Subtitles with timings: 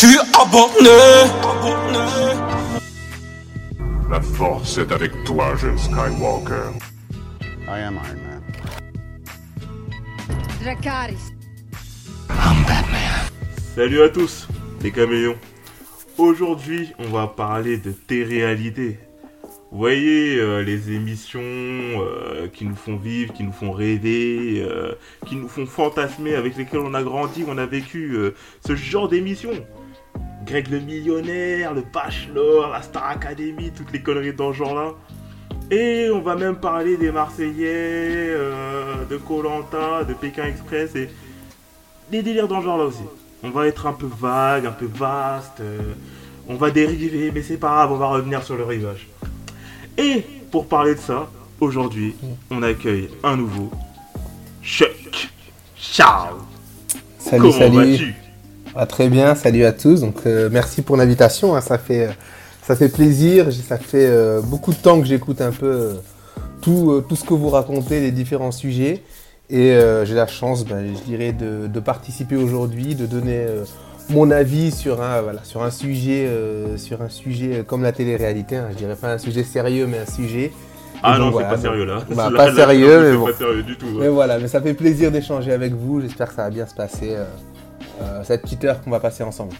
[0.00, 0.88] suis abonné.
[4.10, 6.72] La force est avec toi, jeune Skywalker.
[7.68, 8.42] I am Iron Man.
[10.62, 11.34] Dracaris.
[13.74, 14.48] Salut à tous,
[14.80, 15.36] les caméléons.
[16.16, 18.98] Aujourd'hui, on va parler de télé-réalité.
[19.70, 24.94] Vous voyez, euh, les émissions euh, qui nous font vivre, qui nous font rêver, euh,
[25.26, 28.34] qui nous font fantasmer, avec lesquelles on a grandi, on a vécu euh,
[28.66, 29.64] ce genre d'émissions.
[30.50, 34.94] Greg le millionnaire, le Bachelor, la Star Academy, toutes les conneries dans ce genre-là.
[35.70, 41.08] Et on va même parler des Marseillais, euh, de Colanta, de Pékin Express et
[42.10, 43.04] des délires dans ce genre-là aussi.
[43.44, 45.94] On va être un peu vague, un peu vaste, euh,
[46.48, 49.06] on va dériver, mais c'est pas grave, on va revenir sur le rivage.
[49.96, 51.30] Et pour parler de ça,
[51.60, 52.16] aujourd'hui,
[52.50, 53.70] on accueille un nouveau
[54.64, 55.30] Chuck.
[55.76, 56.38] Ciao
[57.18, 58.14] Salut, Comment salut.
[58.76, 60.00] Ah, très bien, salut à tous.
[60.00, 61.56] Donc, euh, merci pour l'invitation.
[61.56, 62.12] hein, ça fait, euh,
[62.62, 63.46] ça fait plaisir.
[63.52, 65.92] Ça fait euh, beaucoup de temps que j'écoute un peu euh,
[66.62, 69.02] tout, tout ce que vous racontez, les différents sujets.
[69.52, 73.46] Et j'ai la chance, ben, je dirais, de, de participer aujourd'hui, de donner
[74.08, 76.28] mon avis sur un, voilà, sur un sujet,
[76.76, 78.54] sur un sujet comme la télé-réalité.
[78.58, 78.68] hein.
[78.70, 80.52] Je dirais pas un sujet sérieux, mais un sujet.
[81.02, 82.04] Ah non, c'est pas sérieux là.
[82.14, 83.24] Bah, Là, pas là, sérieux, mais bon.
[83.26, 83.86] pas sérieux du tout.
[83.86, 84.02] ouais.
[84.02, 86.00] Mais voilà, mais ça fait plaisir d'échanger avec vous.
[86.00, 87.16] J'espère que ça va bien se passer
[88.00, 89.54] euh, cette petite heure qu'on va passer ensemble.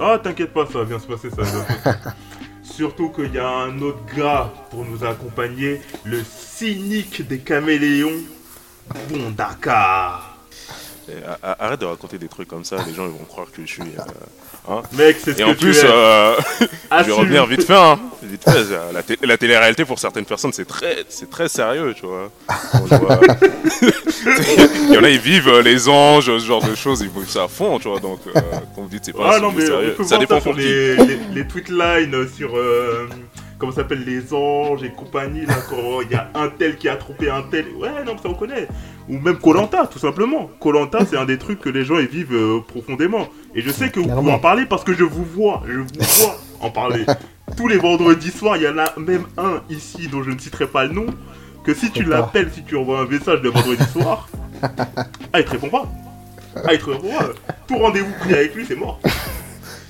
[0.00, 1.98] Ah, t'inquiète pas, ça va bien se passer, ça va bien se passer.
[2.62, 8.20] Surtout qu'il y a un autre gars pour nous accompagner, le cynique des caméléons,
[9.08, 10.36] Bon Dakar.
[11.08, 13.66] Eh, Arrête de raconter des trucs comme ça, les gens ils vont croire que je
[13.66, 13.82] suis.
[13.82, 14.02] euh,
[14.68, 14.82] hein.
[14.92, 15.86] Mec, c'est ce Et que en tu plus, es.
[15.86, 16.34] euh,
[17.00, 17.74] je vais revenir vite fait.
[17.74, 17.98] Hein.
[18.22, 21.94] Vite fait euh, la, té- la télé-réalité pour certaines personnes c'est très, c'est très sérieux,
[21.94, 22.30] tu vois.
[24.88, 27.28] Il y en a ils vivent euh, les anges, ce genre de choses, ils vivent
[27.28, 28.00] ça à fond, tu vois.
[28.00, 28.40] Donc, euh,
[28.74, 31.46] quand vous dites c'est pas Ah non, mais sérieux, ça dépend pour les, les, les
[31.46, 32.56] tweet lines sur.
[32.56, 33.08] Euh,
[33.58, 36.88] comment ça s'appelle Les anges et compagnie, là, quand il y a un tel qui
[36.88, 37.66] a trompé un tel.
[37.78, 38.68] Ouais, non, mais ça on connaît.
[39.08, 40.50] Ou même Colanta, tout simplement.
[40.60, 43.28] Colanta, c'est un des trucs que les gens ils vivent euh, profondément.
[43.56, 45.62] Et je sais que vous pouvez en parler parce que je vous vois.
[45.66, 47.06] Je vous vois en parler.
[47.56, 50.66] Tous les vendredis soirs, il y en a même un ici dont je ne citerai
[50.66, 51.06] pas le nom.
[51.64, 54.28] Que si tu l'appelles, si tu envoies un message le vendredi soir,
[54.62, 55.86] ah, il te répond pas.
[56.54, 57.28] Ah, il te répond pas.
[57.66, 59.00] Tout rendez-vous pris avec lui, c'est mort.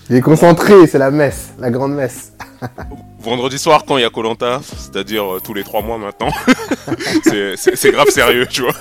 [0.09, 2.33] Il est concentré, c'est la messe, la grande messe.
[3.19, 6.31] Vendredi soir, quand il y a Colanta, c'est-à-dire euh, tous les trois mois maintenant,
[7.25, 8.73] c'est grave sérieux, tu vois.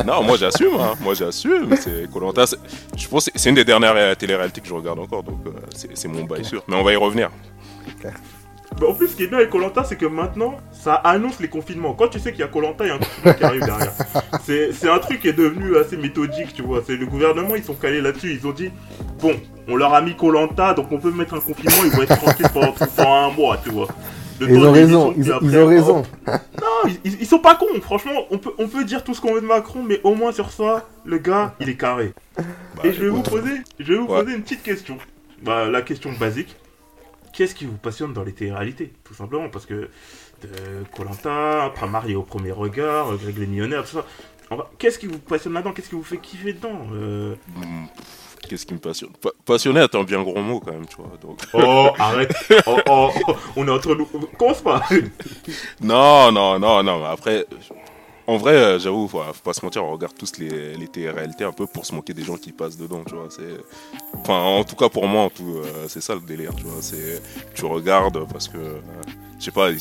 [0.06, 0.94] non, moi j'assume, hein.
[1.00, 1.74] moi j'assume.
[1.76, 2.44] C'est Colanta,
[2.96, 6.08] je pense c'est une des dernières euh, télé-réalités que je regarde encore, donc euh, c'est
[6.08, 6.62] mon bail sûr.
[6.68, 7.30] Mais on va y revenir.
[8.80, 11.48] Bah, en plus, ce qui est bien avec Colanta, c'est que maintenant, ça annonce les
[11.48, 11.94] confinements.
[11.94, 13.92] Quand tu sais qu'il y a Colanta, il y a un confinement qui arrive derrière.
[14.42, 16.82] C'est c'est un truc qui est devenu assez méthodique, tu vois.
[16.84, 18.38] C'est le gouvernement, ils sont calés là-dessus.
[18.40, 18.70] Ils ont dit,
[19.20, 19.34] bon,
[19.68, 22.48] on leur a mis Colanta, donc on peut mettre un confinement, ils vont être tranquilles
[22.52, 23.88] pendant, pendant un mois, tu vois.
[24.40, 26.02] Le Ils ont raison, ils, après, ils ont raison.
[26.26, 28.26] Non, ils, sont pas cons, franchement.
[28.30, 30.50] On peut, on peut dire tout ce qu'on veut de Macron, mais au moins sur
[30.50, 32.12] ça, le gars, il est carré.
[32.36, 32.44] Bah,
[32.84, 34.22] Et je vais vous poser, je vais vous Ouais.
[34.24, 34.98] poser une petite question.
[35.42, 36.56] Bah, la question basique.
[37.32, 39.88] Qu'est-ce qui vous passionne dans les téléréalités Tout simplement, parce que
[40.96, 44.04] Colanta, après marié au premier regard, euh, Greg les millionnaires, tout ça.
[44.78, 45.72] Qu'est-ce qui vous passionne là-dedans?
[45.72, 47.86] Qu'est-ce qui vous fait kiffer dedans Euh, hmm,
[48.48, 49.10] Qu'est-ce qui me passionne?
[49.20, 51.16] Pa- Passionné est un bien gros mot quand même, tu vois.
[51.20, 51.40] Donc...
[51.52, 52.34] Oh, arrête
[52.66, 54.06] oh, oh, oh, On est entre nous.
[54.38, 54.82] Commence pas
[55.80, 57.46] Non, non, non, non, mais après,
[58.26, 61.44] en vrai, euh, j'avoue, faut, faut pas se mentir, on regarde tous les, les télé-réalités
[61.44, 63.28] un peu pour se moquer des gens qui passent dedans, tu vois.
[64.14, 66.80] Enfin, en tout cas pour moi, en tout, euh, c'est ça le délire, tu vois.
[67.54, 68.80] Tu regardes parce que, euh,
[69.38, 69.80] je sais pas, ils,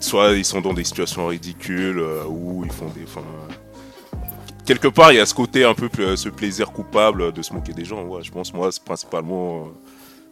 [0.00, 3.22] soit ils sont dans des situations ridicules euh, ou ils font des, enfin,
[4.64, 7.52] quelque part, il y a ce côté un peu, euh, ce plaisir coupable de se
[7.52, 8.02] moquer des gens.
[8.04, 9.68] Ouais, je pense, moi, c'est principalement.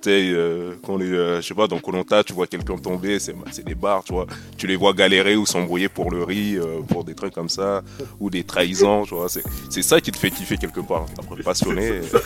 [0.06, 3.18] Euh, sais, euh, quand est, euh, je sais pas, dans Colanta, tu vois quelqu'un tomber,
[3.18, 4.26] c'est c'est des bars, tu vois.
[4.56, 7.82] Tu les vois galérer ou s'embrouiller pour le riz, euh, pour des trucs comme ça,
[8.18, 9.28] ou des trahisons, tu vois.
[9.28, 11.06] C'est c'est ça qui te fait kiffer quelque part.
[11.18, 12.00] Après, passionné.
[12.10, 12.18] ça,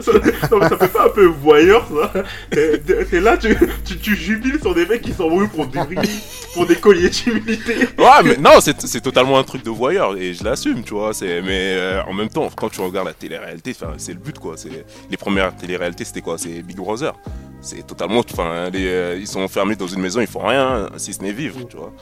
[0.00, 0.12] ça-
[0.50, 4.58] non, mais ça fait pas un peu voyeur ça T'es là, tu, tu, tu jubiles
[4.60, 6.20] sur des mecs qui s'embrouillent pour riz,
[6.54, 7.74] pour des colliers d'humilité.
[7.98, 11.12] Ouais, mais non, c'est c'est totalement un truc de voyeur et je l'assume, tu vois.
[11.14, 11.76] c'est- Mais
[12.06, 14.56] en même temps, quand tu regardes la télé-réalité, c'est le but, quoi.
[14.56, 16.38] c'est- Les premières télé-réalités, c'était quoi?
[16.38, 17.13] C'est Big Brother.
[17.60, 18.20] C'est totalement.
[18.30, 21.32] Enfin, les, euh, ils sont enfermés dans une maison, ils font rien, si ce n'est
[21.32, 21.92] vivre, tu vois.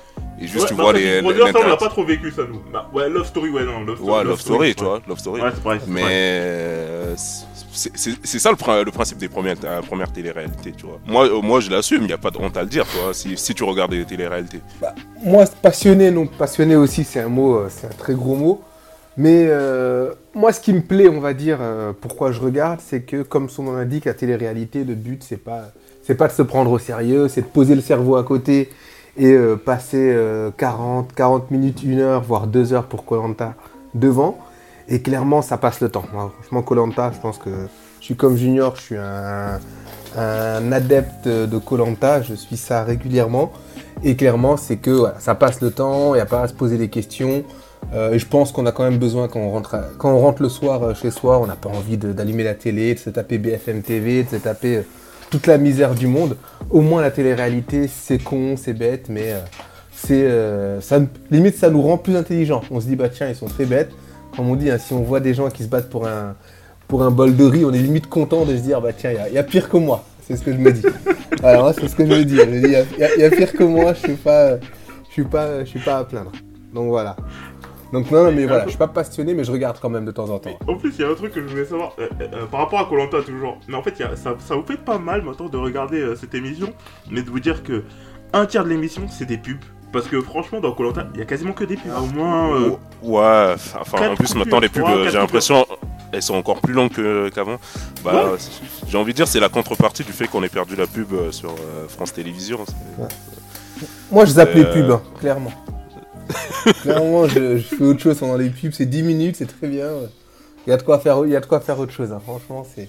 [0.41, 1.21] Et juste, Ouais, tu bah, vois les.
[1.21, 1.77] Ça, on l'interaction.
[1.77, 2.61] pas trop vécu ça nous.
[2.73, 3.85] Bah, ouais, Love Story, ouais, non.
[3.85, 4.89] Love Story, Ouais, Love Story, tu ouais.
[4.91, 5.01] vois.
[5.07, 5.41] Love Story.
[5.41, 10.73] Ouais, c'est c'est Mais euh, c'est- ça le, le principe des premières, euh, premières télé-réalités,
[10.77, 10.99] tu vois.
[11.07, 12.99] Moi, euh, moi je l'assume, il n'y a pas de honte à le dire, tu
[12.99, 14.61] vois, si, si tu regardes des télé-réalités.
[15.25, 18.63] Moi, passionné, non, passionné aussi, c'est un mot, c'est un très gros mot.
[19.17, 23.03] Mais euh, moi, ce qui me plaît, on va dire, euh, pourquoi je regarde, c'est
[23.03, 25.65] que, comme son nom l'indique, la télé-réalité, le but, c'est pas,
[26.03, 28.71] c'est pas de se prendre au sérieux, c'est de poser le cerveau à côté
[29.19, 33.55] et euh, passer euh, 40, 40 minutes, 1 heure, voire 2 heures pour Colanta
[33.95, 34.39] devant.
[34.89, 36.05] Et clairement, ça passe le temps.
[36.13, 37.51] Moi, franchement, Colanta, je pense que
[38.01, 39.61] je suis comme Junior, je suis un,
[40.73, 43.53] adepte de Colanta, je suis ça régulièrement.
[44.03, 46.79] Et clairement, c'est que ça passe le temps, il n'y a pas à se poser
[46.79, 47.45] des questions.
[47.95, 50.19] Euh, et je pense qu'on a quand même besoin, quand on rentre, à- quand on
[50.19, 52.99] rentre le soir euh, chez soi, on n'a pas envie de- d'allumer la télé, de
[52.99, 54.83] se taper BFM TV, de se taper euh,
[55.31, 56.37] toute la misère du monde.
[56.71, 59.35] Au moins, la télé-réalité, c'est con, c'est bête, mais
[59.95, 60.27] c'est,
[60.81, 61.01] ça,
[61.31, 62.63] limite, ça nous rend plus intelligents.
[62.71, 63.91] On se dit, bah tiens, ils sont très bêtes.
[64.37, 66.35] Comme on dit, hein, si on voit des gens qui se battent pour un,
[66.89, 69.17] pour un bol de riz, on est limite content de se dire, bah tiens, il
[69.17, 70.05] y a- il y, a pire que moi.
[70.27, 70.83] C'est ce que je me dis.
[71.43, 72.37] Alors, c'est ce que je me dis.
[72.37, 72.87] Y y,
[73.17, 75.99] il y a pire que moi, je suis pas, je suis pas, je suis pas
[75.99, 76.33] à plaindre.
[76.75, 77.17] Donc voilà.
[77.93, 80.13] Donc non, non, mais voilà, je suis pas passionné, mais je regarde quand même de
[80.13, 80.51] temps en temps.
[80.67, 82.61] Mais en plus, il y a un truc que je voulais savoir euh, euh, par
[82.61, 83.59] rapport à Colanta toujours.
[83.69, 86.01] Mais en fait, il y a- ça, ça vous fait pas mal maintenant de regarder
[86.01, 86.73] euh, cette émission,
[87.11, 87.85] mais de vous dire que
[88.33, 89.59] un tiers de l'émission c'est des pubs.
[89.93, 91.93] Parce que franchement, dans Colanta, il y a quasiment que des pubs.
[91.95, 92.55] Au moins.
[92.57, 92.71] euh,
[93.03, 95.67] Ouais, enfin en plus maintenant les pubs, euh, j'ai l'impression
[96.15, 96.91] elles sont encore plus longues
[97.35, 97.57] qu'avant.
[98.05, 98.21] Bah, Ouais.
[98.33, 98.37] euh,
[98.89, 101.31] j'ai envie de dire c'est la contrepartie du fait qu'on ait perdu la pub euh,
[101.31, 102.59] sur euh, France Télévisions.
[104.11, 105.53] Moi, je zappe les Euh, pubs, hein, clairement.
[106.83, 108.73] clairement, je, je fais autre chose pendant les pubs.
[108.73, 109.89] C'est 10 minutes, c'est très bien.
[110.67, 112.13] Il y a de quoi faire, il y a de quoi faire autre chose.
[112.13, 112.21] hein.
[112.23, 112.89] Franchement, c'est.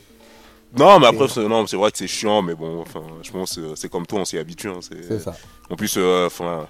[0.78, 3.60] Non, mais après c'est non, c'est vrai que c'est chiant, mais bon, enfin, je pense
[3.60, 4.70] euh, c'est comme toi, on s'y habitue.
[4.70, 5.36] hein, c'est- ça.
[5.70, 6.68] En plus, euh, enfin,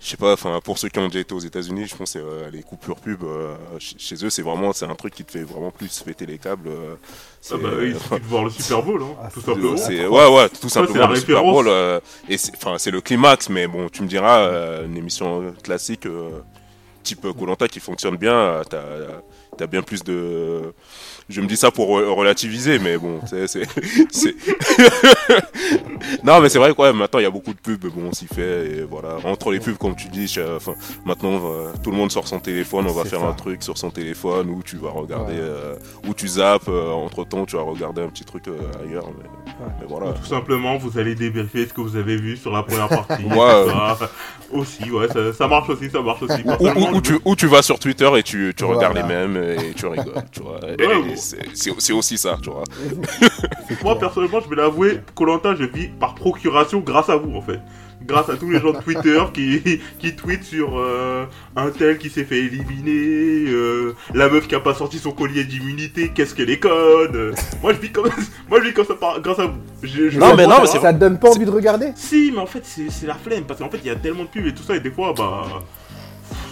[0.00, 2.18] je sais pas, enfin, pour ceux qui ont déjà été aux États-Unis, je pense que
[2.18, 5.32] euh, les coupures pub euh, ch- chez eux, c'est vraiment, c'est un truc qui te
[5.32, 6.68] fait vraiment plus péter les câbles.
[6.68, 6.94] euh,
[7.40, 9.76] c'est- ah bah, il suffit de voir le Super Bowl, hein, Ah, tout simplement.
[9.76, 11.42] C'est ouais ouais tout simplement le Super.
[11.42, 11.98] Bowl euh,
[12.28, 16.06] et c'est enfin c'est le climax mais bon tu me diras euh, une émission classique
[16.06, 16.40] euh,
[17.02, 18.82] type Colanta qui fonctionne bien euh, t'as
[19.56, 20.72] t'as bien plus de
[21.28, 23.66] je me dis ça pour re- relativiser mais bon c'est c'est
[24.10, 24.34] c'est-
[26.24, 28.26] non mais c'est vrai quoi maintenant il y a beaucoup de pubs bon on s'y
[28.26, 30.74] fait et voilà entre les pubs comme tu dis je- enfin
[31.04, 33.26] maintenant euh, tout le monde sort son téléphone on va faire ça.
[33.28, 35.32] un truc sur son téléphone ou tu vas regarder Ouais.
[35.40, 35.74] euh,
[36.08, 38.52] ou tu zappes entre temps tu vas regarder un petit truc euh,
[38.86, 39.28] ailleurs mais,
[39.80, 42.88] mais voilà Tout simplement, vous allez débriefer ce que vous avez vu sur la première
[42.88, 43.24] partie.
[43.24, 43.64] Ouais.
[43.64, 44.10] tout ça.
[44.52, 46.42] Aussi, ouais, ça, ça marche aussi, ça marche aussi.
[46.92, 48.88] Ou, tu, ou tu vas sur Twitter et tu, tu Voilà.
[48.90, 50.60] regardes les mêmes et tu rigoles, tu vois.
[51.14, 52.64] C'est- aussi ça, tu vois.
[53.82, 57.60] Moi, personnellement, je vais l'avouer, Colanta, je vis par procuration grâce à vous, en fait.
[58.04, 61.24] Grâce à tous les gens de Twitter qui, qui tweetent sur euh,
[61.56, 65.44] un tel qui s'est fait éliminer, euh, la meuf qui a pas sorti son collier
[65.44, 67.32] d'immunité, qu'est-ce qu'elle est conne.
[67.62, 68.10] Moi, je vis comme,
[68.50, 69.58] moi, je vis comme ça par- grâce à vous.
[69.82, 71.92] Je- je- Non, mais non, mais ça- c'est Ça te donne pas envie de regarder?
[71.96, 74.24] Si, mais en fait, c'est c'est la flemme, parce qu'en fait, il y a tellement
[74.24, 75.44] de pubs et tout ça, et des fois, bah.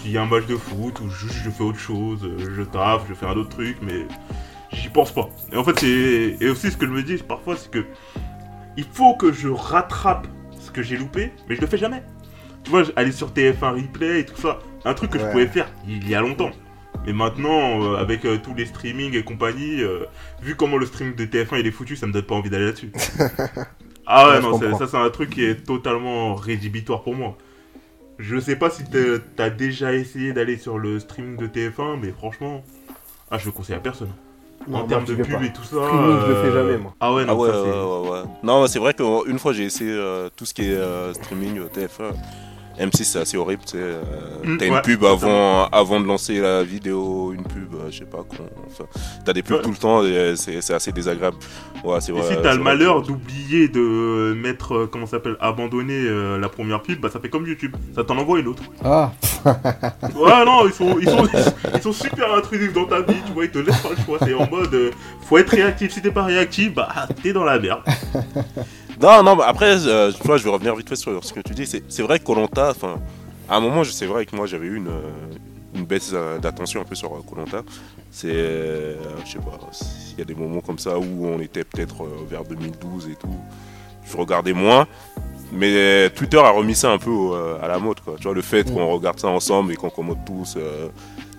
[0.05, 2.61] Il y a un match de foot ou juste je fais autre chose, euh, je
[2.61, 4.05] taffe, je fais un autre truc, mais
[4.71, 5.29] j'y pense pas.
[5.51, 6.37] Et en fait, c'est.
[6.39, 7.85] Et aussi, ce que je me dis parfois, c'est que.
[8.77, 10.27] Il faut que je rattrape
[10.59, 12.03] ce que j'ai loupé, mais je le fais jamais.
[12.63, 15.69] Tu vois, aller sur TF1 replay et tout ça, un truc que je pouvais faire
[15.87, 16.51] il y a longtemps.
[17.05, 20.05] Mais maintenant, euh, avec euh, tous les streamings et compagnie, euh,
[20.41, 22.65] vu comment le streaming de TF1 il est foutu, ça me donne pas envie d'aller
[22.65, 22.91] là-dessus.
[24.07, 27.37] ah ouais, Ouais, non, ça c'est un truc qui est totalement rédhibitoire pour moi.
[28.17, 28.83] Je sais pas si
[29.35, 32.63] t'as déjà essayé d'aller sur le streaming de TF1, mais franchement,
[33.29, 34.11] ah, je le conseille à personne.
[34.67, 35.43] Non, en termes de pub pas.
[35.43, 35.75] et tout ça.
[35.75, 36.95] euh, je le fais jamais, moi.
[36.99, 38.23] Ah ouais, non, Ah ouais, ça, c'est- ouais, ouais, ouais.
[38.41, 41.67] Non, c'est vrai qu'une fois j'ai essayé euh, tout ce qui est euh, streaming euh,
[41.67, 42.13] TF1.
[42.79, 43.77] M6 c'est assez horrible, tu sais.
[43.79, 44.01] euh,
[44.43, 47.99] Mm, t'as une ouais, pub avant, avant de lancer la vidéo, une pub, euh, je
[47.99, 48.45] sais pas quoi.
[48.67, 48.83] Enfin,
[49.25, 49.63] t'as des pubs Ouais.
[49.63, 51.37] tout le temps et euh, c'est assez désagréable.
[51.83, 52.23] Ouais, c'est Et vrai.
[52.27, 56.81] si c'est t'as le malheur d'oublier de mettre, comment ça s'appelle, abandonner euh, la première
[56.81, 58.63] pub, bah ça fait comme YouTube, ça t'en envoie une autre.
[58.83, 59.11] Ah,
[60.15, 61.27] Ouais, non, ils sont, ils, sont,
[61.75, 64.17] ils sont super intrusifs dans ta vie, tu vois, ils te laissent pas le choix.
[64.23, 64.91] C'est en mode, euh,
[65.27, 65.91] faut être réactif.
[65.93, 66.89] Si t'es pas réactif, bah
[67.23, 67.81] t'es dans la merde.
[69.01, 71.41] Non, non, mais après, euh, tu vois, je vais revenir vite fait sur ce que
[71.41, 71.65] tu dis.
[71.65, 72.99] C'est vrai que Colanta, enfin,
[73.49, 76.85] à un moment, c'est vrai que moi, j'avais eu une, euh, baisse euh, d'attention un
[76.85, 77.61] peu sur Colanta.
[78.11, 79.59] C'est, euh, je sais pas,
[80.13, 83.35] il y a des moments comme ça où on était peut-être vers 2012 et tout.
[84.09, 84.87] Je regardais moins.
[85.51, 87.11] Mais Twitter a remis ça un peu
[87.61, 88.15] à la mode, quoi.
[88.17, 90.57] Tu vois, le fait qu'on regarde ça ensemble et qu'on commente tous,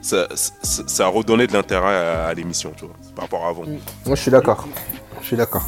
[0.00, 3.64] ça, ça, ça de l'intérêt à, à l'émission, tu vois, par rapport à avant.
[3.64, 4.66] moi je suis d'accord.
[5.20, 5.64] Je suis d'accord.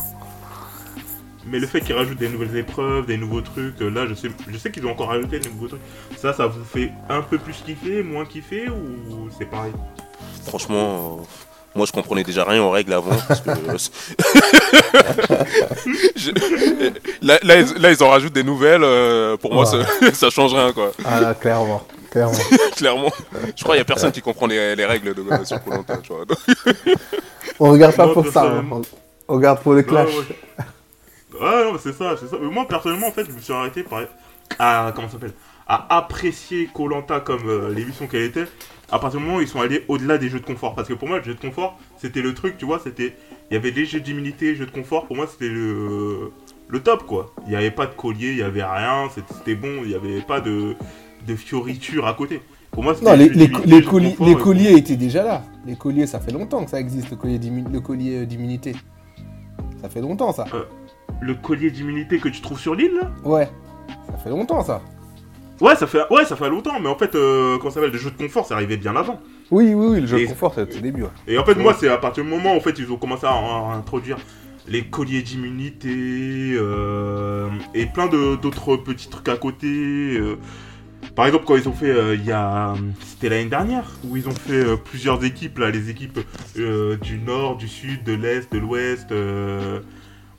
[1.51, 4.29] Mais le fait qu'ils rajoutent des nouvelles épreuves, des nouveaux trucs, euh, là, je sais,
[4.49, 5.81] je sais qu'ils ont encore rajouté des nouveaux trucs.
[6.17, 9.73] Ça, ça vous fait un peu plus kiffer, moins kiffer, ou c'est pareil?
[10.47, 11.25] Franchement, euh,
[11.75, 13.17] moi je comprenais déjà rien aux règles avant.
[13.29, 13.77] Parce que, euh,
[16.17, 16.31] Je-
[17.23, 18.83] là, là, ils, là, ils en rajoutent des nouvelles.
[18.85, 19.79] euh, pour moi, ça,
[20.15, 20.93] ça change rien quoi.
[21.05, 21.83] Ah là, clairement.
[22.11, 22.39] Clairement.
[22.77, 23.13] Clairement.
[23.55, 25.99] Je crois qu'il y a personne qui comprend les, les règles de euh, sur Koh-Lanta,
[26.03, 26.25] tu vois.
[26.25, 26.39] Donc,
[27.61, 28.65] On regarde pas Moi, pour ça, hein.
[28.71, 28.81] on
[29.31, 30.09] on regarde pour le clash.
[30.09, 30.65] Ouais, ouais.
[31.35, 32.37] Ouais, non, mais c'est ça, c'est ça.
[32.41, 34.01] Mais moi, personnellement, en fait, je me suis arrêté par...
[34.59, 35.35] à, comment ça s'appelle?
[35.67, 38.47] À apprécier Colanta comme euh, l'émission qu'elle était
[38.91, 40.75] à partir du moment où ils sont allés au-delà des jeux de confort.
[40.75, 43.15] Parce que pour moi, le jeu de confort, c'était le truc, tu vois, c'était...
[43.51, 46.33] Il y avait les jeux d'immunité, jeux de confort, pour moi, c'était le...
[46.69, 47.35] le top, quoi.
[47.45, 50.23] Il n'y avait pas de collier, il n'y avait rien, c'était bon, il n'y avait
[50.23, 50.75] pas de...
[51.27, 52.41] de fioritures à côté.
[52.71, 55.43] Pour moi, c'était Non, les, les, les colliers, confort, les colliers étaient déjà là.
[55.67, 57.17] Les colliers, ça fait longtemps que ça existe, le
[57.81, 58.75] collier euh, d'immunité.
[59.83, 60.47] Ça fait longtemps, ça.
[61.21, 63.49] Le collier d'immunité que tu trouves sur l'île, Ouais.
[64.11, 64.83] Ça fait longtemps, ça.
[65.61, 67.99] Ouais, ça fait, ouais, ça fait longtemps, mais en fait, euh, comment ça s'appelle, les
[67.99, 69.21] jeux de confort, ça arrivait bien avant.
[69.51, 71.03] Oui, oui, oui, le jeu Et- de confort, c'est au début.
[71.03, 71.09] ouais.
[71.27, 73.27] Et en fait, moi, c'est à partir du moment où en fait, ils ont commencé
[73.27, 74.19] à, à introduire
[74.69, 79.67] les colliers d'immunité euh, et plein d'autres petits trucs à côté.
[80.19, 80.37] euh.
[81.17, 84.29] par exemple, quand ils ont fait, euh, il y a, c'était l'année dernière, où ils
[84.29, 86.21] ont fait euh, plusieurs équipes, là, les équipes
[86.59, 89.11] euh, du nord, du sud, de l'est, de l'ouest,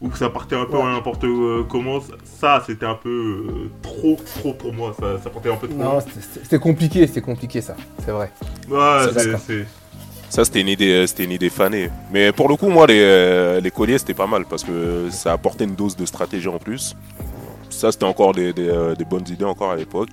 [0.02, 0.84] euh, où ça partait un peu Ouais.
[0.84, 2.00] à n'importe euh, comment.
[2.24, 4.94] Ça, c'était un peu euh, trop, trop pour moi.
[5.00, 5.78] Ça, ça partait un peu trop.
[5.78, 6.00] Non,
[6.42, 7.76] c'était- compliqué, c'était compliqué, ça.
[8.06, 8.32] C'est vrai.
[8.70, 9.66] Ouais, C'est.
[10.30, 11.90] Ça, c'était une idée, c'était une idée fanée.
[12.14, 15.34] Mais pour le coup, moi, les, euh, les colliers, c'était pas mal parce que ça
[15.34, 16.96] apportait une dose de stratégie en plus.
[17.72, 20.10] Ça, c'était encore des, des, des bonnes idées encore à l'époque.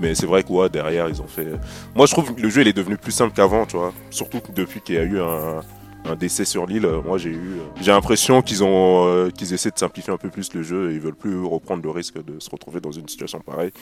[0.00, 1.46] Mais c'est vrai que ouais, derrière, ils ont fait.
[1.94, 3.92] Moi, je trouve que le jeu, il est devenu plus simple qu'avant, tu vois.
[4.10, 5.60] Surtout que depuis qu'il y a eu un,
[6.04, 7.58] un décès sur l'île, euh, moi, j'ai eu.
[7.60, 10.90] euh, J'ai l'impression qu'ils ont, euh, qu'ils essaient de simplifier un peu plus le jeu.
[10.90, 13.72] Et ils veulent plus reprendre le risque de se retrouver dans une situation pareille.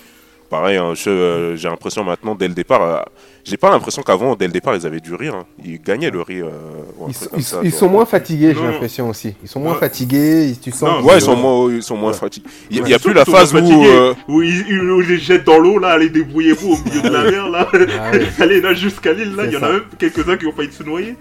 [0.50, 3.00] Pareil, hein, je- euh, j'ai l'impression maintenant, dès le départ, euh,
[3.44, 5.34] j'ai pas l'impression qu'avant, dès le départ, ils avaient du rire.
[5.34, 5.44] hein.
[5.62, 6.46] Ils gagnaient le rire.
[6.46, 9.34] euh, Ils, sont- ils- ça, ils tu sont moins fatigués, j'ai l'impression aussi.
[9.42, 9.78] Ils sont moins Ouais.
[9.78, 10.82] fatigués, ils- tu sens.
[10.88, 12.16] Non, Ouais, ils sont moins, ils sont moins Ouais.
[12.16, 12.48] fatigués.
[12.70, 13.58] Il y a, Ouais, il y a c'est plus la phase où.
[13.84, 17.02] euh, Où ils, ils- où ils les jettent dans l'eau, là, allez débrouillez-vous au milieu
[17.02, 17.68] de la mer, là.
[17.70, 18.10] Ah
[18.42, 20.82] allez là jusqu'à l'île, là, il y en a même quelques-uns qui ont failli se
[20.82, 21.14] noyer.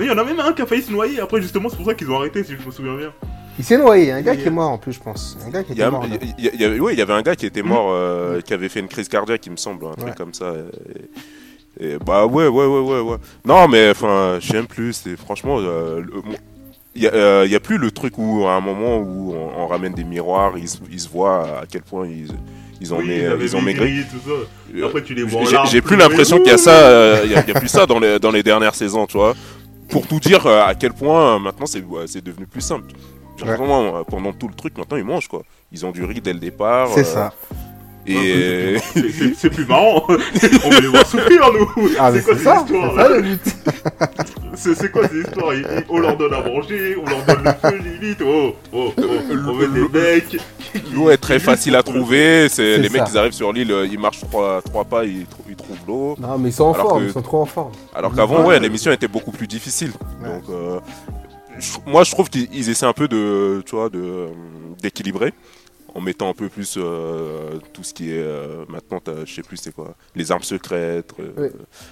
[0.00, 1.86] Il y en a même un qui a failli se noyer, après justement c'est pour
[1.86, 3.12] ça qu'ils ont arrêté, si je me souviens bien.
[3.62, 5.38] Il s'est noyé, il y a un gars qui est mort en plus, je pense.
[5.46, 6.04] Un gars qui il y, a- était mort.
[6.04, 7.90] il y a- il y a- ouais, il y avait un gars qui était mort,
[7.92, 10.14] euh, qui avait fait une crise cardiaque, il me semble, un truc Ouais.
[10.16, 10.52] comme ça.
[11.78, 13.16] Et, et bah ouais, ouais, ouais, ouais, ouais.
[13.44, 14.92] Non, mais enfin, je sais même plus.
[14.94, 16.22] C'est franchement, euh, le-
[16.96, 19.66] il y, a, euh, a plus le truc où à un moment où on, on
[19.68, 22.32] ramène des miroirs, ils, se- ils se voient à quel point ils,
[22.80, 23.84] ils ont, oui, ils, ils ont maigri.
[23.92, 24.76] maigri, tout ça.
[24.76, 27.34] Et après tu les vois J'ai plus l'impression qu'il y a ça, euh, il y,
[27.36, 29.34] a- il y a plus ça dans les, dans les dernières saisons, tu vois.
[29.88, 32.92] Pour tout dire euh, à quel point maintenant c'est ouais, c'est devenu plus simple.
[33.36, 33.56] J'ai Ouais.
[33.60, 35.42] euh, pendant tout le truc, maintenant ils mangent quoi.
[35.72, 36.88] Ils ont du riz dès le départ.
[36.94, 37.32] C'est euh, ça.
[38.04, 38.76] Et
[39.36, 42.64] C'est- plus marrant, on veut les voir souffrir nous Ah, C'est quoi c'est ces ça,
[42.66, 43.40] c'est histoires ça là le but.
[44.54, 47.52] C'est quoi ces histoires Ils- ils- On leur donne à manger, on leur donne le
[47.70, 49.02] feu limite, oh, oh, oh,
[49.48, 50.36] on met des mecs
[50.92, 52.48] l'eau est très facile à trouver.
[52.48, 53.08] C'est les mecs ça.
[53.12, 56.16] ils arrivent sur l'île, euh, ils marchent trois, trois pas, ils, ils trouvent l'eau.
[56.18, 57.72] Non, mais ils sont en Alors forme, que- ils sont trop en forme.
[57.94, 59.92] Alors qu'avant, ouais, l'émission était beaucoup plus difficile.
[60.22, 60.28] Ouais.
[60.28, 60.80] Donc, euh,
[61.86, 64.28] moi, je trouve qu'ils ils essaient un peu de, tu vois, de
[64.80, 65.32] d'équilibrer
[65.94, 69.58] en mettant un peu plus euh, tout ce qui est euh, maintenant, je sais plus
[69.58, 71.48] c'est quoi, les armes secrètes, euh, Oui.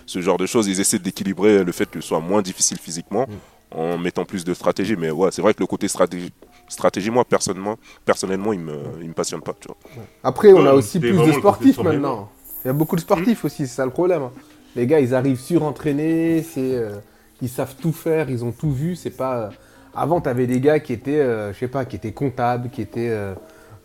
[0.06, 0.68] ce genre de choses.
[0.68, 3.78] Ils essaient d'équilibrer le fait que ce soit moins difficile physiquement Mm.
[3.78, 4.96] en mettant plus de stratégie.
[4.96, 6.32] Mais ouais, c'est vrai que le côté stratégie,
[6.68, 9.54] stratégie moi personnellement, personnellement, il me, il me passionne pas.
[9.60, 9.76] Tu vois.
[10.24, 12.30] Après, on a aussi plus de sportifs maintenant.
[12.64, 14.22] Il y a beaucoup de sportifs aussi, c'est ça le problème.
[14.22, 14.32] hein.
[14.76, 16.96] Les gars, ils arrivent surentraînés, c'est, euh,
[17.42, 18.97] ils savent tout faire, ils ont tout vu.
[18.97, 19.50] C'est pas.
[19.94, 23.35] Avant, t'avais des gars qui étaient, euh, pas, qui étaient comptables, qui étaient euh,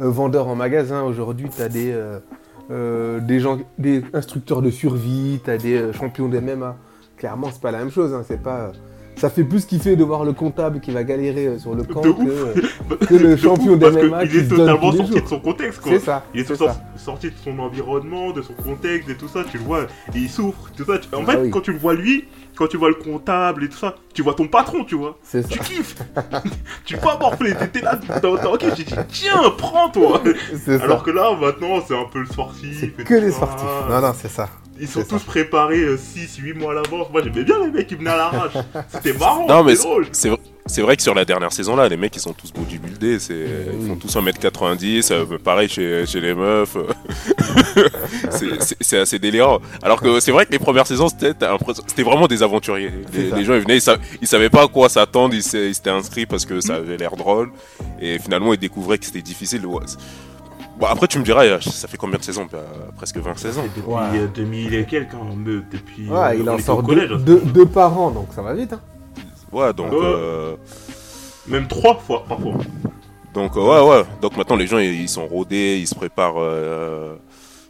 [0.02, 1.04] euh, vendeurs en magasin.
[1.04, 1.96] Aujourd'hui, t'as des,
[2.70, 6.76] des gens, des instructeurs de survie, t'as des champions de MMA.
[7.18, 8.14] Clairement, c'est pas la même chose.
[8.14, 8.72] hein, C'est pas.
[9.18, 12.02] Ça fait plus kiffer de voir le comptable qui va galérer euh, sur le camp
[12.02, 13.00] que, ouf.
[13.08, 15.22] que le De champion d'MMA qu'il qui est se donne totalement les sorti jours.
[15.22, 16.26] de son contexte quoi C'est ça.
[16.34, 16.76] Il est ça.
[16.98, 20.30] sorti de son environnement, de son contexte et tout ça, tu le vois, et il
[20.30, 20.94] souffre, tout ça.
[21.18, 21.50] En Ah fait, oui.
[21.50, 22.26] quand tu le vois lui,
[22.58, 25.18] quand tu vois le comptable et tout ça, tu vois ton patron, tu vois.
[25.24, 25.48] C'est ça.
[25.50, 25.96] Tu kiffes
[26.86, 30.22] Tu pas morfler, t'es là, t'as- ok, j'ai dit tiens, prends toi
[30.66, 30.84] C'est ça.
[30.84, 32.78] Alors que là, maintenant, c'est un peu le sportif.
[32.80, 33.38] C'est que les ça.
[33.38, 33.68] sportifs.
[33.90, 34.50] Non, non, c'est ça.
[34.80, 37.08] Ils sont tous préparés 6-8 mois à l'avance.
[37.12, 38.54] Moi, j'aimais bien les mecs qui venaient à l'arrache.
[38.92, 40.08] C'était marrant, Non, mais drôle.
[40.12, 42.52] C'est vrai, c'est vrai que sur la dernière saison là, les mecs ils sont tous
[42.52, 43.46] bodybuildés, c'est
[43.80, 46.76] ils font tous 1m90, euh, pareil chez, chez les meufs.
[46.76, 46.88] euh.
[48.32, 49.60] c'est- c'est c'est assez délirant.
[49.84, 52.92] Alors que c'est vrai que les premières saisons c'était vraiment des aventuriers.
[53.14, 55.76] Les, gens ils venaient, ils, sa- ils savaient pas à quoi s'attendre, ils s'é- ils
[55.76, 57.52] s'étaient inscrits parce que ça avait l'air drôle
[58.02, 59.66] et finalement ils découvraient que c'était difficile.
[59.66, 59.98] Ouais, c'est-
[60.78, 62.48] Bon après tu me diras, euh, ça fait combien de saisons?
[62.52, 62.60] Bah,
[62.98, 63.64] Presque 20 saisons.
[63.64, 64.02] Depuis Ouais.
[64.16, 66.10] euh, 2000 et quelques, hein, mais depuis.
[66.10, 67.18] Ouais, euh, il en sort deux, hein.
[67.20, 68.74] deux- deux par an, donc ça va vite.
[68.74, 68.82] Hein.
[69.52, 70.00] Ouais donc Ouais.
[70.02, 70.56] euh,
[71.48, 72.56] Même trois fois parfois.
[73.34, 76.40] Donc euh, ouais ouais, donc maintenant les gens ils, ils sont rodés, ils se préparent
[76.40, 77.16] euh,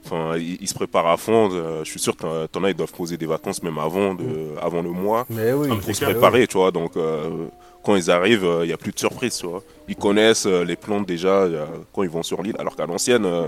[0.06, 1.50] Enfin, ils, ils se préparent à fond.
[1.52, 4.24] euh, je suis sûr que t'en- as, ils doivent poser des vacances même avant, de,
[4.62, 5.68] avant le mois Mais oui.
[5.80, 6.70] Pour se préparer, tu vois.
[6.72, 7.48] Donc, euh,
[7.84, 9.64] quand ils arrivent, il n'y a plus de surprise, tu vois.
[9.88, 13.26] Ils connaissent euh, les plantes déjà euh, quand ils vont sur l'île, alors qu'à l'ancienne,
[13.26, 13.48] euh,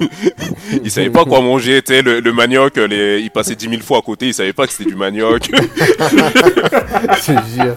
[0.82, 3.82] ils savaient pas quoi manger, tu sais, le, le manioc, les, ils passaient 10 000
[3.82, 5.42] fois à côté, ils savaient pas que c'était du manioc.
[5.50, 7.76] Te jure.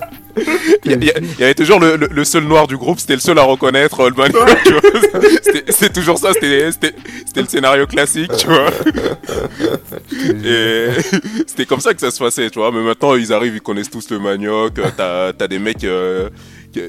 [0.86, 3.44] Il y, avait toujours le, le- le seul noir du groupe, c'était le seul à
[3.44, 4.48] reconnaître le manioc.
[5.68, 6.70] C'était- toujours ça, c'était
[7.36, 8.70] le scénario classique, tu vois.
[10.46, 10.88] Et
[11.48, 12.72] c'était comme ça que ça se passait, tu vois.
[12.72, 14.79] Mais maintenant, ils arrivent, ils connaissent tous le manioc.
[14.96, 16.29] T'as as des mecs euh,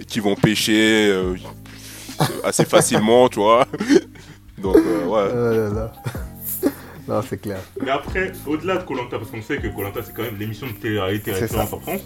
[0.06, 1.36] qui, vont pêcher euh,
[2.44, 3.66] assez facilement, tu vois.
[4.58, 5.28] Donc, euh, ouais.
[5.32, 5.92] Oh là là.
[7.08, 7.58] Non, c'est clair.
[7.82, 10.72] Mais après, au-delà de Colanta, parce qu'on sait que Colanta c'est quand même l'émission de
[10.72, 12.02] télé-réalité C'est référence en France.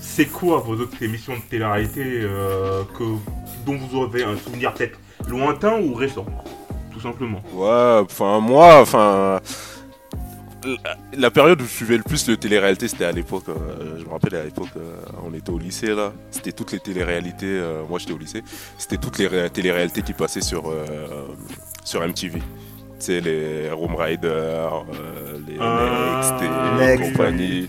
[0.00, 3.04] C'est quoi vos autres émissions de télé-réalité euh, que,
[3.66, 6.26] dont vous avez un souvenir peut-être lointain ou récent
[6.92, 7.42] Tout simplement?
[7.52, 9.40] Ouais, enfin, moi, enfin.
[10.64, 14.04] La, la période où je suivais le plus le télé-réalité, c'était à l'époque, euh, je
[14.04, 17.82] me rappelle à l'époque, euh, on était au lycée là, c'était toutes les télé-réalités, euh,
[17.88, 18.42] moi j'étais au lycée,
[18.78, 21.26] c'était toutes les ré- télé-réalités qui passaient sur, euh,
[21.84, 22.38] sur MTV.
[22.38, 22.44] Tu
[22.98, 26.40] sais, les Room Rider, euh, les Ah, Next
[26.80, 27.02] Next.
[27.04, 27.68] et compagnie.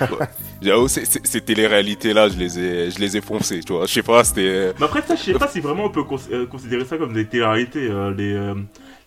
[0.00, 0.88] Ouais.
[0.88, 3.86] Ces- ces ces télé-réalités-là, je les ai, je les ai foncées, tu vois.
[3.86, 4.72] Je sais pas, c'était.
[4.78, 7.12] Mais après, ça, je sais pas si vraiment on peut cons- euh, considérer ça comme
[7.12, 7.88] des télé-réalités.
[7.90, 8.54] euh, les, euh,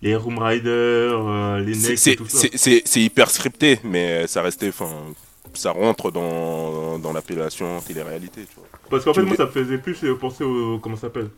[0.01, 0.71] les Room Riders,
[1.27, 2.47] euh, les C'est et tout ça.
[2.53, 4.89] c'est- hyper scripté, mais ça restait, enfin,
[5.53, 8.67] ça rentre dans, dans l'appellation télé-réalité, tu vois.
[8.89, 10.79] Parce qu'en fait, moi, ça me faisait plus euh, penser aux.
[10.79, 11.29] Comment ça s'appelle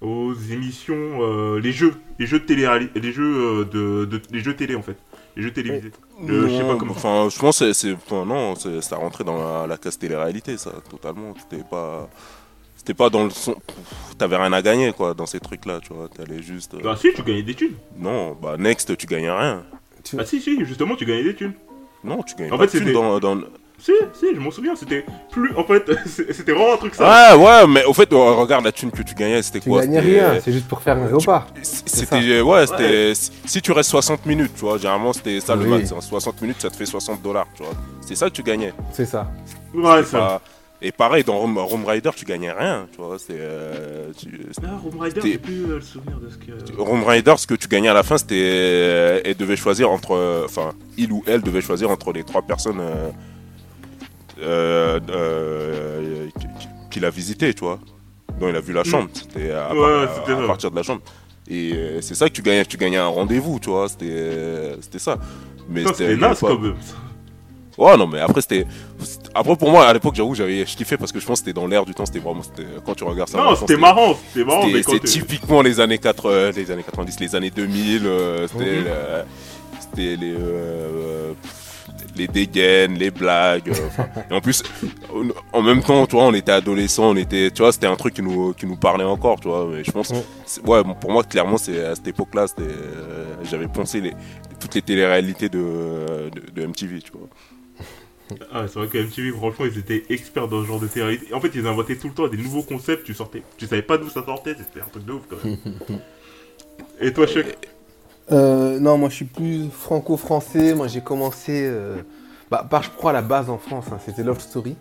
[0.00, 1.22] Aux émissions.
[1.22, 1.94] euh, les jeux.
[2.18, 4.96] Les jeux de télé Les jeux, euh, de, de- Les jeux télé, en fait.
[5.36, 5.92] Les jeux télévisés.
[6.28, 6.92] Euh, je sais pas Non, comment.
[6.92, 11.32] Enfin, je pense que c'est, non, ça rentrait dans la, la case télé-réalité, ça, totalement.
[11.38, 12.10] C'était pas,
[12.88, 13.54] c'était pas dans le son.
[14.16, 16.08] T'avais rien à gagner, quoi, dans ces trucs-là, tu vois.
[16.08, 16.72] T'allais juste.
[16.72, 17.74] euh, Bah, si, tu gagnais des thunes.
[17.98, 19.62] Non, bah, Next, tu gagnais rien.
[20.18, 21.52] Ah, si, si, justement, tu gagnais des thunes.
[22.02, 23.40] Non, tu gagnais En pas fait, de thunes c'était- dans, dans...
[23.80, 24.74] Si, si, je m'en souviens.
[24.74, 25.54] C'était plus.
[25.54, 27.04] En fait, c'était vraiment un truc ça.
[27.06, 29.82] Ah ouais, mais au fait, euh, regarde la thune que tu gagnais, c'était Tu quoi?
[29.82, 31.46] gagnais C'était- rien, c'est juste pour faire un repas.
[31.62, 35.62] C'était ouais, c'était si- si tu restes 60 minutes, tu vois, généralement c'était ça le
[35.64, 35.68] Oui.
[35.68, 36.00] max, hein.
[36.00, 37.72] 60 minutes ça te fait 60 dollars, tu vois.
[38.00, 38.72] C'est ça que tu gagnais.
[38.92, 39.30] C'est ça.
[39.74, 40.18] Ouais, C'est ça.
[40.18, 40.42] pas-
[40.80, 44.12] Et pareil dans Room Rider, tu gagnais rien, tu vois, c'est euh,
[44.64, 46.80] Ah, Room Rider, j'ai plus euh, le souvenir de ce que.
[46.80, 50.42] Room Rider, ce que tu gagnais à la fin, c'était euh, elle devait choisir entre
[50.44, 52.80] enfin, il ou elle devait choisir entre les trois personnes
[56.38, 57.78] qui- qui- qu'il a visité, tu vois.
[58.38, 59.78] dont il a vu la chambre, c'était à, Mm.
[59.78, 61.00] Ouais, à- c'était à partir de la chambre.
[61.50, 65.18] Et c'est ça que tu gagnais, tu gagnais un rendez-vous, tu vois, c'était c'était ça.
[65.68, 66.76] Mais C'était naze quand même.
[67.78, 68.66] Ouais, non, mais après, c'était.
[69.34, 71.58] Après, pour moi, à l'époque, j'avoue, j'avais je kiffais parce que je pense que c'était
[71.58, 72.42] dans l'air du temps, c'était vraiment.
[72.84, 73.38] Quand tu regardes ça.
[73.38, 77.50] Non, c'était marrant, c'était marrant, C'était typiquement les années, 80, les années 90, les années
[77.50, 78.02] 2000.
[78.04, 79.24] euh, c'était Mhm.
[79.80, 80.34] c'était les.
[80.38, 81.32] euh,
[82.16, 83.70] les dégaines, les blagues.
[83.70, 84.62] euh, et en plus,
[85.52, 88.14] en même temps, tu vois, on était adolescents, on était, tu vois, c'était un truc
[88.14, 89.66] qui nous, qui nous parlait encore, tu vois.
[89.72, 90.10] Mais je pense,
[90.66, 90.82] Ouais.
[91.00, 94.12] pour moi, clairement, c'est à cette époque-là, euh, j'avais pensé les,
[94.60, 95.58] toutes les téléréalités de,
[96.34, 97.28] de, de MTV, tu vois.
[98.52, 101.20] Ah, c'est vrai que MTV, franchement, ils étaient experts dans ce genre de télé.
[101.32, 103.42] En fait, ils inventaient tout le temps des nouveaux concepts, tu sortais.
[103.56, 105.56] Tu savais pas d'où ça sortait, c'était un truc de ouf quand même.
[107.00, 107.46] Et toi, Chuck
[108.30, 110.74] Euh, non, moi je suis plus franco-français.
[110.74, 111.96] Moi j'ai commencé euh,
[112.50, 114.76] bah, par, je crois, la base en France, hein, c'était Love Story.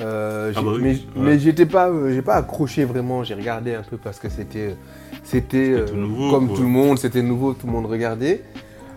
[0.00, 0.98] Euh, Ah bah oui, mais ouais.
[1.16, 3.24] mais j'étais pas, euh, j'ai pas accroché vraiment.
[3.24, 4.76] J'ai regardé un peu parce que c'était,
[5.24, 5.86] c'était euh,
[6.30, 6.56] comme quoi.
[6.56, 8.44] tout le monde, c'était nouveau, tout le monde regardait.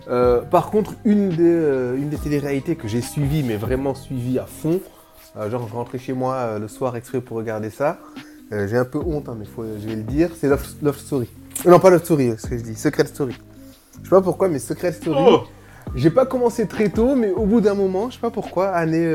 [0.08, 4.38] Euh, par contre, une des, euh, une des téléréalités que j'ai suivies, mais vraiment suivies
[4.38, 4.80] à fond,
[5.36, 7.98] euh, genre je rentrais chez moi euh, le soir exprès pour regarder ça.
[8.66, 11.30] J'ai un peu honte, hein, mais faut, je vais le dire, c'est Love, Love Story.
[11.64, 13.34] Non, pas Love Story, ce que je dis, Secret Story.
[14.02, 15.24] Je sais pas pourquoi, mais Secret Story.
[15.26, 15.44] Oh
[15.94, 19.10] J'ai pas commencé très tôt, mais au bout d'un moment, je sais pas pourquoi, année,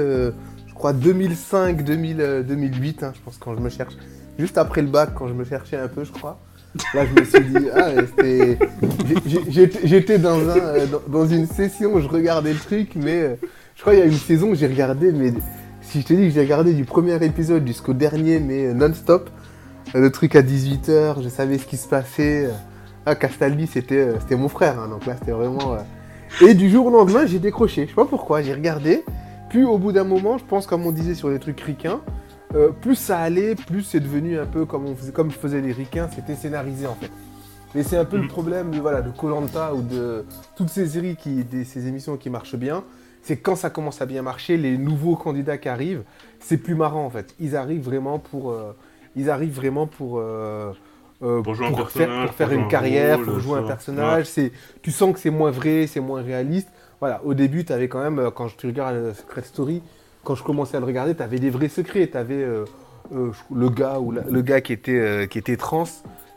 [0.78, 3.96] je crois 2005, 2000, euh, 2008, hein, je pense quand je me cherche,
[4.38, 6.40] juste après le bac, quand je me cherchais un peu, je crois.
[6.94, 8.58] Là, je me suis dit, ah, c'était,
[9.84, 13.36] j'étais- dans un, euh, dans, une session où je regardais le truc, mais euh,
[13.76, 15.34] je crois qu'il y a une saison où j'ai regardé, mais
[15.82, 19.30] si je te dis que j'ai regardé du premier épisode jusqu'au dernier, mais euh, non-stop,
[19.94, 22.50] le truc à 18h, je savais ce qui se passait.
[23.06, 25.78] Ah, Castaldi, c'était mon frère, hein, donc là, c'était vraiment.
[26.42, 27.84] Et du jour au lendemain, j'ai décroché.
[27.84, 29.06] Je sais pas pourquoi, j'ai regardé.
[29.50, 32.02] Puis au bout d'un moment, je pense, comme on disait sur les trucs ricains,
[32.56, 35.72] euh, plus ça allait, plus c'est devenu un peu comme on faisait, comme faisaient les
[35.74, 37.12] ricains, c'était scénarisé en fait.
[37.76, 38.28] Et c'est un peu le Mhm.
[38.28, 42.30] problème de voilà de Colanta ou de toutes ces séries qui, des- ces émissions qui
[42.30, 42.84] marchent bien,
[43.22, 46.04] c'est quand ça commence à bien marcher, les nouveaux candidats qui arrivent,
[46.40, 47.36] c'est plus marrant en fait.
[47.40, 48.74] Ils arrivent vraiment pour, euh,
[49.16, 50.72] ils arrivent vraiment pour, euh,
[51.24, 53.40] euh, Pour jouer un faire, personnage, pour faire pour jouer une un carrière, rôle, pour
[53.40, 54.26] jouer un personnage.
[54.28, 56.70] C'est, tu sens que c'est moins vrai, c'est moins réaliste.
[57.00, 59.84] Voilà, au début, tu avais quand même, euh, quand tu regardes euh, Secret Story,
[60.28, 62.10] quand je commençais à le regarder, tu avais des vrais secrets.
[62.12, 62.46] Tu avais
[63.10, 65.86] le gars ou le gars qui était, euh, qui était trans,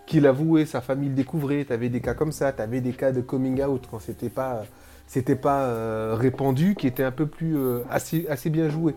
[0.07, 1.65] qui l'avouait, sa famille le découvrait.
[1.65, 4.29] Tu avais des cas comme ça, tu avais des cas de coming out quand c'était
[4.29, 4.63] pas,
[5.09, 8.95] c'était pas euh, répandu, qui étaient un peu plus euh, assez, assez bien joués.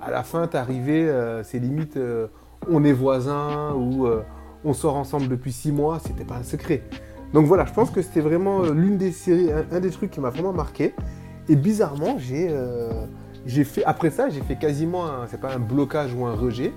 [0.00, 2.28] À la fin, t'arrivais, euh, c'est limite, euh,
[2.66, 4.22] on est voisins ou euh,
[4.64, 6.80] on sort ensemble depuis six mois, c'était pas un secret.
[7.34, 10.20] Donc voilà, je pense que c'était vraiment euh, l'une des séries, un, des trucs qui
[10.20, 10.94] m'a vraiment marqué.
[11.50, 13.04] Et bizarrement, j'ai euh,
[13.46, 16.72] j'ai fait, après ça, j'ai fait quasiment, un, c'est pas un blocage ou un rejet,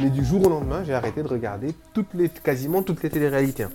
[0.00, 3.66] mais du jour au lendemain, j'ai arrêté de regarder toutes les, quasiment toutes les téléréalités.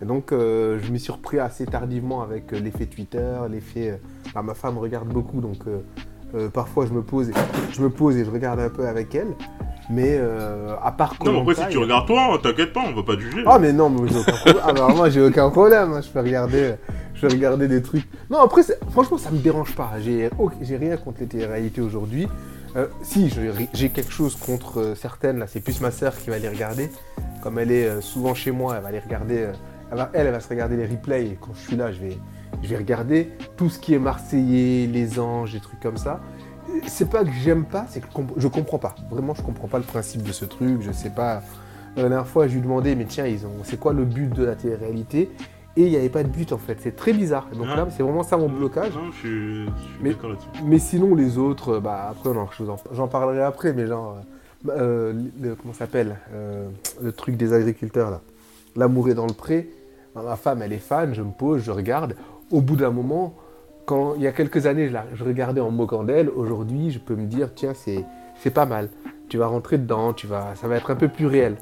[0.00, 3.90] Et donc, euh, je m'y suis repris assez tardivement avec euh, l'effet Twitter, l'effet.
[3.90, 3.96] euh,
[4.34, 5.56] bah, ma femme regarde beaucoup, donc
[6.34, 7.32] euh, parfois je me pose, et,
[7.72, 9.34] je me pose et je regarde un peu avec elle.
[9.90, 10.20] Mais
[10.82, 13.20] à part Non, après, si tu regardes toi, hein, t'inquiète pas, on va pas te
[13.20, 13.42] juger.
[13.46, 14.62] ah mais non, mais j'ai aucun problème.
[14.66, 15.92] Alors moi j'ai aucun problème.
[15.94, 16.00] hein.
[16.02, 16.74] Je peux regarder,
[17.20, 18.06] je regarder des trucs.
[18.30, 19.92] Non après, franchement ça me dérange pas.
[20.00, 22.28] J'ai rien contre les téléréalités aujourd'hui.
[22.76, 23.32] Euh, si
[23.72, 26.90] j'ai quelque chose contre euh, certaines là, c'est plus ma sœur qui va les regarder.
[27.42, 29.48] Comme elle est euh, souvent chez moi, elle va les regarder.
[29.90, 31.26] elle, va, elle, va se regarder les replays.
[31.26, 35.52] Et quand je suis là, je vais, regarder tout ce qui est marseillais, les anges,
[35.52, 36.20] des trucs comme ça.
[36.86, 38.94] C'est pas que j'aime pas, c'est que je comprends pas.
[39.10, 40.82] Vraiment, je comprends pas le principe de ce truc.
[40.82, 41.42] Je sais pas.
[41.96, 44.44] La dernière fois, je lui demandais, mais tiens, ils ont, c'est quoi le but de
[44.44, 45.30] la télé-réalité?
[45.76, 46.78] Et il n'y avait pas de but en fait.
[46.80, 47.46] C'est très bizarre.
[47.52, 47.76] Donc Ouais.
[47.76, 48.92] là, c'est vraiment ça mon blocage.
[48.94, 49.70] Non, je suis, je suis
[50.02, 50.48] Mais- d'accord là-dessus.
[50.64, 54.16] Mais sinon, les autres, euh, bah après, vous en- j'en parlerai après, mais genre,
[54.68, 56.68] euh, euh, le- comment ça s'appelle Euh,
[57.00, 58.20] Le truc des agriculteurs là.
[58.74, 59.68] L'amour est dans le pré.
[60.14, 62.16] Bah, ma femme, elle est fan, je me pose, je regarde.
[62.50, 63.34] Au bout d'un moment,
[63.86, 66.28] quand il y a quelques années, je, la- je regardais en moquant d'elle.
[66.28, 68.04] Aujourd'hui, je peux me dire, tiens, c'est
[68.40, 68.88] c'est pas mal.
[69.28, 71.56] Tu vas rentrer dedans, tu vas, ça va être un peu plus réel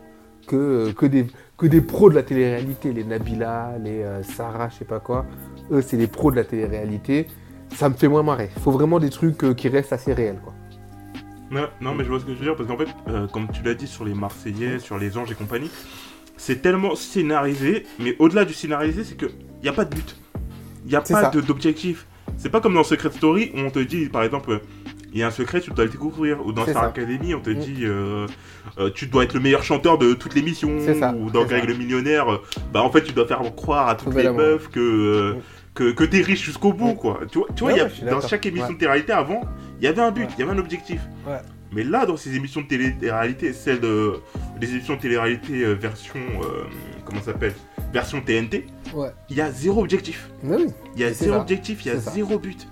[0.46, 2.92] que, que, des, que des pros de la télé-réalité.
[2.92, 5.26] Les Nabila, les euh, Sarah, je sais pas quoi.
[5.70, 7.26] Eux, c'est les pros de la télé-réalité.
[7.74, 8.50] Ça me fait moins marrer.
[8.62, 10.40] faut vraiment des trucs euh, qui restent assez réels.
[10.42, 10.54] Quoi.
[11.52, 13.48] Ouais, non, mais je vois ce que je veux dire, parce qu'en fait, euh, comme
[13.52, 15.70] tu l'as dit sur les Marseillais, sur les Anges et compagnie,
[16.36, 19.30] c'est tellement scénarisé, mais au-delà du scénarisé, c'est qu'il
[19.62, 20.16] n'y a pas de but.
[20.84, 22.06] Il n'y a pas d'objectif.
[22.36, 24.58] C'est pas comme dans Secret Story où on te dit, par exemple, euh,
[25.16, 26.44] il y a un secret, tu dois le découvrir.
[26.46, 26.88] Ou dans Star ça.
[26.88, 27.54] Academy, on te Mm.
[27.58, 28.26] dit, euh,
[28.78, 30.78] euh, tu dois être le meilleur chanteur de toutes les missions.
[31.00, 33.94] Ça, Ou dans Greg le millionnaire, euh, bah en fait, tu dois faire croire à
[33.94, 35.40] toutes Trouver les meufs que, Mm.
[35.74, 36.96] que, que t'es riche jusqu'au bout, Mm.
[36.96, 37.20] quoi.
[37.32, 38.74] Tu vois, tu vois, Ouais, il y a- ouais, je suis dans chaque émission Ouais.
[38.74, 39.40] de télé-réalité avant,
[39.80, 41.00] il y avait un but, il y avait un objectif.
[41.72, 44.14] Mais là, dans ces émissions de télé-réalité, celles de,
[44.60, 46.20] des émissions de télé-réalité version,
[47.04, 47.54] comment ça s'appelle?
[47.92, 48.66] Version TNT,
[49.30, 50.28] il y a zéro objectif.
[50.44, 50.66] Oui.
[50.94, 51.40] Il y a zéro ça.
[51.40, 52.68] objectif, il y a zéro but.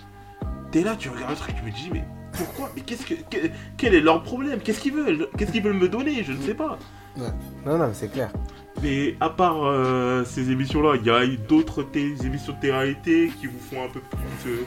[0.71, 2.05] T'es là, tu regardes le truc, tu me dis, mais
[2.37, 4.61] pourquoi Mais qu'est-ce que, que- quel est leur problème?
[4.61, 5.29] Qu'est-ce qu'ils veulent?
[5.39, 6.25] Qu'est-ce qu'ils veulent me donner?
[6.25, 6.79] Je ne sais pas.
[7.17, 8.31] Non, non, mais c'est clair.
[8.83, 13.59] Mais à part euh, ces émissions-là, il y a d'autres émissions de télé-réalité qui vous
[13.71, 14.65] font un peu plus euh,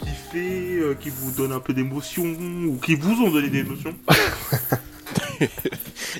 [0.00, 3.94] kiffer, euh, qui vous donnent un peu d'émotion, ou qui vous ont donné des émotions.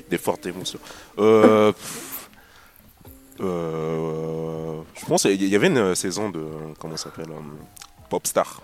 [0.09, 0.79] Des fortes émotions.
[1.17, 2.29] Euh, pff,
[3.39, 6.43] euh, je pense qu'il y avait une saison de.
[6.79, 7.39] Comment ça s'appelle euh,
[8.09, 8.61] Popstar.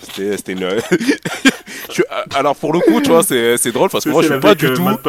[0.00, 0.68] C'était c'était une.
[1.92, 2.02] Je-
[2.34, 4.54] alors pour le coup, tu vois, c'est c'est drôle parce que moi je suis pas
[4.54, 4.82] du euh, tout.
[4.82, 5.00] Matt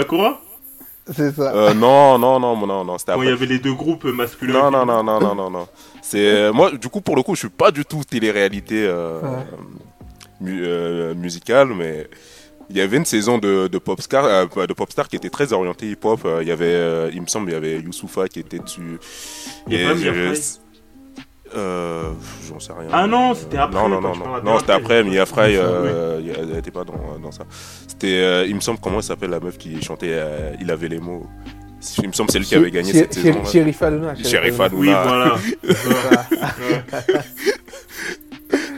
[1.16, 1.54] C'est ça.
[1.56, 4.70] Euh, non, non, non, non, non, c'était Quand il y avait les deux groupes masculins.
[4.70, 5.68] Non, non, non, non, non, non, non.
[6.02, 9.46] C'est moi, du coup, pour le coup, je suis pas du tout télé-réalité euh, Ouais.
[10.42, 12.10] mu- euh, musicale, mais
[12.70, 15.90] il y avait une saison de, de Popstar, euh, de Popstar qui était très orientée
[15.90, 16.22] hip-hop.
[16.26, 19.00] Euh, Il y avait, euh, il me semble, il y avait Youssoufa qui était dessus.
[19.68, 19.86] Il y
[21.56, 22.10] euh,
[22.48, 22.90] j'en sais rien.
[22.92, 25.04] Ah non, c'était après, Non, non, non, non, c'était après.
[25.04, 27.44] Mia euh, elle elle était pas dans, dans ça.
[27.88, 30.88] C'était, euh, il me semble, comment elle s'appelle la meuf qui chantait euh, Il avait
[30.90, 31.26] les mots.
[32.02, 33.46] Il me semble c'est elle qui avait gagné cette saison.
[33.46, 34.16] Sheriff Aluna.
[34.16, 34.60] Sheriff.
[34.74, 35.36] Oui, voilà.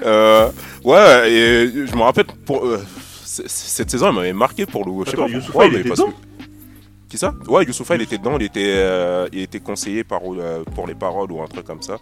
[0.04, 0.50] Euh,
[0.84, 2.82] ouais, et je me rappelle, pour, euh,
[3.24, 4.92] cette saison, elle m'avait marqué pour le.
[5.06, 6.18] Je sais Attends, pas il mais était parce que- dedans
[7.10, 7.34] Qui ça?
[7.48, 10.96] Ouais, Youssoufa, il était dedans, il était, euh, il était conseillé par, euh, pour les
[10.96, 11.98] paroles ou un truc comme ça.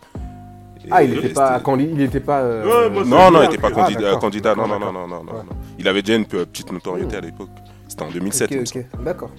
[0.92, 2.40] Ah, il n'était pas, il était pas.
[2.42, 3.84] euh, Ouais, moi, Non, non, il Ah, était pas d'accord.
[3.86, 4.20] candidat, d'accord.
[4.20, 5.40] candidat, non, non, non, non, non, non, Ouais.
[5.40, 5.56] non.
[5.80, 7.50] Il avait déjà une pe- petite notoriété à l'époque.
[7.88, 8.50] C'était en 2007.
[8.52, 8.86] il me Ok, semble.
[8.94, 9.30] ok, d'accord.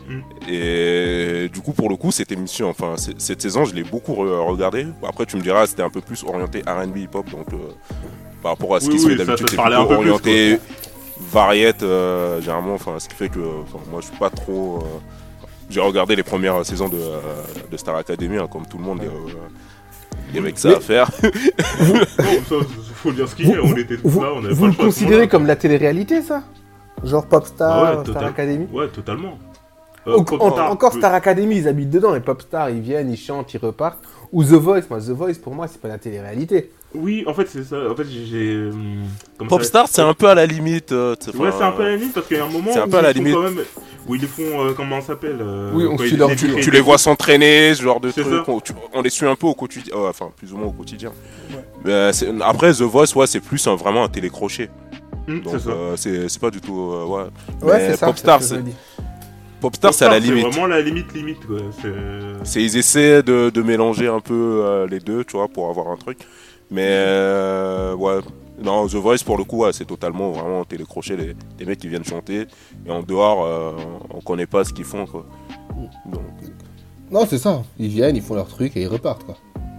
[0.49, 4.47] Et du coup, pour le coup, cette émission, enfin, cette saison, je l'ai beaucoup re-
[4.51, 4.87] regardé.
[5.07, 7.57] Après, tu me diras, c'était un peu plus orienté R&B hip-hop, donc euh,
[8.43, 9.83] par rapport à ce Oui, qui se oui, fait ça d'habitude, te c'est plutôt un
[9.83, 10.59] peu plus, orienté
[11.21, 12.75] variette, euh, généralement.
[12.75, 14.79] Enfin, ce qui fait que, enfin, moi, je suis pas trop.
[14.79, 14.85] euh,
[15.71, 17.21] j'ai regardé les premières saisons de, euh,
[17.71, 19.01] de Star Academy, hein, comme tout le monde.
[19.03, 19.09] euh,
[20.31, 21.11] Il y avait que ça Mais- à faire.
[21.23, 21.95] Bon,
[22.49, 22.55] ça,
[22.95, 24.67] faut dire ce qu'il y a, on était tous vous, là, on avait vous pas
[24.67, 26.43] le choix considérez comme la télé-réalité, ça?
[27.05, 29.39] Genre Popstar, Ah ouais, Star total- Academy Ouais, totalement.
[30.07, 32.15] Euh, en- encore peut- Star Academy, ils habitent dedans.
[32.15, 33.99] Et Popstar, ils viennent, ils chantent, ils repartent.
[34.33, 34.83] Ou The Voice.
[34.91, 36.71] Moi, The Voice, pour moi, c'est pas la télé-réalité.
[36.95, 37.77] Oui, en fait, c'est ça.
[37.91, 38.73] En fait, j'ai- euh,
[39.39, 40.93] ça Popstar, c'est un peu à la limite.
[40.93, 42.81] euh, Ouais, c'est un peu à la limite parce qu'il y a un moment c'est
[42.81, 43.35] un peu à la limite.
[43.35, 43.61] quand même
[44.09, 46.71] où ils font euh, comment ça s'appelle euh, Oui, on suit ils- leur les Tu
[46.71, 48.49] les vois s'entraîner, ce genre de trucs.
[48.49, 49.95] On, tu- on les suit un peu au quotidien.
[49.97, 51.13] euh, enfin, plus ou moins au quotidien.
[51.85, 52.11] Mais,
[52.43, 54.71] après, The Voice, ouais, c'est plus un- vraiment un télécrochet.
[55.29, 55.55] Hum, Donc,
[55.97, 56.91] c'est euh, pas du tout.
[56.93, 57.23] euh, ouais.
[57.63, 58.07] Ouais, c'est ça.
[58.07, 58.61] Popstar, c'est.
[59.61, 60.45] Popstar, c'est à la limite.
[60.45, 61.41] C'est vraiment la limite limite
[62.45, 65.89] C'est ils essaient de, de mélanger un peu euh, les deux, tu vois, pour avoir
[65.89, 66.19] un truc.
[66.71, 68.21] Mais euh, ouais,
[68.63, 71.89] non, The Voice pour le coup, ouais, c'est totalement vraiment télécrochet les, les mecs qui
[71.89, 72.47] viennent chanter
[72.87, 73.73] et en dehors, euh,
[74.11, 75.27] on connaît pas ce qu'ils font quoi.
[76.07, 76.23] Donc,
[77.11, 77.63] Non, c'est ça.
[77.79, 79.37] Ils viennent, ils font leur truc et ils repartent, quoi.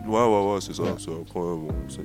[0.07, 0.83] ouais, ouais, ouais, c'est ça.
[0.83, 0.89] Ouais.
[0.97, 2.01] c'est- après, bon, c'est-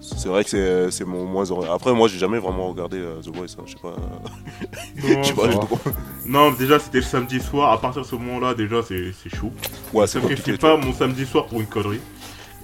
[0.00, 1.44] c'est vrai que c'est c'est mon moins.
[1.72, 3.56] Après, moi, j'ai jamais vraiment regardé euh, The Voice.
[3.58, 3.94] hein, je sais pas.
[3.96, 5.90] non, je sais pas,
[6.26, 7.72] Non, déjà c'était le samedi soir.
[7.72, 9.50] À partir de ce moment-là, déjà c'est c'est chaud.
[9.94, 10.42] Ouais, c'est compliqué.
[10.52, 12.00] tu pas mon samedi soir pour une connerie.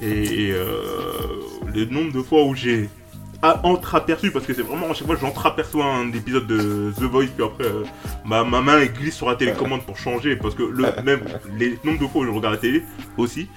[0.02, 0.64] Et, et, euh,
[1.74, 2.88] le nombre de fois où j'ai
[3.42, 7.44] entreaperçu, parce que c'est vraiment à chaque fois j'entreaperçois un épisode de The Voice, puis
[7.44, 7.84] après euh,
[8.24, 11.20] ma, ma main glisse sur la télécommande pour changer, parce que le même
[11.58, 12.82] les nombres de fois où je regarde la télé
[13.16, 13.48] aussi.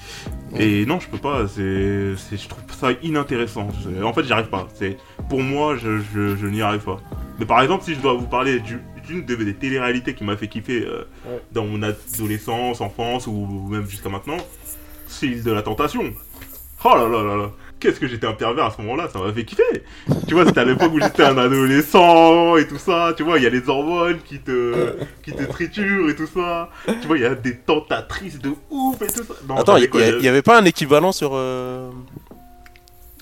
[0.57, 3.67] Et non, je peux pas, c'est, c'est- je trouve ça inintéressant.
[3.83, 4.67] C'est- En fait, j'y arrive pas.
[4.75, 4.97] C'est,
[5.29, 6.97] pour moi, je, je, je n'y arrive pas.
[7.39, 10.37] Mais par exemple, si je dois vous parler du- d'une de- des téléréalités qui m'a
[10.37, 11.41] fait kiffer euh, Ouais.
[11.51, 14.37] dans mon adolescence, enfance ou même jusqu'à maintenant,
[15.07, 16.03] c'est l'île de la tentation.
[16.85, 17.51] Oh là là là là
[17.83, 19.83] Qu'est-ce que j'étais un pervers à ce moment-là, ça m'a fait kiffer
[20.25, 23.43] Tu vois, c'était à l'époque où j'étais un adolescent et tout ça, tu vois, il
[23.43, 26.69] y a les hormones qui te, qui te triturent et tout ça.
[27.01, 29.33] Tu vois, il y a des tentatrices de ouf et tout ça.
[29.49, 30.21] Non, Attends, il déconne.
[30.21, 31.89] y, avait pas un équivalent sur euh,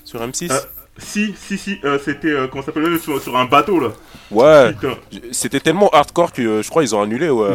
[0.04, 0.58] sur M6 Euh,
[0.98, 3.88] Si, si, si, euh, c'était, euh, comment s'appelle, sur, sur un bateau là.
[4.30, 4.72] Ouais,
[5.32, 7.48] c'était tellement hardcore que euh, je crois ils ont annulé ouais,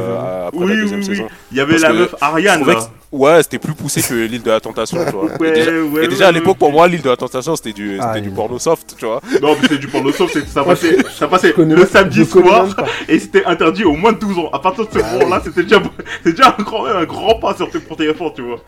[0.48, 1.06] après Oui, la oui, deuxième oui.
[1.06, 1.28] saison.
[1.52, 2.90] Il y avait Parce la meuf Ariane là.
[3.12, 5.26] Ouais, c'était plus poussé que l'île de la tentation, tu vois.
[5.40, 7.56] Ouais, et déjà, ouais, et déjà ouais, à l'époque, pour moi, l'île de la tentation,
[7.56, 9.22] c'était du, c'était Ah, du porno soft, tu vois.
[9.42, 12.66] Non, mais c'est du porno c'est- ça passait, ça passait connais le même- samedi soir
[12.66, 12.86] même pas.
[13.08, 14.50] et c'était interdit au moins de 12 ans.
[14.52, 15.82] À partir de ce Ah moment-là, c'était déjà,
[16.26, 18.60] déjà un grand, un grand pas sur tes pour téléphone, tu vois.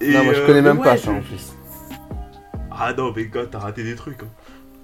[0.00, 1.52] Et- non, moi, je euh, connais même ouais, pas ça en plus.
[2.70, 4.22] Ah non, mais gars, t'as raté des trucs.
[4.22, 4.26] hein.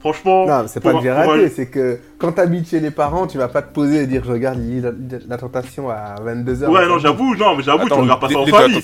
[0.01, 0.47] Franchement.
[0.47, 3.49] Non, c'est pas que j'ai raté, c'est que quand t'habites chez les parents, tu vas
[3.49, 4.59] pas te poser et dire je regarde
[5.29, 6.67] la tentation à 22h.
[6.69, 8.81] Ouais, non, j'avoue, non, mais j'avoue, tu regardes pas ça en famille.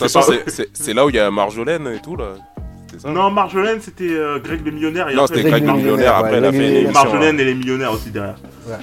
[0.72, 2.35] c'est là où il y a Marjolaine et tout, là.
[2.90, 5.09] C'est ça Non, Marjolaine, c'était euh, Greg le millionnaire.
[5.09, 6.81] Et Non, après, c'était Greg Greg le millionnaire, millionnaire, après, ouais, elle a fait le
[6.83, 6.92] une Et.
[6.92, 8.37] Marjolaine les millionnaires aussi derrière.
[8.68, 8.75] Ouais.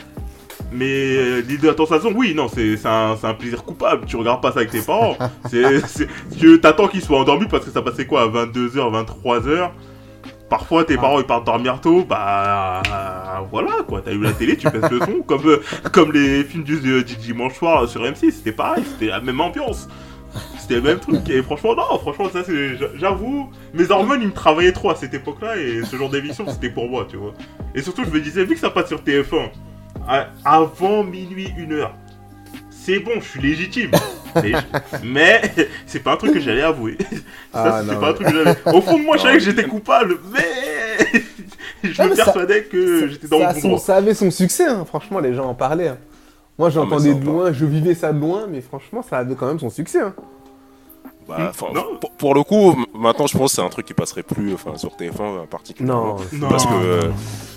[0.71, 4.05] Mais euh, l'île de la tentation, oui, non, c'est c'est un, un plaisir coupable.
[4.05, 5.15] Tu regardes pas ça avec tes parents.
[5.49, 6.07] C'est-
[6.39, 8.75] Tu t'attends qu'ils soient endormis parce que ça passait quoi à 22h,
[9.23, 9.69] 23h.
[10.49, 11.01] Parfois, tes Ah.
[11.01, 12.03] parents ils partent dormir tôt.
[12.03, 12.81] Bah
[13.51, 14.01] voilà quoi.
[14.03, 15.21] T'as eu la télé, tu baisses le son.
[15.25, 18.31] Comme, euh, comme les films du, du dimanche soir sur M6.
[18.31, 19.87] C'était pareil, c'était la même ambiance.
[20.57, 21.27] C'était le même truc.
[21.29, 22.77] Et franchement, non, franchement, ça c'est.
[22.95, 25.57] J'avoue, mes hormones ils me travaillaient trop à cette époque-là.
[25.57, 27.33] Et ce genre d'émission c'était pour moi, tu vois.
[27.75, 29.49] Et surtout, je me disais, vu que ça passe sur TF1,
[30.07, 31.93] à- avant minuit, une heure,
[32.81, 33.91] c'est bon, je suis légitime.
[34.43, 34.51] mais
[35.03, 35.41] mais
[35.87, 36.97] c'est pas un truc que j'allais avouer.
[37.53, 38.71] Ça, Ah, non, pas un truc que.
[38.75, 41.21] Au fond de moi, je savais que j'étais coupable, mais
[41.83, 44.13] je Ah, me mais ça- persuadais que j'étais dans ça, le bon son- ça avait
[44.13, 44.85] son succès, hein.
[44.85, 45.87] franchement, les gens en parlaient.
[45.89, 45.97] hein.
[46.59, 49.47] Moi, j'entendais ça, de loin, je vivais ça de loin, mais franchement, ça avait quand
[49.47, 50.01] même son succès.
[50.01, 50.13] hein.
[51.29, 51.85] Bah, Non.
[52.01, 54.75] pour, pour le coup, maintenant, je pense que c'est un truc qui passerait plus enfin,
[54.77, 55.87] sur TF1 en particulier.
[55.87, 57.01] Non, Non, Parce que, non, euh.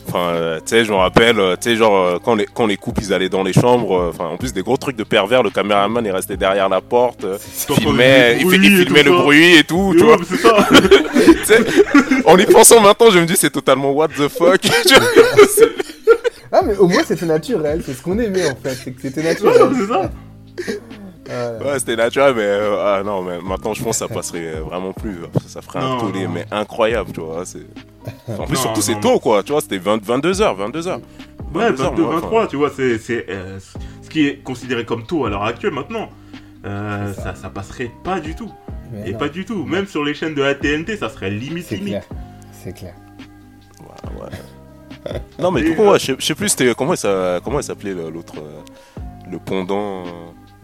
[0.09, 2.67] Enfin, euh, tu sais, je me rappelle, euh, tu sais, genre, euh, quand les, quand
[2.67, 5.05] les couples, ils allaient dans les chambres, euh, enfin, en plus, des gros trucs de
[5.05, 9.23] pervers, le caméraman est resté derrière la porte, euh, filmait, il, filmait le ça.
[9.23, 10.17] bruit et tout, tu Ouais, vois.
[10.19, 10.69] mais c'est ça.
[11.23, 11.59] Tu sais,
[12.27, 14.61] en y pensant maintenant, je me dis, c'est totalement what the fuck.
[16.55, 19.23] Ah, mais au moins, c'était naturel, c'est ce qu'on aimait en fait, c'est que c'était
[19.23, 19.71] Ouais, naturel.
[19.75, 20.11] c'est ça.
[21.33, 21.64] Ouais.
[21.73, 24.61] ouais, c'était naturel, mais, euh, ah non, mais maintenant, je pense que ça passerait euh,
[24.61, 25.18] vraiment plus.
[25.47, 26.33] Ça ferait un Non, tollé, non.
[26.35, 27.45] mais incroyable, tu vois.
[27.47, 27.66] c'est-
[28.29, 31.01] En plus, Non, surtout, c'est tôt, quoi, tu vois, c'était 22h, 22h.
[31.55, 33.59] Ouais, 22 heures, 22, moi, 23, tu vois, c'est c'est, euh,
[34.03, 36.09] ce qui est considéré comme tôt à l'heure actuelle maintenant.
[36.64, 37.35] Euh, ça.
[37.35, 38.53] Ça, passerait pas du tout.
[38.92, 39.64] Mais Et non, pas du tout.
[39.64, 42.07] Même sur les chaînes de la TNT, ça serait limite limite.
[42.53, 42.95] c'est clair.
[43.81, 45.21] Ouais, ouais.
[45.40, 48.35] Non, mais du coup, ouais, je sais- plus, c'était comment, ça, comment elle s'appelait l'autre,
[48.38, 48.61] euh,
[49.31, 50.11] le pendant euh,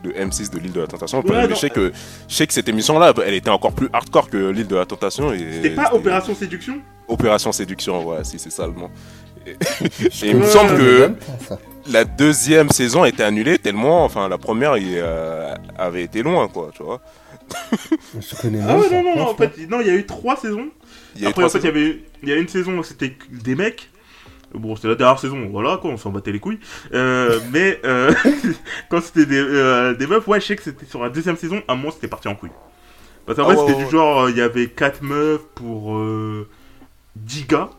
[0.03, 1.19] de M6 de l'île de la Tentation.
[1.19, 1.93] Ouais, mais non, je sais que,
[2.29, 5.33] je sais que cette émission-là, elle était encore plus hardcore que l'île de la Tentation.
[5.33, 6.81] et C'était pas Opération Séduction?
[7.09, 8.91] Opération Séduction, ouais, si c'est ça le nom.
[9.47, 9.51] Et,
[10.27, 11.13] et il me semble que
[11.91, 16.49] la deuxième saison a été annulée tellement, enfin, la première il, euh, avait été loin,
[16.49, 17.01] quoi, tu vois.
[18.21, 20.37] Je connais Ah ouais, non, non, non, en fait, non, il y a eu trois
[20.37, 20.69] saisons.
[21.17, 22.49] Il y a eu Après, trois en fait, il y avait il y a une
[22.49, 23.89] saison où c'était des mecs.
[24.55, 26.61] Bon, c'était la dernière saison, voilà, quoi, on s'en battait les couilles.
[26.95, 28.13] Euh, mais euh,
[28.89, 31.63] quand c'était des, euh, des meufs, ouais, je sais que c'était sur la deuxième saison,
[31.69, 32.53] à un moment, c'était parti en couille.
[33.27, 35.43] Parce qu'en Ah fait, ouais, c'était ouais, du genre, euh, il y avait 4 meufs
[35.55, 36.49] pour euh,
[37.17, 37.71] 10 gars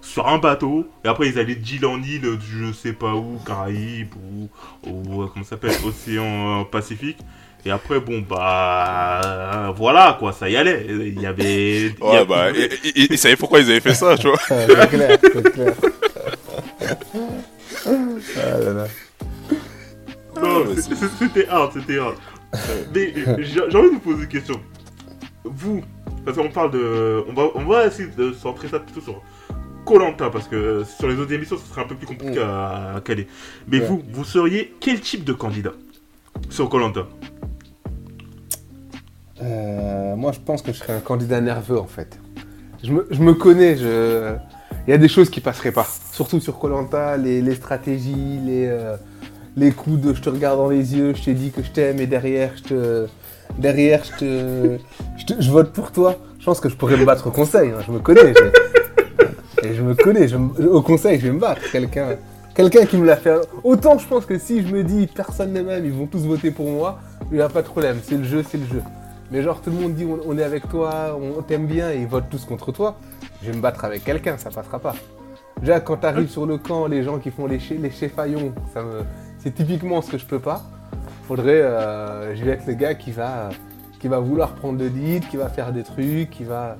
[0.00, 4.14] sur un bateau, et après ils allaient d'île en île, je sais pas où, Caraïbes
[4.14, 4.48] ou,
[4.88, 7.18] ou comment ça s'appelle, Océan Pacifique.
[7.66, 10.86] Et après, bon, bah, voilà, quoi, ça y allait.
[10.88, 11.86] Il y avait.
[11.86, 12.46] il y Ouais, bah,
[12.94, 14.38] ils savaient pourquoi ils avaient fait ça, tu vois.
[14.48, 15.74] C'est clair, c'est clair.
[17.86, 18.86] Ah là là.
[20.40, 20.64] Non,
[21.18, 22.14] c'était hard, c'était hard.
[22.94, 24.60] Mais j'ai envie de vous poser une question.
[25.44, 25.82] Vous,
[26.24, 27.24] parce qu'on parle de.
[27.28, 29.22] On va, on va essayer de centrer ça plutôt sur
[29.84, 33.00] Colanta, parce que sur les autres émissions, ce serait un peu plus compliqué à, à
[33.00, 33.26] caler.
[33.68, 33.86] Mais Ouais.
[33.86, 35.72] vous, vous seriez quel type de candidat
[36.50, 37.06] sur Colanta?
[39.42, 42.18] Euh, moi, je pense que je serais un candidat nerveux, en fait.
[42.82, 44.34] Je me, je me connais, je...
[44.86, 45.86] il y a des choses qui passeraient pas.
[46.12, 48.96] Surtout sur Colanta, les, les stratégies, les, euh,
[49.56, 52.00] les coups de je te regarde dans les yeux, je te dis que je t'aime
[52.00, 53.06] et derrière, je te...
[53.58, 54.78] Derrière, je te...
[55.18, 56.16] Je, te- je vote pour toi.
[56.38, 58.32] Je pense que je pourrais me battre au conseil, hein, je me connais.
[58.34, 61.60] je- je me connais, je au conseil, je vais me battre.
[61.72, 62.16] Quelqu'un
[62.54, 63.34] quelqu'un qui me l'a fait.
[63.64, 66.50] Autant je pense que si je me dis personne ne m'aime, ils vont tous voter
[66.50, 67.98] pour moi, il n'y a pas de problème.
[68.02, 68.82] C'est le jeu, c'est le jeu.
[69.30, 71.96] Mais genre tout le monde dit on, on est avec toi, on t'aime bien et
[72.00, 72.96] ils votent tous contre toi.
[73.42, 74.94] Je vais me battre avec quelqu'un, ça passera pas.
[75.60, 79.00] Déjà quand t'arrives sur le camp, les gens qui font les, les chefaillons, ça me...
[79.38, 80.62] c'est typiquement ce que je peux pas.
[81.26, 83.48] Faudrait, euh, je vais être le gars qui va,
[83.98, 86.76] qui va vouloir prendre le lead, qui va faire des trucs, qui va,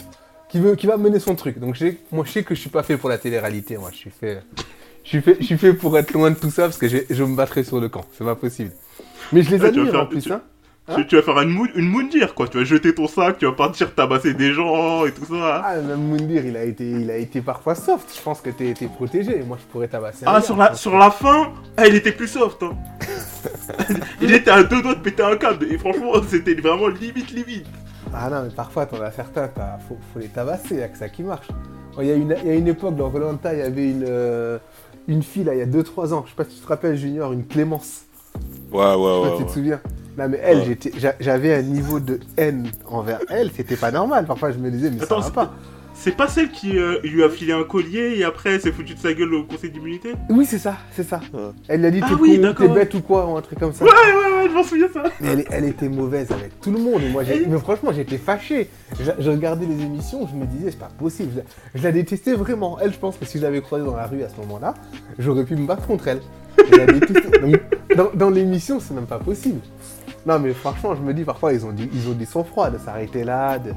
[0.48, 1.58] qui veut, qui va mener son truc.
[1.58, 1.82] Donc
[2.12, 4.42] moi je sais que je suis pas fait pour la télé-réalité, moi je suis fait,
[5.02, 7.24] je suis fait, je suis fait pour être loin de tout ça parce que je
[7.24, 8.70] me battrai sur le camp, c'est pas possible.
[9.32, 10.28] Mais je les admire faire- en plus, tu-
[10.88, 10.94] hein.
[10.96, 12.48] tu, tu vas faire une, mou- une moundir, quoi.
[12.48, 15.62] Tu vas jeter ton sac, tu vas partir tabasser des gens et tout ça.
[15.64, 18.14] Ah, même Moundir, il a été, il a été parfois soft.
[18.16, 19.42] Je pense que t'es protégé.
[19.46, 20.24] Moi, je pourrais tabasser.
[20.26, 22.62] un Ah, gars, sur la, sur la fin, ah, il était plus soft.
[22.62, 22.76] Hein.
[24.20, 25.66] il était à deux doigts de péter un câble.
[25.70, 27.66] Et franchement, c'était vraiment limite, limite.
[28.14, 30.96] Ah non, mais parfois, t'en as certains, t'as- faut, faut les tabasser, y a que
[30.98, 31.48] ça qui marche.
[31.96, 33.90] Oh, Il y, a une- il y a une époque, dans Volanta, il y avait
[33.90, 34.58] une, euh,
[35.08, 36.22] une fille, là, il y a 2-3 ans.
[36.24, 38.02] Je sais pas si tu te rappelles, Junior, une Clémence.
[38.70, 39.30] Ouais, ouais, Je sais pas ouais.
[39.30, 39.46] si tu ouais.
[39.46, 39.80] te souviens.
[40.18, 40.78] Non, mais elle, Ouais.
[41.20, 43.50] j'avais un niveau de haine envers elle.
[43.54, 44.24] C'était pas normal.
[44.26, 45.54] Parfois, je me disais, mais Attends, ça c'est va pas.
[45.94, 48.94] c'est pas celle qui euh, lui a filé un collier et après elle s'est foutue
[48.94, 50.12] de sa gueule au conseil d'immunité?
[50.30, 51.20] Oui, c'est ça, c'est ça.
[51.34, 51.40] Ouais.
[51.68, 52.66] Elle lui a dit, Ah t'es oui, d'accord.
[52.66, 53.84] t'es bête ou quoi, ou un truc comme ça.
[53.84, 55.02] Ouais, ouais, ouais, je m'en souviens ça.
[55.20, 57.02] Mais elle, elle était mauvaise avec tout le monde.
[57.02, 58.68] Et moi, Et- mais franchement, j'étais fâché.
[58.98, 61.30] Je, je regardais les émissions, je me disais, c'est pas possible.
[61.34, 62.78] Je, la- je la détestais vraiment.
[62.80, 64.74] Elle, je pense que si je l'avais croisée dans la rue à ce moment-là,
[65.18, 66.20] j'aurais pu me battre contre elle.
[66.70, 67.38] Je la détestais.
[67.40, 67.60] Donc,
[67.96, 69.60] dans dans l'émission, c'est même pas possible.
[70.26, 72.78] Non, mais franchement, je me dis, parfois, ils ont du, ils ont du sang-froid de
[72.78, 73.58] s'arrêter là.
[73.58, 73.72] de-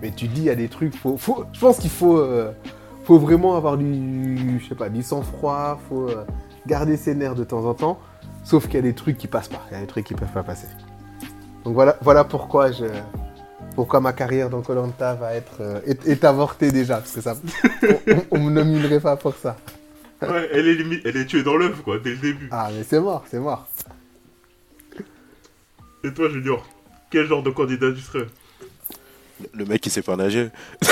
[0.00, 1.44] Mais tu dis, il y a des trucs, faut, faut...
[1.52, 2.52] je pense qu'il faut, euh,
[3.04, 6.24] faut vraiment avoir du, je sais pas, du sang-froid, faut euh,
[6.66, 7.98] garder ses nerfs de temps en temps.
[8.44, 9.60] Sauf qu'il y a des trucs qui passent pas.
[9.70, 10.68] Il y a des trucs qui peuvent pas passer.
[11.64, 12.84] Donc voilà, voilà pourquoi je,
[13.74, 17.34] pourquoi ma carrière dans Colanta va être euh, est, est avortée déjà, parce que ça,
[18.30, 19.56] on, on me nominerait pas pour ça.
[20.22, 22.48] Ouais, elle est limite, elle est tuée dans l'œuf quoi, dès le début.
[22.52, 23.66] Ah mais c'est mort, c'est mort.
[26.08, 26.66] Et toi, Junior,
[27.10, 28.26] quel genre de candidat tu serais
[29.52, 30.48] Le mec, il sait pas nager.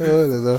[0.00, 0.58] Oh là là.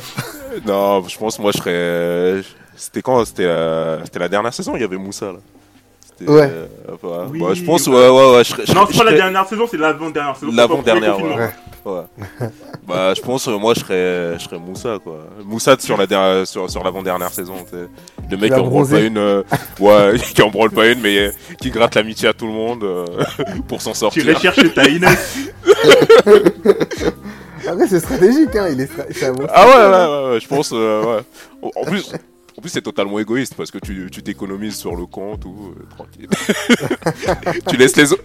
[0.66, 2.42] Non, je pense, moi, je serais.
[2.76, 4.00] C'était quand C'était la...
[4.04, 5.40] c'était la dernière saison, il y avait Moussa, là.
[6.06, 6.50] C'était, Ouais.
[6.52, 7.28] euh.
[7.30, 7.94] Oui, Bah, je pense, ouais.
[7.94, 8.44] ouais, ouais, ouais.
[8.44, 10.52] Je serais, Non, c'est pas la dernière saison, c'est l'avant-dernière saison.
[10.52, 11.50] L'avant-dernière, Premier ouais.
[11.86, 12.02] Ouais.
[12.88, 15.28] bah, je pense, euh, moi, je serais, je serais Moussa, quoi.
[15.44, 17.88] Moussa sur la der- sur, sur l'avant-dernière saison, tu sais.
[18.32, 19.44] Le mec qui en branle pas une, euh,
[19.80, 22.84] ouais, qui en branle pas une, mais euh, qui gratte l'amitié à tout le monde
[22.84, 23.06] euh,
[23.68, 24.26] pour s'en Tu sortir.
[24.26, 25.38] irais chercher ta Inès.
[27.68, 28.68] Après c'est stratégique, hein.
[28.72, 31.72] Il est, stra- c'est un bon Ah ouais, ouais, ouais, ouais, je pense, euh, ouais.
[31.76, 32.12] En- plus,
[32.64, 36.30] plus c'est totalement égoïste parce que tu tu t'économises sur le camp, tout, euh, tranquille.
[37.70, 38.24] tu laisses les autres.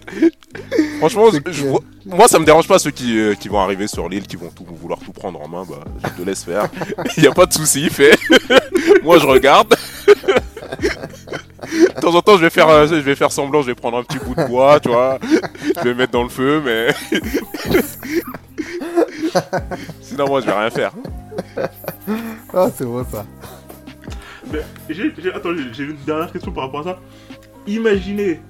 [0.98, 1.64] Franchement, je
[2.06, 4.50] moi ça me dérange pas ceux qui, euh, qui vont arriver sur l'île, qui vont
[4.50, 6.68] tout vouloir tout prendre en main, bah je te laisse faire.
[7.16, 8.12] Il y a pas de souci, fais.
[9.02, 9.74] moi je regarde.
[11.96, 14.04] De temps en temps, je vais faire, je vais faire semblant, je vais prendre un
[14.04, 15.18] petit bout de bois, tu vois.
[15.76, 16.94] Je vais mettre dans le feu, mais.
[20.00, 20.92] Sinon, moi, je vais rien faire.
[22.54, 23.26] Ah c'est bon ça.
[24.52, 27.00] Mais j'ai, j'ai- attends, j'ai- une dernière question par rapport à ça.
[27.66, 28.40] Imaginez,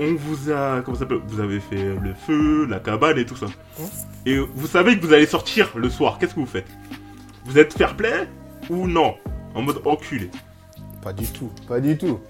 [0.00, 1.20] on vous a, comment ça s'appelle?
[1.26, 3.46] Vous avez fait le feu, la cabane et tout ça.
[4.24, 6.18] Et vous savez que vous allez sortir le soir.
[6.18, 6.66] Qu'est-ce que vous faites?
[7.44, 8.28] Vous êtes fair play
[8.70, 9.14] ou non?
[9.54, 10.30] En mode enculé.
[11.02, 12.20] Pas du tout, pas du tout.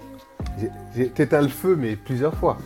[0.95, 2.57] J'ai- t'éteins le feu mais plusieurs fois.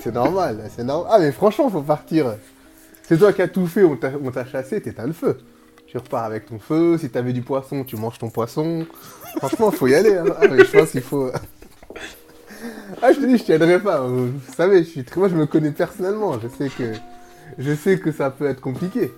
[0.00, 1.10] C'est- normal, c'est normal.
[1.14, 2.34] Ah, mais franchement, faut partir.
[3.02, 5.38] C'est toi qui as tout fait, on t'a on t'a chassé, t'éteins le feu.
[5.94, 8.84] Tu repars avec ton feu, si t'avais du poisson, tu manges ton poisson.
[9.36, 10.16] Franchement, faut y aller.
[10.16, 10.24] hein.
[10.40, 11.30] Ah, je pense qu'il faut.
[13.00, 14.00] Ah, je te dis, je tiendrai pas.
[14.00, 15.20] Vous savez, je suis très...
[15.20, 16.36] moi, je me connais personnellement.
[16.40, 16.94] Je sais que,
[17.58, 19.12] je sais que ça peut être compliqué.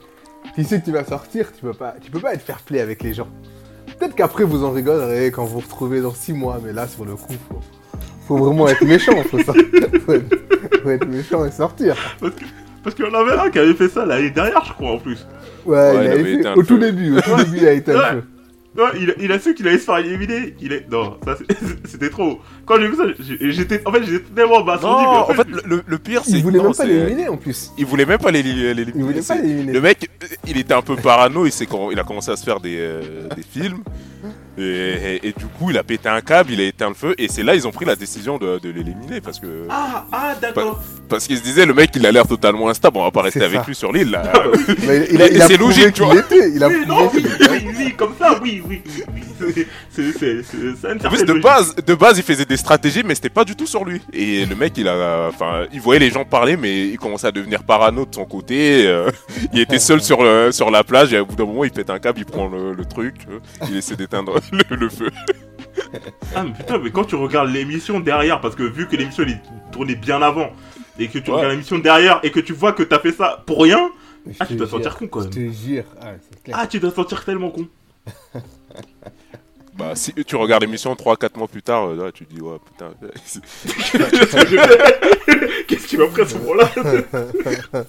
[0.54, 2.80] Tu sais que tu vas sortir, tu peux pas, tu peux pas être fair play
[2.80, 3.28] avec les gens.
[3.98, 7.06] Peut-être qu'après vous en rigolerez quand vous vous retrouvez dans 6 mois, mais là, sur
[7.06, 7.32] le coup,
[8.28, 9.16] faut, vraiment être méchant.
[9.30, 10.36] Faut, faut être,
[10.82, 11.96] faut être méchant et sortir.
[12.20, 12.44] Parce que
[12.84, 15.26] parce en avait un qui avait fait ça l'année dernière, je crois, en plus.
[15.66, 16.80] Ouais, Ouais, il, il avait avait fait- éteint au le tout feu.
[16.80, 18.12] début, au tout début, il a été un Ouais.
[18.12, 18.22] peu.
[18.78, 20.54] Non, il, a- il a su qu'il allait se faire éliminer.
[20.60, 20.86] Il est...
[20.92, 21.56] Non, ça, c'est-
[21.88, 22.40] c'était trop.
[22.66, 23.04] Quand j'ai vu ça,
[23.40, 23.80] j'étais...
[23.86, 25.02] En fait, j'étais tellement Non, abasourdi.
[25.02, 27.70] mais en fait, le, le pire, c'est Il voulait non, même pas l'éliminer en plus.
[27.78, 28.92] Il voulait même pas l'éli- l'éliminer.
[28.94, 29.72] Il voulait pas l'éliminer.
[29.72, 30.10] Le mec,
[30.46, 32.76] il était un peu parano, il, s'est com- il a commencé à se faire des,
[32.78, 33.00] euh,
[33.34, 33.78] des films.
[34.58, 34.62] Et,
[35.22, 37.14] et- et du coup, il a pété un câble, il a éteint le feu.
[37.18, 39.20] Et c'est là, ils ont pris la décision de, de l'éliminer.
[39.20, 40.80] Parce que Ah, ah, d'accord.
[41.08, 43.42] parce qu'ils se disaient, le mec, il a l'air totalement instable, on va pas rester
[43.44, 43.64] avec ça.
[43.66, 44.10] lui sur l'île.
[44.12, 44.22] là.
[44.86, 46.14] Mais il a, il a c'est logique, tu vois.
[46.14, 48.82] l'était, Il a Oui, non, oui, oui, oui, comme ça, oui, oui,
[49.14, 49.66] oui.
[49.90, 50.16] C'est-
[51.06, 53.66] En plus, de base, de base, il faisait des stratégies, mais c'était pas du tout
[53.66, 54.00] sur lui.
[54.12, 57.32] Et le mec, il a, enfin, il voyait les gens parler, mais il commençait à
[57.32, 58.86] devenir parano de son côté.
[58.86, 59.10] euh,
[59.52, 61.90] il était seul sur le, sur la plage, et au bout d'un moment, il pète
[61.90, 63.38] un câble, il prend le, le truc, euh,
[63.70, 65.10] il essaie d'éteindre le, le feu.
[66.34, 69.32] Ah, mais putain, mais quand tu regardes l'émission derrière, parce que vu que l'émission elle
[69.32, 69.42] est
[69.72, 70.50] tournée bien avant,
[70.98, 71.36] et que tu Ouais.
[71.36, 73.90] regardes l'émission derrière, et que tu vois que t'as fait ça pour rien,
[74.26, 75.52] Je ah, te tu dois jure, sentir con quand Je même.
[75.52, 75.84] te jure.
[76.00, 76.12] Ah,
[76.44, 76.56] clair.
[76.60, 77.68] Ah, tu dois sentir tellement con.
[79.76, 82.56] Bah, si tu regardes l'émission 3-4 mois plus tard, euh, là, tu te dis, ouais,
[82.64, 82.92] putain.
[85.68, 86.70] Qu'est-ce qui m'a pris à ce moment-là?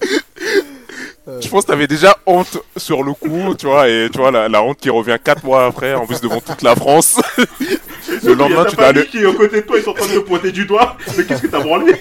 [1.41, 4.47] Je pense que t'avais déjà honte sur le coup, tu vois, et tu vois, la,
[4.47, 7.19] la honte qui revient 4 mois après, en plus devant toute la France.
[8.23, 10.07] le lendemain, tu dois aller, qui est aux côté de toi, ils sont en train
[10.07, 10.95] de te pointer du doigt.
[11.17, 11.93] Mais qu'est-ce que t'as branlé?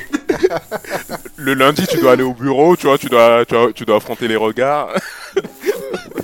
[1.36, 3.96] Le lundi, tu dois aller au bureau, tu vois, tu dois, tu dois, tu dois
[3.96, 4.88] affronter les regards.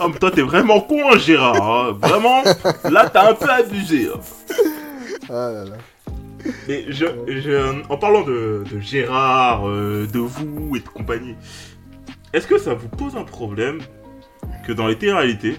[0.00, 1.62] Ah, mais toi, t'es vraiment con, hein, Gérard.
[1.62, 1.96] hein.
[2.00, 2.42] Vraiment,
[2.90, 4.08] là, t'as un peu abusé.
[4.12, 4.18] hein.
[5.28, 6.50] Ah là là.
[6.68, 11.36] Et je, je- en parlant de, de Gérard, euh, de vous et de compagnie,
[12.32, 13.80] est-ce que ça vous pose un problème
[14.66, 15.56] que dans les téléréalités,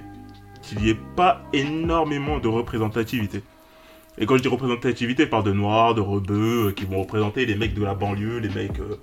[0.62, 3.44] qu'il n'y ait pas énormément de représentativité?
[4.18, 7.46] Et quand je dis représentativité, je parle de noirs, de rebeux, euh, qui vont représenter
[7.46, 8.98] les mecs de la banlieue, les mecs, euh,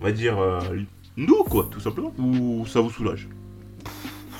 [0.00, 0.60] on va dire, euh,
[1.16, 2.12] nous, quoi, tout simplement.
[2.18, 3.28] Ou ça vous soulage?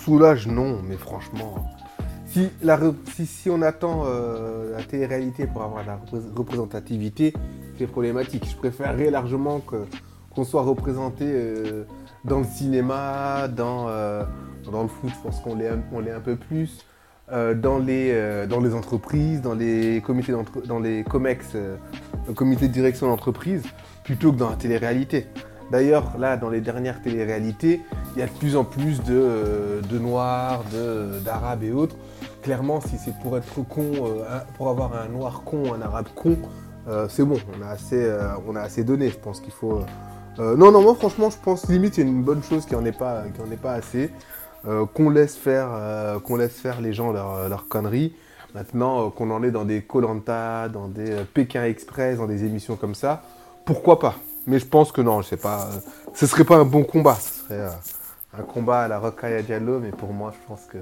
[0.04, 1.70] Soulage, non, mais franchement.
[2.26, 2.50] Si,
[3.48, 7.32] on attend la télé-réalité pour avoir la repré- représentativité,
[7.78, 8.44] c'est problématique.
[8.50, 9.60] Je préférerais largement
[10.34, 11.24] qu'on soit représenté
[12.24, 14.24] dans le cinéma, dans, euh,
[14.70, 16.84] dans le foot, je pense qu'on l'est un, un peu plus,
[17.32, 20.32] euh, dans, les, euh, dans les entreprises, dans les comités
[20.66, 21.56] dans les COMEX,
[22.34, 23.62] comité de direction d'entreprise,
[24.04, 25.26] plutôt que dans la télé-réalité.
[25.70, 27.80] D'ailleurs, là, dans les dernières télé-réalités,
[28.14, 30.62] il y a de plus en plus de, de noirs,
[31.24, 31.96] d'arabes et autres.
[32.42, 33.92] Clairement, si c'est pour être con,
[34.56, 36.36] pour avoir un noir con, un arabe con,
[37.08, 38.14] c'est bon, on a assez,
[38.46, 39.08] on a assez donné.
[39.08, 39.80] Je pense qu'il faut.
[40.38, 42.86] Euh, non, non, moi franchement, je pense limite c'est une bonne chose qu'il n'y en
[42.86, 44.10] ait pas, en ait pas assez,
[44.66, 48.14] Euh, qu'on laisse faire, euh, qu'on laisse faire les gens leurs leurs conneries.
[48.54, 52.94] Maintenant, qu'on en est dans des Colanta, dans des Pékin Express, dans des émissions comme
[52.94, 53.22] ça,
[53.66, 54.14] pourquoi pas?
[54.46, 55.68] Mais je pense que non, je sais pas.
[56.14, 57.16] ce serait pas un bon combat.
[57.16, 57.68] Ce serait
[58.38, 60.78] un combat à la Rokhaya Diallo, mais pour moi, je pense que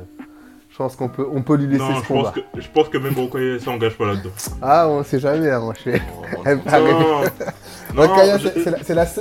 [0.70, 2.32] je pense qu'on peut, on peut lui laisser Non, ce je combat.
[2.32, 4.30] pense, que, je pense que même Rokhaya s'engage pas là-dedans.
[4.62, 6.00] Ah, on sait jamais, hein, mon cher.
[7.94, 8.48] Non, je-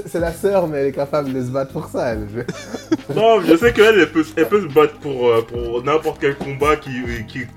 [0.06, 2.14] c'est la, sœur, mais elle est capable de se battre pour ça.
[2.14, 2.28] Elle.
[3.16, 6.36] Non, je sais qu'elle, elle peut, elle peut se battre pour, euh, pour n'importe quel
[6.38, 6.92] combat qui-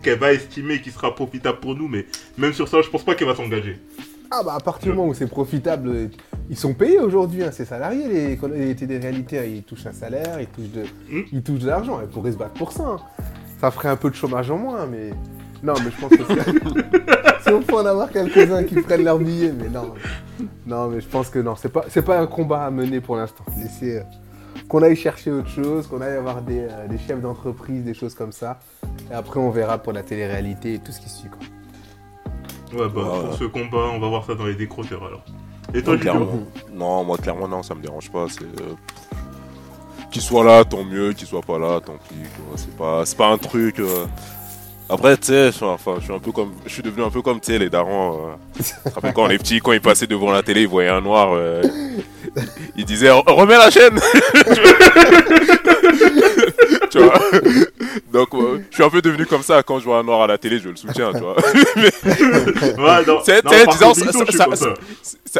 [0.02, 2.06] qu'elle va estimer qui sera profitable pour nous, mais
[2.38, 3.80] même sur ça, je pense pas qu'elle va s'engager.
[4.30, 6.06] Ah bah à partir du moment où c'est profitable, euh,
[6.50, 10.40] ils sont payés aujourd'hui, hein, ces salariés, les, les téléréalités, hein, ils touchent un salaire,
[10.40, 11.22] ils touchent de, Mm.
[11.32, 12.82] ils touchent de l'argent, ils pourraient se battre pour ça.
[12.84, 12.96] hein.
[13.60, 15.10] Ça ferait un peu de chômage en moins, mais...
[15.64, 17.42] Non, mais je pense que c'est...
[17.42, 19.94] si on peut en avoir quelques-uns qui prennent leur billet, mais non.
[20.66, 23.16] Non, mais je pense que non, c'est pas, c'est pas un combat à mener pour
[23.16, 23.44] l'instant.
[23.56, 23.98] Laissez...
[23.98, 24.02] euh,
[24.68, 28.14] qu'on aille chercher autre chose, qu'on aille avoir des, euh, des chefs d'entreprise, des choses
[28.14, 28.60] comme ça.
[29.10, 31.40] Et après, on verra pour la télé-réalité et tout ce qui suit, quoi.
[32.78, 33.20] Ouais, bah, Ouais.
[33.28, 35.24] pour ce combat, on va voir ça dans les décrotteurs alors.
[35.72, 36.26] Et toi, clairement.
[36.72, 38.26] Non, moi, clairement, non, ça me dérange pas.
[38.28, 38.42] C'est.
[38.44, 38.74] euh,
[40.10, 41.12] Qu'il soit là, tant mieux.
[41.12, 42.14] Qu'il soit pas là, tant pis.
[42.36, 42.56] quoi.
[42.56, 43.80] C'est pas, c'est pas un truc.
[43.80, 44.04] euh,
[44.88, 47.10] Après, tu sais, je suis- enfin, je suis un peu comme, je suis devenu un
[47.10, 48.28] peu comme, tu sais, les darons.
[48.28, 48.62] euh,
[48.94, 51.30] rappelles quand on est petit, quand ils passaient devant la télé, ils voyaient un noir,
[51.32, 51.62] euh,
[52.76, 53.98] ils disaient, remets la chaîne.
[56.90, 57.18] tu vois?
[58.12, 60.26] Donc, euh, je suis un peu devenu comme ça quand je vois un noir à
[60.26, 61.36] la télé, je le soutiens, tu vois.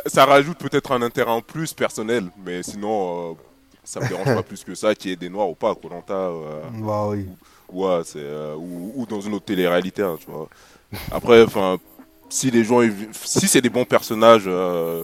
[0.07, 3.35] Ça- rajoute peut-être un intérêt en plus personnel, mais sinon, euh,
[3.85, 5.75] ça me dérange pas plus que ça qu'il y ait des noirs ou pas à
[5.75, 6.15] Colanta.
[6.15, 7.27] Euh, Bah oui.
[8.05, 10.49] C'est euh, ou, ou dans une autre télé-réalité, hein, tu vois.
[11.11, 11.79] Après, enfin,
[12.29, 12.81] si les gens,
[13.13, 15.03] si c'est des bons personnages, euh,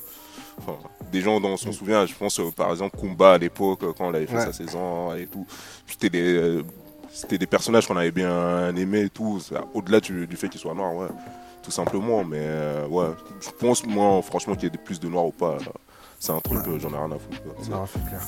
[1.12, 4.04] des gens dont on s'en souvient, je pense euh, par exemple Kumba à l'époque quand
[4.06, 4.44] on avait fait Ouais.
[4.44, 5.46] sa saison et tout,
[5.86, 6.62] c'était des,
[7.12, 9.40] c'était des personnages qu'on avait bien aimés et tout,
[9.74, 11.08] au-delà du, du fait qu'ils soient noirs, ouais,
[11.62, 12.22] tout simplement.
[12.24, 13.08] Mais euh, ouais,
[13.40, 15.58] je pense moi, franchement, qu'il y ait plus de noirs ou pas.
[16.20, 16.74] C'est un truc, Ouais.
[16.74, 17.42] euh, j'en ai rien à foutre.
[17.42, 17.54] quoi.
[17.62, 18.20] C'est- Non, c'est clair.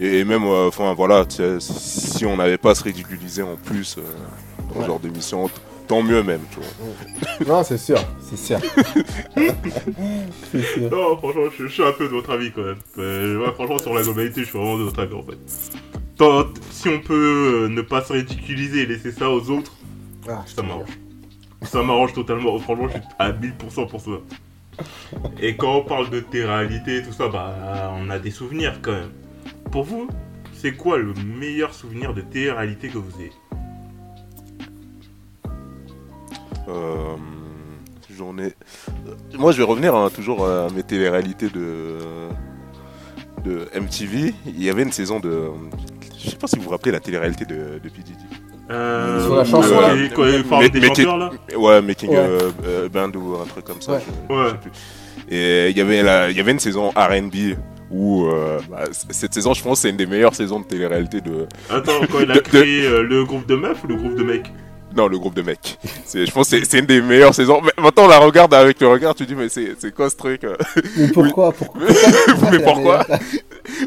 [0.00, 3.42] Et, et même, euh, enfin voilà, tu sais, si on n'avait pas à se ridiculiser
[3.42, 4.02] en plus euh,
[4.68, 4.86] dans ce Ouais.
[4.86, 5.50] genre d'émission,
[5.86, 7.46] tant mieux même, tu vois.
[7.56, 8.58] Non, c'est sûr, c'est sûr.
[10.90, 12.76] Non, franchement, je, je suis un peu de votre avis quand même.
[12.98, 15.38] Euh, ouais, franchement, sur la globalité, je suis vraiment de votre avis en fait.
[16.16, 19.72] Tant- si on peut euh, ne pas se ridiculiser et laisser ça aux autres,
[20.28, 20.88] Ah, ça m'arrange.
[21.62, 22.58] Ça m'arrange totalement.
[22.58, 24.10] Franchement, je suis à 1000% pour ça.
[25.40, 28.78] Et quand on parle de tes réalités et tout ça, bah, on a des souvenirs
[28.82, 29.10] quand même.
[29.70, 30.08] Pour vous,
[30.54, 33.30] c'est quoi le meilleur souvenir de tes réalités que vous avez
[36.68, 37.16] Euh,
[38.16, 38.52] J'en ai.
[39.38, 41.98] Moi, je vais revenir hein, toujours à mes télé-réalités de
[43.44, 44.34] de MTV.
[44.46, 45.44] Il y avait une saison de.
[46.18, 48.02] Je sais pas si vous vous rappelez la télé-réalité de, de P.
[48.02, 48.24] Diddy.
[48.70, 50.04] euh, Sur la chanson, euh, là.
[50.04, 52.16] et quoi, des chanteurs là Ouais, Making Ouais.
[52.16, 53.92] euh, euh, Band ou un truc comme ça.
[53.92, 54.00] Ouais.
[54.28, 54.44] je- Ouais.
[54.46, 54.70] je sais plus.
[55.30, 57.54] Et il y avait la, il y avait une saison R&B
[57.90, 61.46] où euh, bah, cette saison, je pense, c'est une des meilleures saisons de télé-réalité de.
[61.70, 64.14] Attends, quand il a De- de- créé euh, le groupe de meufs ou le groupe
[64.16, 64.50] de mecs?
[64.96, 65.78] Non, le groupe de mecs.
[66.06, 67.60] C'est, je pense que c'est, c'est une des meilleures saisons.
[67.62, 70.16] Mais maintenant, on la regarde avec le regard, tu dis, mais c'est, c'est quoi ce
[70.16, 70.56] truc euh?
[70.96, 71.52] Mais pourquoi
[72.50, 73.06] Mais pourquoi?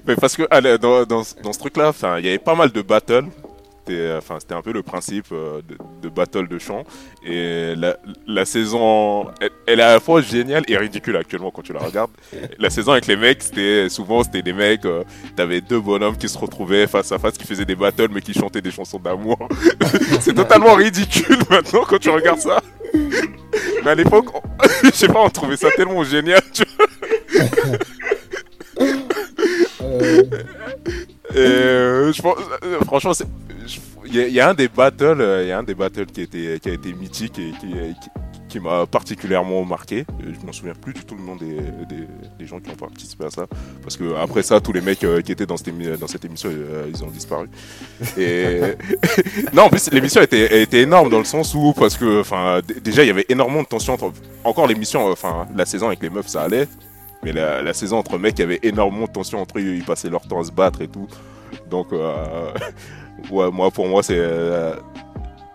[0.07, 2.71] Mais parce que allez, dans, dans, dans ce truc-là, enfin, il y avait pas mal
[2.71, 3.25] de battles.
[3.85, 6.83] C'était, enfin, c'était un peu le principe euh, de, de battle de chant.
[7.25, 11.63] Et la, la saison, elle, elle est à la fois géniale et ridicule actuellement quand
[11.63, 12.11] tu la regardes.
[12.59, 14.85] La saison avec les mecs, c'était souvent c'était des mecs.
[14.85, 15.03] euh,
[15.35, 18.33] T'avais deux bonhommes qui se retrouvaient face à face, qui faisaient des battles mais qui
[18.33, 19.37] chantaient des chansons d'amour.
[20.19, 22.61] C'est totalement ridicule maintenant quand tu regardes ça.
[23.83, 24.27] Mais à l'époque,
[24.83, 26.41] je sais pas, on trouvait ça tellement génial.
[26.53, 26.63] tu
[29.81, 30.23] Euh,
[31.33, 33.13] Et euh, je pense, euh, franchement,
[34.05, 35.75] il y, a- il y a un des battles, euh, il y a un des
[35.75, 38.09] battles qui a été, qui a été mythique et qui, qui,
[38.49, 40.05] qui m'a particulièrement marqué.
[40.21, 41.55] Euh, Je m'en souviens plus du tout le nom des,
[41.87, 42.07] des,
[42.39, 43.45] des gens qui ont participé à ça,
[43.83, 46.25] parce que après ça, tous les mecs euh, qui étaient dans cette, émi- dans cette
[46.25, 47.47] émission, euh, ils ont disparu.
[48.17, 48.59] Et
[49.53, 53.03] non, en plus, l'émission était, était énorme dans le sens où, parce que, enfin, déjà,
[53.03, 54.11] il y avait énormément de tension entre.
[54.43, 56.67] Encore l'émission, euh, enfin, la saison avec les meufs, ça allait.
[57.23, 59.83] Mais la, la saison entre mecs, il y avait énormément de tension entre eux, ils
[59.83, 61.07] passaient leur temps à se battre et tout.
[61.69, 62.51] Donc, euh,
[63.29, 64.73] ouais, moi, pour moi, c'est euh,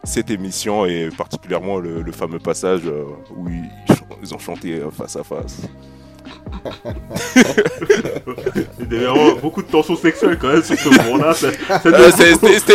[0.07, 3.05] cette émission et particulièrement le, le fameux passage euh,
[3.37, 3.49] où
[4.23, 5.63] ils, ont chanté euh, face à face.
[8.81, 11.35] Il y avait vraiment beaucoup de tensions sexuelles quand même sur ce moment-là.
[11.87, 12.11] Euh,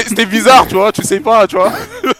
[0.07, 1.71] C'était bizarre, tu vois, tu sais pas, tu vois.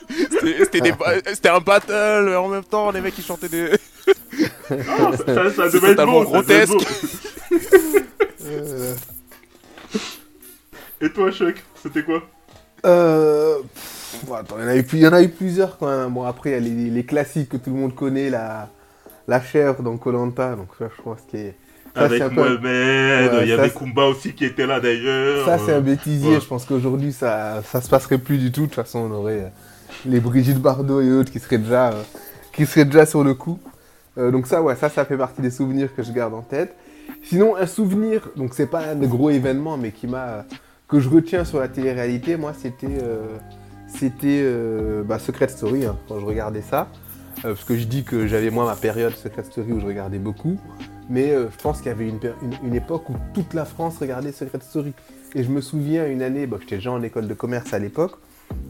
[0.41, 3.69] C'était un battle en même temps, les mecs ils chantaient des.
[4.69, 6.87] Ah, ça, ça, devait être totalement beau, ça devait être grotesque.
[7.51, 7.57] beau.
[11.01, 12.21] Et toi, Chuck, c'était quoi?
[12.85, 15.29] Euh, pff, bon, attends, il y en a eu plus- il y en a eu
[15.29, 16.09] plusieurs quand même.
[16.13, 18.69] Bon, après, il y a les, les classiques que tout le monde connaît, la,
[19.27, 20.55] la chèvre dans Colanta.
[20.55, 21.37] Donc, ça, je pense que
[21.95, 22.61] ça, Avec peu- Mohamed,
[23.33, 25.45] Ouais, il y avait Kumba aussi qui était là d'ailleurs.
[25.45, 26.35] Ça, c'est un bêtisier.
[26.35, 26.39] ouais.
[26.41, 28.61] Je pense qu'aujourd'hui, ça, ça se passerait plus du tout.
[28.61, 29.47] De toute façon, on aurait euh,
[30.05, 32.01] les Brigitte Bardot et autres qui seraient déjà, euh,
[32.53, 33.59] qui seraient déjà sur le coup.
[34.17, 36.73] Euh, donc ça, ouais, ça, ça fait partie des souvenirs que je garde en tête.
[37.23, 40.45] Sinon, un souvenir, donc c'est pas un gros événements, mais qui m'a,
[40.91, 43.25] que je retiens sur la télé-réalité, moi, c'était, euh,
[43.87, 46.89] c'était euh, bah, Secret Story hein, quand je regardais ça.
[47.45, 50.19] Euh, parce que je dis que j'avais moi ma période Secret Story où je regardais
[50.19, 50.57] beaucoup.
[51.09, 53.97] Mais euh, je pense qu'il y avait une, une- une époque où toute la France
[53.99, 54.93] regardait Secret Story.
[55.33, 58.17] Et je me souviens une année, bah, j'étais déjà en école de commerce à l'époque,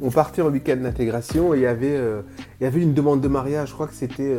[0.02, 1.98] on partait en week-end d'intégration et il y avait,
[2.60, 4.32] il y avait une demande de mariage, je crois que c'était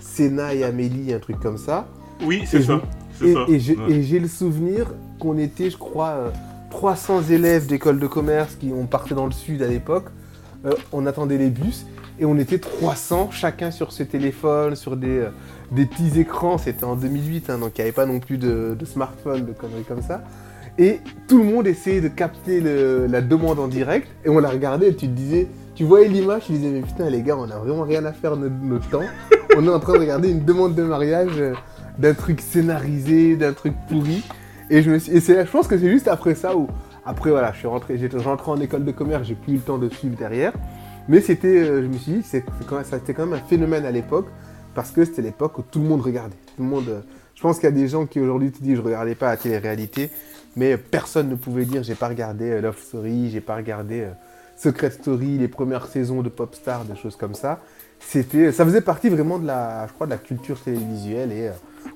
[0.00, 1.86] Sénat et Amélie, un truc comme ça.
[2.24, 2.80] Oui, c'est ça.
[3.20, 4.20] je- Et, j'ai Ouais.
[4.20, 4.86] le souvenir
[5.20, 6.32] qu'on était, je crois,
[6.70, 10.06] 300 élèves d'école de commerce qui ont parté dans le sud à l'époque.
[10.64, 11.86] Euh, on attendait les bus
[12.18, 15.30] et on était 300, chacun sur ses téléphones, sur des, euh,
[15.70, 16.58] petits écrans.
[16.58, 19.84] C'était en 2008, hein, donc il n'y avait pas non plus de, smartphone, de conneries
[19.84, 20.22] comme ça.
[20.78, 24.90] Et tout le monde essayait de capter la demande en direct et on la regardait
[24.90, 27.56] et tu te disais, tu voyais l'image, tu disais, mais putain, les gars, on a
[27.56, 29.06] vraiment rien à faire de notre, notre temps.
[29.56, 31.54] on est en train de regarder une demande de mariage euh,
[31.98, 34.24] d'un truc scénarisé, d'un truc pourri.
[34.70, 36.68] Et je me suis, et je pense que c'est juste après ça où,
[37.06, 39.62] Après, voilà, je suis rentré, j'étais rentré en école de commerce, j'ai plus eu le
[39.62, 40.52] temps de suivre derrière.
[41.08, 43.90] Mais c'était, euh, je me suis dit, c'est quand c'était quand même un phénomène à
[43.90, 44.26] l'époque,
[44.74, 46.36] parce que c'était l'époque où tout le monde regardait.
[46.54, 47.00] Tout le monde, euh,
[47.34, 49.38] je pense qu'il y a des gens qui aujourd'hui te disent, je regardais pas la
[49.38, 50.10] télé-réalité,
[50.54, 54.06] mais personne ne pouvait dire, j'ai pas regardé euh, Love Story, j'ai pas regardé
[54.58, 57.60] Secret Story, les premières saisons de Popstar, des choses comme ça.
[58.00, 61.50] C'était, ça faisait partie vraiment de la, je crois, de la culture télévisuelle et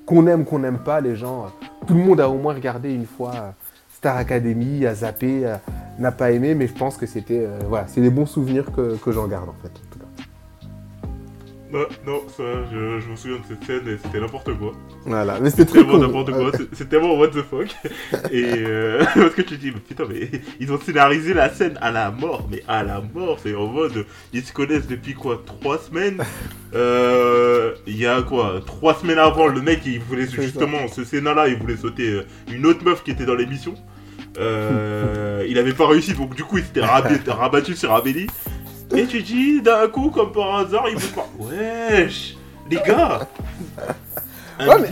[0.07, 1.51] qu'on aime, qu'on n'aime pas, les gens,
[1.83, 3.51] tout le monde a au moins regardé une fois euh,
[3.93, 5.55] Star Academy, a zappé, euh,
[5.99, 8.97] n'a pas aimé, mais je pense que c'était, euh, voilà, c'est des bons souvenirs que,
[8.97, 9.71] que j'en garde en fait.
[11.73, 14.73] Non, non, ça, je, je me souviens de cette scène et c'était n'importe quoi.
[15.07, 16.33] Voilà, mais c'était C'était très vraiment cool.
[16.33, 16.67] n'importe quoi.
[16.73, 17.67] C'est tellement what the fuck.
[18.31, 21.79] Et euh, parce que tu te dis, mais putain, mais ils ont scénarisé la scène
[21.81, 23.39] à la mort, mais à la mort.
[23.41, 26.21] C'est en mode, ils se connaissent depuis quoi Trois semaines?
[26.75, 31.47] Euh, Il y a quoi Trois semaines avant, le mec, il voulait justement, ce scénar-là,
[31.47, 33.75] il voulait sauter euh, une autre meuf qui était dans l'émission.
[34.39, 38.25] Euh, il avait pas réussi, donc du coup, il s'était rabattu sur Amélie.
[38.97, 41.27] Et tu dis, d'un coup, comme par hasard, il veut pas.
[41.39, 42.37] Wesh
[42.69, 43.27] Les gars
[44.59, 44.87] Ouais, mais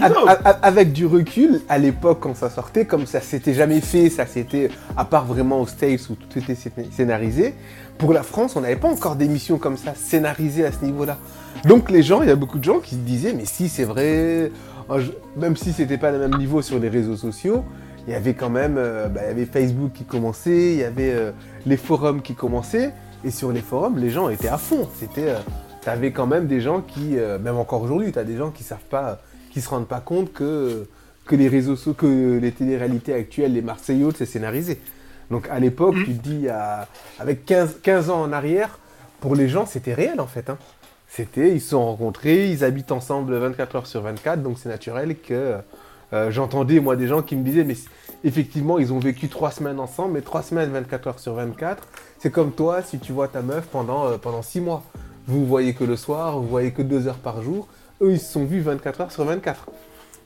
[0.63, 4.69] avec du recul, à l'époque quand ça sortait, comme ça s'était jamais fait, ça c'était,
[4.97, 7.53] à part vraiment aux States où tout était scé- scénarisé,
[7.99, 11.17] pour la France, on n'avait pas encore d'émissions comme ça scénarisées à ce niveau-là.
[11.65, 13.83] Donc les gens, il y a beaucoup de gens qui se disaient, mais si c'est
[13.83, 14.51] vrai,
[14.89, 14.97] oh,
[15.37, 17.63] même si c'était pas le même niveau sur les réseaux sociaux,
[18.07, 20.83] il y avait quand même, euh, bah, il y avait Facebook qui commençait, il y
[20.83, 21.31] avait euh,
[21.67, 22.93] les forums qui commençaient,
[23.23, 24.87] et sur les forums, les gens étaient à fond.
[24.99, 25.37] C'était, euh,
[25.81, 28.79] t'avais quand même des gens qui, euh, même encore aujourd'hui, t'as des gens qui savent
[28.89, 29.19] pas
[29.51, 30.87] qui se rendent pas compte que,
[31.25, 34.79] que les réseaux sociaux, que les téléréalités actuelles, les Marseillais, c'est scénarisé.
[35.29, 36.05] Donc à l'époque, Mhm.
[36.05, 36.87] tu te dis, à-
[37.19, 38.79] avec 15, 15 ans en arrière,
[39.19, 40.49] pour les gens, c'était réel en fait.
[40.49, 40.57] hein.
[41.09, 45.15] C'était, ils se sont rencontrés, ils habitent ensemble 24 heures sur 24, donc c'est naturel
[45.17, 45.55] que
[46.13, 47.75] euh, j'entendais moi des gens qui me disaient, mais
[48.23, 51.87] effectivement, ils ont vécu trois semaines ensemble, mais trois semaines 24 heures sur 24,
[52.19, 54.83] c'est comme toi si tu vois ta meuf pendant, euh, pendant six mois.
[55.27, 57.67] Vous voyez que le soir, vous voyez que deux heures par jour,
[58.01, 59.67] eux ils se sont vus 24 heures sur 24.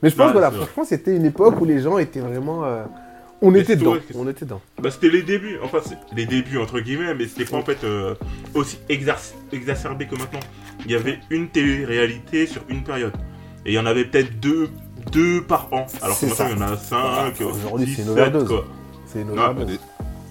[0.02, 2.64] Mais je pense que voilà, franchement, c'était une époque où les gens étaient vraiment.
[2.64, 2.84] euh,
[3.42, 3.96] on était dedans.
[4.14, 4.60] On était dedans.
[4.80, 7.84] Bah, c'était les débuts, enfin c'est les débuts entre guillemets, mais c'était pas en fait
[7.84, 8.14] euh,
[8.54, 10.40] aussi exacerbé que maintenant.
[10.84, 13.12] Il y avait une télé-réalité sur une période.
[13.64, 14.70] Et il y en avait peut-être deux,
[15.12, 15.86] deux par an.
[16.02, 18.48] Alors que maintenant il y en a cinq, Ah, aujourd'hui, c'est une 17, overdose.
[18.48, 18.64] quoi.
[19.06, 19.66] C'est une overdose.
[19.66, 19.78] Dé-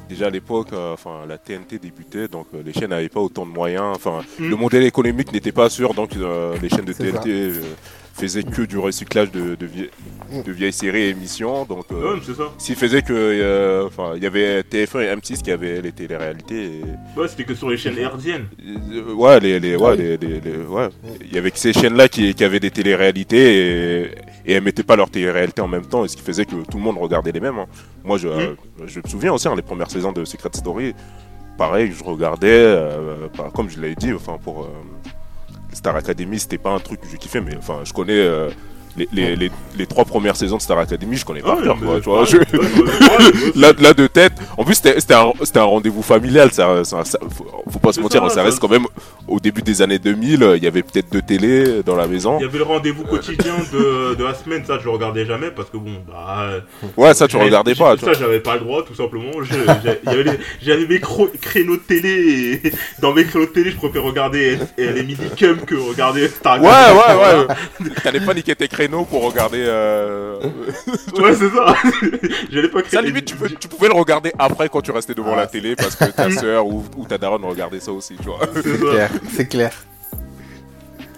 [0.08, 3.44] Déjà à l'époque, euh, enfin la TNT débutait, donc euh, les chaînes n'avaient pas autant
[3.44, 3.96] de moyens.
[3.96, 4.50] Enfin, Mm.
[4.50, 7.62] le modèle économique n'était pas sûr, donc euh, les chaînes de TNT euh,
[8.14, 9.90] faisaient que du recyclage de, de, vie-.
[10.46, 11.66] De vieilles séries et émissions.
[11.66, 12.44] Donc, euh, Ouais, c'est ça.
[12.58, 16.66] s'il faisait que, euh, enfin, il y avait TF1 et M6 qui avaient les téléréalités.
[16.66, 18.48] Et, Ouais, c'était que sur les chaînes hertziennes.
[18.94, 20.90] euh, ouais, les, les, ouais, les, les- les- ouais.
[21.22, 24.12] Il y avait que ces chaînes-là qui, qui avaient des téléréalités et,
[24.46, 26.78] et elles mettaient pas leurs téléréalités en même temps, et ce qui faisait que tout
[26.78, 27.60] le monde regardait les mêmes.
[27.60, 27.68] hein.
[28.04, 28.56] Moi, je, euh,
[28.86, 30.94] je me souviens aussi, hein, les premières saisons de Secret Story,
[31.58, 34.68] pareil, je regardais, euh, bah, comme je l'avais dit, enfin, pour
[35.74, 38.14] Star Academy, c'était pas un truc que je kiffais, mais enfin, je connais.
[39.00, 41.62] Euh, les, les, les, les trois premières saisons de Star Academy, je connais pas Ouais,
[42.02, 44.34] tu vois, je- ouais, ouais, ouais, ouais, là, là de tête.
[44.58, 46.52] En plus, c'était un, un rendez-vous familial.
[46.52, 48.86] Ça, ça- ça- faut, faut pas se mentir, ça, reste quand même
[49.28, 50.44] au début des années 2000.
[50.44, 52.38] euh, Il y avait peut-être deux télés dans la maison.
[52.40, 55.52] Il y avait le rendez-vous quotidien de, de la semaine, ça je le regardais jamais
[55.52, 56.52] parce que bon, bah.
[56.98, 57.98] Ouais, ça tu regardais pas.
[57.98, 59.32] Ça j'avais pas le droit tout simplement.
[60.62, 62.72] J'avais mes créneaux de télé et
[63.02, 66.70] dans mes créneaux de télé je préfère regarder euh, les midi que regarder Star Ouais,
[66.70, 67.00] Academy.
[67.00, 67.46] ouais,
[67.86, 67.92] ouais.
[68.04, 69.64] T'allais pas niquer tes créneaux pour regarder.
[69.68, 70.40] euh,
[71.20, 71.76] Ouais, c'est ça.
[72.52, 72.92] J'allais pas créer.
[72.92, 75.48] Ça, limite, tu, peux- tu pouvais le regarder après quand tu restais devant Ah, la
[75.48, 78.40] télé parce que ta soeur ou, ou ta daronne regardait ça aussi, tu vois.
[78.54, 79.10] C'est clair.
[79.30, 79.72] C'est clair.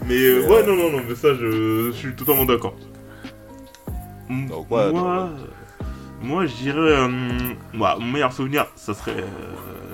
[0.08, 2.76] Mais euh, ouais, non, non, non, mais ça, je, je suis totalement d'accord.
[4.30, 5.30] M- Donc, ouais, moi,
[6.22, 7.08] moi, je dirais, euh,
[7.74, 9.12] moi, mon meilleur souvenir, ça serait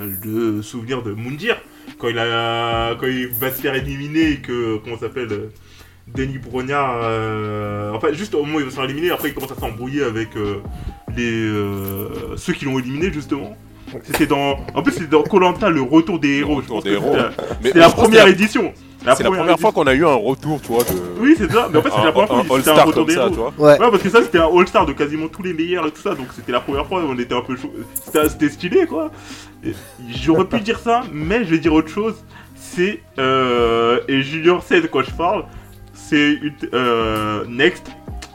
[0.01, 1.57] euh, le souvenir de Moundir
[1.97, 5.49] quand il a, quand il va se faire éliminer et que, comment ça s'appelle, euh,
[6.07, 9.33] Denis Brognard, euh, enfin, juste au moment où il va se faire éliminer, après il
[9.33, 10.61] commence à s'embrouiller avec euh,
[11.15, 13.55] les euh, ceux qui l'ont éliminé justement.
[14.03, 16.61] C'était dans, en plus c'était dans Colanta le retour des héros.
[16.61, 17.15] Je Retour pense des que héros.
[17.63, 18.73] c'était la- je que première c'est édition.
[18.99, 20.89] C'est la première fois qu'on a eu un retour, tu vois, de.
[21.19, 21.67] Oui, c'est ça.
[21.71, 23.21] Mais en fait, c'était un, la première fois où c'était un retour comme des ça,
[23.23, 23.29] héros.
[23.31, 23.53] tu vois.
[23.57, 23.71] Ouais.
[23.79, 26.15] Ouais, parce que ça, c'était un All-Star de quasiment tous les meilleurs et tout ça,
[26.15, 27.71] donc c'était la première fois où on était un peu chaud.
[28.05, 29.11] C'était c'était stylé, quoi.
[29.65, 29.73] Et
[30.09, 32.15] J'aurais pu dire ça, mais je vais dire autre chose.
[32.55, 33.01] C'est.
[33.19, 35.43] Euh, et Junior sait de quoi je parle.
[36.13, 36.37] C'est.
[36.75, 37.87] Euh, Next,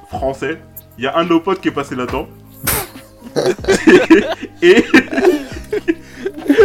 [0.08, 0.58] français.
[0.98, 2.28] Il y a un de nos potes qui est passé là-dedans.
[4.62, 4.84] et.
[4.84, 4.84] Eh,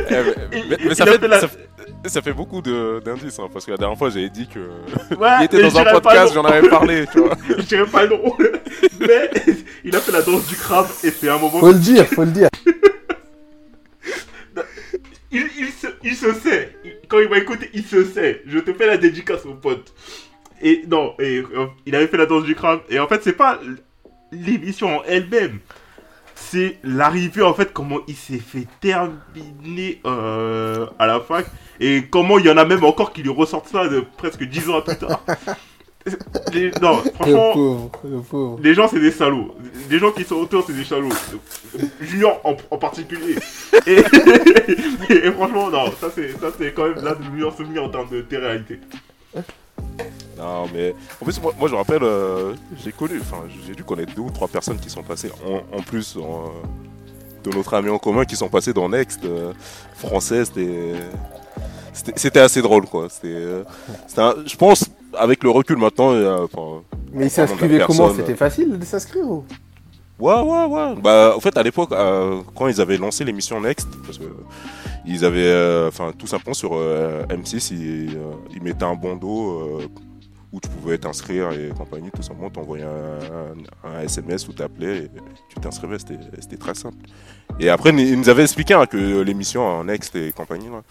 [0.09, 1.69] mais, mais- mais ça, il fait, la- ça, fait-
[2.09, 4.59] ça fait beaucoup d'indices, hein, parce que la dernière fois j'avais dit que.
[5.15, 7.37] Ouais, Il était dans un podcast, j'en avais parlé, tu vois.
[7.59, 8.35] je dirais pas le nom.
[8.99, 9.29] mais
[9.83, 12.23] il a fait la danse du crabe et c'est un moment Faut le dire, faut
[12.25, 12.49] le dire.
[15.31, 16.75] il se sait.
[17.07, 18.41] Quand il m'a écouté, il se sait.
[18.47, 19.93] Je te fais la dédicace, mon pote.
[20.63, 22.79] Et non, et, euh, il avait fait la danse du crabe.
[22.89, 23.59] Et en fait, c'est pas
[24.31, 25.59] l'émission en elle-même.
[26.35, 31.45] C'est l'arrivée, en fait, comment il s'est fait terminer euh, à la fac.
[31.79, 34.69] Et comment il y en a même encore qui lui ressortent ça de presque 10
[34.69, 35.23] ans plus tard.
[36.53, 38.59] Les- non, Le franchement, pauvre, le pauvre.
[38.61, 39.55] les gens, c'est des salauds.
[39.89, 41.07] Les gens qui sont autour, c'est des salauds.
[42.01, 43.35] Junior en, en particulier.
[43.87, 43.99] Et,
[45.09, 47.89] et franchement, non, ça c'est, ça c'est quand même l'un de mes meilleurs souvenirs en
[47.89, 48.79] termes de télé-réalité.
[50.37, 52.53] Non, mais en plus, moi, moi, je me rappelle, euh,
[52.83, 55.81] j'ai connu, enfin, j'ai dû connaître deux ou trois personnes qui sont passées, en, en
[55.81, 56.51] plus en,
[57.43, 59.53] de notre ami en commun, qui sont passées dans Next, euh,
[59.95, 62.39] français, c'était.
[62.39, 63.07] assez drôle, quoi.
[63.09, 63.63] C'était, euh,
[64.45, 64.85] je pense,
[65.17, 66.47] avec le recul maintenant, euh,
[67.13, 68.13] Mais il Pardon, s'inscrivait la comment?
[68.13, 69.45] C'était facile de s'inscrire ou?
[70.19, 70.95] Ouais, ouais, ouais.
[71.01, 71.89] Bah, en fait, à l'époque,
[72.55, 74.25] quand ils avaient lancé l'émission Next, parce que
[75.05, 79.79] ils avaient, euh, enfin, tout simplement sur euh, M6, ils, euh, ils mettaient un bandeau
[79.81, 79.87] euh,
[80.51, 84.97] où tu pouvais t'inscrire et compagnie, tout simplement, t'envoyais un, un, un SMS ou t'appelais
[85.05, 85.09] et
[85.49, 86.97] tu t'inscrivais, c'était c'était très simple.
[87.59, 90.81] Et après, ils nous avaient expliqué hein, que l'émission en Next et compagnie, là,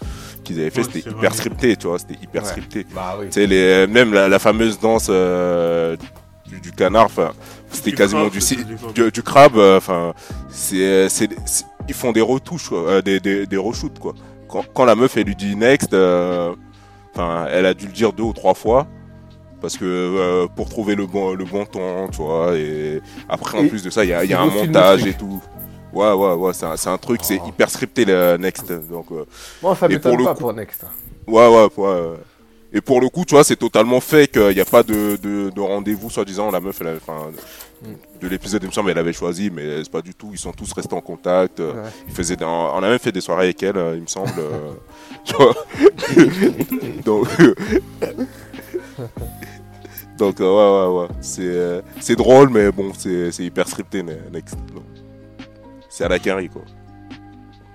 [0.45, 1.37] qu'ils avaient fait, Ouais, c'était hyper vrai.
[1.39, 2.49] scripté, tu vois, c'était hyper Ouais.
[2.49, 2.87] scripté.
[2.95, 3.27] Bah oui.
[3.27, 5.97] Tu sais, les, même la, la fameuse danse euh,
[6.47, 7.31] du, du canard, enfin,
[7.71, 8.93] c'était Du quasiment crabe, du, du crabe.
[8.95, 10.13] du, du crabe, enfin,
[10.51, 14.15] c'est, c'est, c'est- ils font des retouches, quoi, euh, des, des, des reshoots, quoi.
[14.49, 16.53] Quand, quand la meuf, elle lui dit next, euh,
[17.15, 18.87] enfin, elle a dû le dire deux ou trois fois.
[19.61, 23.63] Parce que euh, pour trouver le bon, le bon ton, tu vois, et après en
[23.65, 25.41] Et plus de ça, il y a, y un montage et tout.
[25.93, 27.47] Ouais, ouais, ouais, c'est un, c'est un truc, c'est Oh.
[27.49, 28.73] hyper scripté le next.
[28.91, 29.25] Donc, euh,
[29.63, 30.85] Moi, ça Et m'étonne pour le pas coup- pour Next.
[31.29, 31.85] Ouais, ouais, ouais.
[31.87, 32.17] ouais.
[32.75, 34.37] Et pour le coup, tu vois, c'est totalement fake.
[34.37, 36.51] Il n'y a pas de, de, de rendez-vous, soi-disant.
[36.51, 37.01] La meuf, elle avait-
[38.21, 40.31] de l'épisode, il me semble, elle avait choisi, mais c'est pas du tout.
[40.33, 41.61] Ils sont tous restés en contact.
[41.61, 41.91] euh, Ouais.
[42.09, 44.33] Ils faisaient des- on a même fait des soirées avec elle, euh, il me semble.
[44.39, 44.73] euh,
[45.25, 45.55] tu vois.
[47.05, 47.29] Donc,
[50.19, 51.09] Donc, ouais, ouais, ouais.
[51.21, 54.57] C'est, c'est drôle, mais bon, c'est, c'est hyper scripté, ne- Next.
[55.89, 56.63] C'est à la carry, quoi.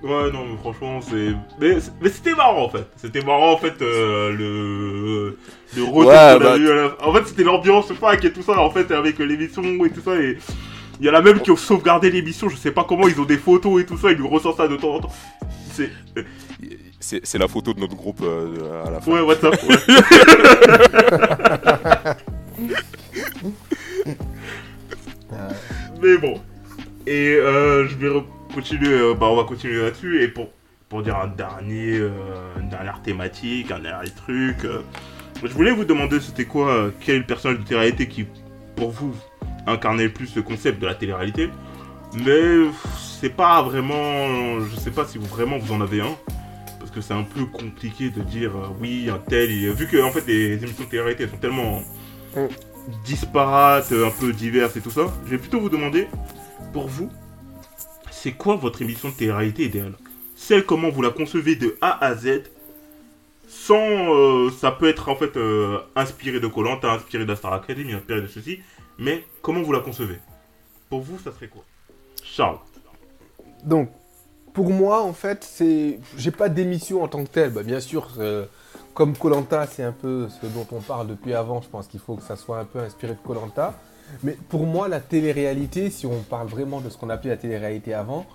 [0.03, 1.33] Ouais, non, mais franchement, c'est.
[1.59, 2.85] Mais, mais c'était marrant en fait.
[2.97, 5.37] C'était marrant en fait, euh, le.
[5.75, 8.31] Le retour Ouais, qu'on a bah- eu à la- En fait, c'était l'ambiance fac et
[8.31, 10.15] tout ça, en fait, avec l'émission et tout ça.
[10.15, 10.37] Et
[10.99, 13.25] il y en a même qui ont sauvegardé l'émission, je sais pas comment, ils ont
[13.25, 15.13] des photos et tout ça, ils lui ressortent ça de temps en temps.
[15.73, 15.89] C'est.
[16.99, 19.11] C'est, c'est la photo de notre groupe euh, à la fin.
[19.11, 19.77] Ouais, WhatsApp, ouais.
[26.01, 26.39] Mais bon.
[27.05, 28.09] Et euh, je vais
[28.59, 30.21] euh, bah on va continuer là-dessus.
[30.23, 30.49] Et pour,
[30.89, 32.09] pour dire un dernier, euh,
[32.59, 34.81] une dernière thématique, un dernier truc, euh,
[35.43, 38.25] je voulais vous demander c'était quoi, quel personnage de télé-réalité qui,
[38.75, 39.13] pour vous,
[39.67, 41.49] incarnait le plus le concept de la télé-réalité.
[42.25, 42.67] Mais
[43.19, 46.15] c'est pas vraiment, je sais pas si vous vraiment vous en avez un.
[46.79, 50.11] Parce que c'est un peu compliqué de dire oui, un tel, il- vu que en
[50.11, 51.81] fait les émissions de télé-réalité sont tellement
[52.35, 52.47] Mm.
[53.05, 56.07] disparates, un peu diverses et tout ça, je vais plutôt vous demander,
[56.73, 57.09] pour vous,
[58.21, 59.93] c'est quoi votre émission de télé-réalité idéale?
[60.35, 62.43] Celle comment vous la concevez de A à Z,
[63.47, 68.21] sans, euh, ça peut être en fait euh, inspiré de Colanta, inspiré de Academy, inspiré
[68.21, 68.59] de ceci,
[68.97, 70.19] mais comment vous la concevez?
[70.89, 71.63] Pour vous, ça serait quoi?
[72.23, 72.57] Charles.
[73.63, 73.89] Donc,
[74.53, 75.99] pour moi, en fait, c'est.
[76.17, 77.51] J'ai pas d'émission en tant que telle.
[77.51, 78.45] Bah, bien sûr, euh,
[78.93, 81.61] comme Colanta, c'est un peu ce dont on parle depuis avant.
[81.61, 83.79] Je pense qu'il faut que ça soit un peu inspiré de Colanta.
[84.23, 87.93] Mais pour moi, la télé-réalité, si on parle vraiment de ce qu'on appelait la télé-réalité
[87.93, 88.25] avant,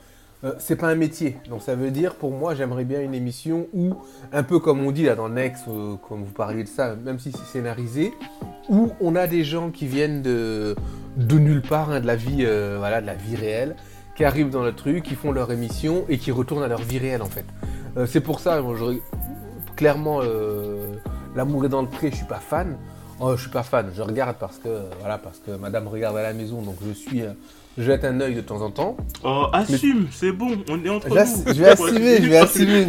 [0.45, 1.37] euh, c'est pas un métier.
[1.49, 3.95] Donc ça veut dire, pour moi, j'aimerais bien une émission où,
[4.33, 7.19] un peu comme on dit là dans Next, euh, comme vous parliez de ça, même
[7.19, 8.13] si c'est scénarisé,
[8.69, 10.75] où on a des gens qui viennent de,
[11.17, 13.77] de nulle part, hein, de la vie, euh, voilà, de la vie réelle,
[14.17, 16.99] qui arrivent dans le truc, qui font leur émission et qui retournent à leur vie
[16.99, 17.45] réelle en fait.
[17.97, 18.63] Euh, c'est pour ça,
[19.77, 20.95] clairement, euh,
[21.35, 22.77] l'amour est dans le pré, je suis pas fan.
[23.21, 24.69] Oh, je suis pas fan, je regarde parce que
[25.01, 27.31] voilà parce que Madame regarde à la maison, donc je suis, euh,
[27.79, 28.97] je jette un œil de temps en temps.
[29.23, 31.15] Oh, assume, c'est bon, on est entre nous.
[31.47, 32.87] je vais assumer, je vais assumer.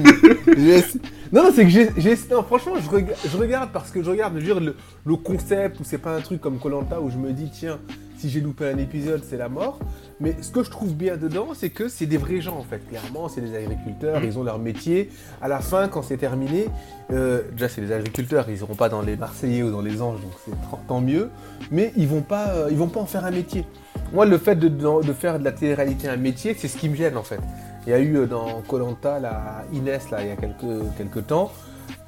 [0.48, 1.00] je vais assu-
[1.32, 4.46] Non, c'est que j'ai, franchement, je, rega- je regarde parce que je regarde, je veux
[4.46, 7.50] dire, le, le concept où c'est pas un truc comme Colanta où je me dis
[7.52, 7.78] tiens,
[8.24, 9.80] si j'ai loupé un épisode, c'est la mort.
[10.22, 12.80] Mais ce que je trouve bien dedans, c'est que c'est des vrais gens en fait.
[12.88, 14.26] Clairement, c'est des agriculteurs, Mhm.
[14.26, 15.10] ils ont leur métier.
[15.42, 16.70] À la fin, quand c'est terminé,
[17.12, 20.22] euh, déjà c'est des agriculteurs, ils seront pas dans les Marseillais ou dans les Anges,
[20.22, 20.52] donc c'est
[20.88, 21.30] tant- mieux.
[21.70, 23.66] Mais ils vont pas, euh, ils vont pas en faire un métier.
[24.14, 26.88] Moi, le fait de, de- de faire de la télé-réalité un métier, c'est ce qui
[26.88, 27.40] me gêne en fait.
[27.86, 31.28] Il y a eu euh, dans Colanta la Inès là il y a quelques, quelques
[31.28, 31.52] temps.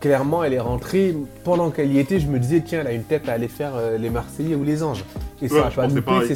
[0.06, 1.16] Clairement, elle est rentrée.
[1.44, 3.72] Pendant qu'elle y était, je me disais tiens, elle a une tête à aller faire
[3.76, 5.04] euh, les Marseillais ou les Anges.
[5.42, 6.36] Et ça Ouais, a pas loupé.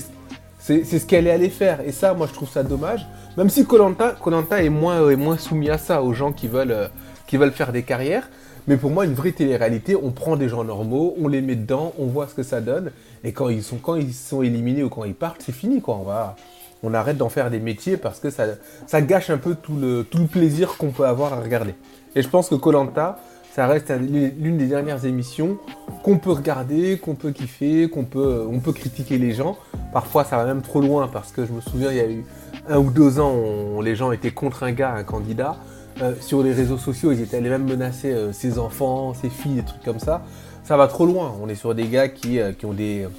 [0.60, 1.80] c'est- ce qu'elle est allée faire.
[1.82, 3.06] Et ça, moi, je trouve ça dommage.
[3.38, 6.72] Même si Colanta, Colanta est moins, est moins soumis à ça, aux gens qui veulent,
[6.72, 6.88] euh,
[7.28, 8.28] qui veulent faire des carrières.
[8.68, 11.94] Mais pour moi, une vraie télé-réalité, on prend des gens normaux, on les met dedans,
[12.00, 12.90] on voit ce que ça donne.
[13.24, 15.96] Et quand ils sont, quand ils sont éliminés ou quand ils partent, c'est fini, quoi.
[16.02, 16.36] On va,
[16.82, 18.46] on arrête d'en faire des métiers parce que ça,
[18.88, 21.76] ça gâche un peu tout le, tout le plaisir qu'on peut avoir à regarder.
[22.16, 23.20] Et je pense que Colanta,
[23.60, 25.58] ça reste l'une des dernières émissions
[26.02, 29.58] qu'on peut regarder, qu'on peut kiffer, qu'on peut, on peut critiquer les gens.
[29.92, 32.24] Parfois, ça va même trop loin parce que je me souviens, il y a eu
[32.70, 35.58] un ou deux ans, on- les gens étaient contre un gars, un candidat.
[36.02, 39.56] Euh, sur les réseaux sociaux, ils étaient allés même menacer euh, ses enfants, ses filles,
[39.56, 40.22] des trucs comme ça.
[40.64, 41.36] Ça va trop loin.
[41.44, 43.10] On est sur des gars qui, euh, qui ont des,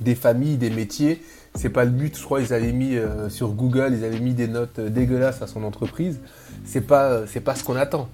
[0.00, 1.20] des familles, des métiers.
[1.54, 2.16] C'est pas le but.
[2.18, 5.42] Je crois qu'ils avaient mis euh, sur Google, ils avaient mis des notes euh, dégueulasses
[5.42, 6.18] à son entreprise.
[6.64, 8.08] C'est pas, euh, c'est pas ce qu'on attend.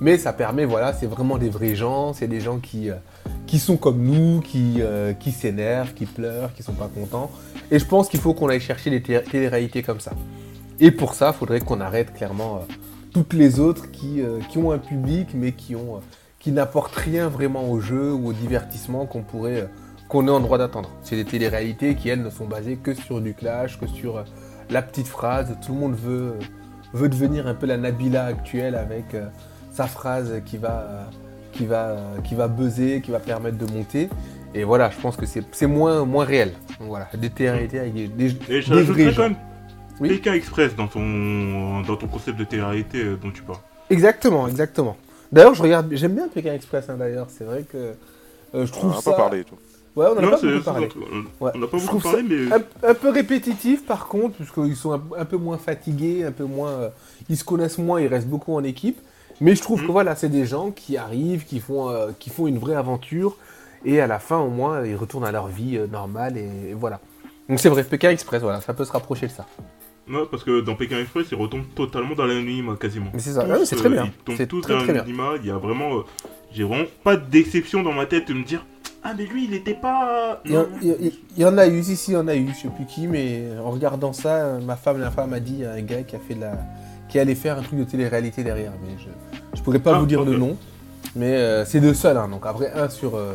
[0.00, 2.12] Mais ça permet, voilà, c'est vraiment des vrais gens.
[2.12, 2.94] C'est des gens qui, euh,
[3.46, 7.30] qui sont comme nous, qui, euh, qui s'énervent, qui pleurent, qui sont pas contents.
[7.70, 10.12] Et je pense qu'il faut qu'on aille chercher des té- télé-réalités comme ça.
[10.78, 12.72] Et pour ça, il faudrait qu'on arrête clairement euh,
[13.12, 14.20] toutes les autres qui,
[14.50, 16.00] qui ont un public, mais qui, ont,
[16.38, 19.68] qui n'apportent rien vraiment au jeu ou au divertissement qu'on pourrait,
[20.08, 20.90] qu'on est en droit d'attendre.
[21.02, 24.24] C'est des téléréalités qui, elles, ne sont basées que sur du clash, que sur
[24.70, 25.56] la petite phrase.
[25.66, 26.34] Tout le monde veut,
[26.92, 29.16] veut devenir un peu la Nabila actuelle avec
[29.78, 31.08] sa phrase qui va,
[31.52, 34.08] qui, va, qui va buzzer, qui va permettre de monter.
[34.54, 36.50] Et voilà, je pense que c'est c'est moins, moins réel.
[36.80, 39.22] Donc voilà, des téléréalités avec des, des, Et des vrais quand gens.
[39.22, 39.36] même
[40.00, 40.08] Oui.
[40.08, 43.58] Pékin Express dans ton, dans ton concept de télé-réalité euh, dont tu parles.
[43.88, 44.96] Exactement, exactement.
[45.30, 46.88] D'ailleurs, je regarde, j'aime bien Pékin Express.
[46.90, 47.94] hein, D'ailleurs, c'est vrai que euh,
[48.54, 49.10] je On trouve en a ça.
[49.12, 49.54] pas parlé et tout.
[49.94, 50.88] Ouais, on en a non, pas beaucoup parlé.
[51.40, 51.52] on Ouais.
[51.54, 54.76] on n'a pas Je beaucoup trouve parlé, mais Un, un peu répétitif par contre, puisqu'ils
[54.76, 56.88] sont un, un peu moins fatigués, un peu moins, euh,
[57.28, 58.98] ils se connaissent moins, ils restent beaucoup en équipe.
[59.40, 59.86] Mais je trouve Mm.
[59.86, 63.36] que voilà, c'est des gens qui arrivent, qui font, euh, qui font une vraie aventure,
[63.84, 66.74] et à la fin au moins, ils retournent à leur vie euh, normale et, et
[66.74, 67.00] voilà.
[67.48, 69.46] Donc c'est vrai, Pékin Express, voilà, ça peut se rapprocher de ça.
[70.08, 73.10] non, parce que dans Pékin Express, ils retombent totalement dans l'anonymat quasiment.
[73.14, 74.04] Mais c'est ça, ouais, c'est très euh, bien.
[74.06, 75.32] Ils tombent C'est tous très dans l'anonymat.
[75.40, 76.02] Il y a vraiment,
[76.52, 78.64] j'ai vraiment pas d'exception dans ma tête de me dire
[79.04, 80.40] ah mais lui il était pas.
[80.44, 80.68] Il y, en, Non.
[80.82, 82.62] il y- il y en a eu, si, si, il y en a eu, je
[82.62, 85.64] sais plus qui, mais en regardant ça, ma femme, la femme m'a dit, il y
[85.64, 86.52] a un gars qui a fait de la.
[87.08, 89.08] Qui allait faire un truc de télé-réalité derrière, mais je,
[89.58, 90.56] je pourrais pas Ah, vous dire le nom,
[91.16, 93.34] mais euh, c'est deux seuls, hein, donc après, un sur, euh,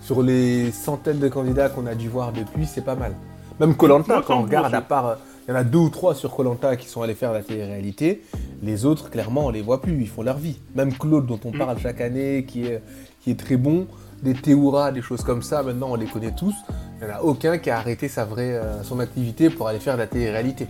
[0.00, 3.12] sur les centaines de candidats qu'on a dû voir depuis, c'est pas mal.
[3.60, 5.06] Même Colanta, quand on regarde, à part.
[5.06, 5.14] euh,
[5.46, 8.22] Il y en a deux ou trois sur Colanta qui sont allés faire la télé-réalité.
[8.62, 10.56] Les autres, clairement, on les voit plus, ils font leur vie.
[10.74, 11.58] Même Claude, dont on Mm.
[11.58, 12.82] parle chaque année, qui est,
[13.22, 13.86] qui est très bon,
[14.22, 16.54] des Théoura, des choses comme ça, maintenant on les connaît tous.
[17.00, 19.80] Il n'y en a aucun qui a arrêté sa vraie, euh, son activité pour aller
[19.80, 20.66] faire de la télé-réalité.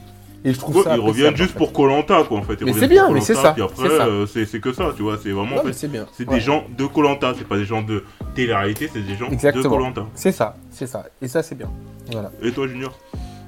[0.46, 0.94] Et je trouve Ouais, ça.
[0.96, 1.58] ils reviennent juste en fait.
[1.58, 2.58] pour Colanta quoi en fait.
[2.60, 5.02] Ils Mais c'est bien, mais c'est ça, Puis après, c'est euh, c'est que ça, tu
[5.02, 5.16] vois.
[5.22, 5.72] C'est vraiment en fait.
[5.72, 6.06] c'est bien.
[6.12, 6.34] C'est Ouais.
[6.34, 9.64] des gens de Colanta, c'est pas des gens de télé-réalité, c'est des gens Exactement.
[9.64, 10.06] de Colanta.
[10.14, 11.06] C'est ça, c'est ça.
[11.22, 11.70] Et ça, c'est bien.
[12.12, 12.30] Voilà.
[12.42, 12.92] Et toi Junior?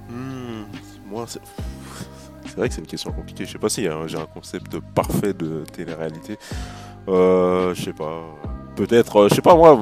[0.08, 0.64] Hmm,
[1.10, 1.40] moi, c'est
[2.46, 3.44] c'est vrai que c'est une question compliquée.
[3.44, 6.38] Je sais pas si j'ai un concept parfait de télé-réalité.
[7.08, 8.22] Euh, je sais pas.
[8.74, 9.78] Peut-être, euh, je sais pas, moi,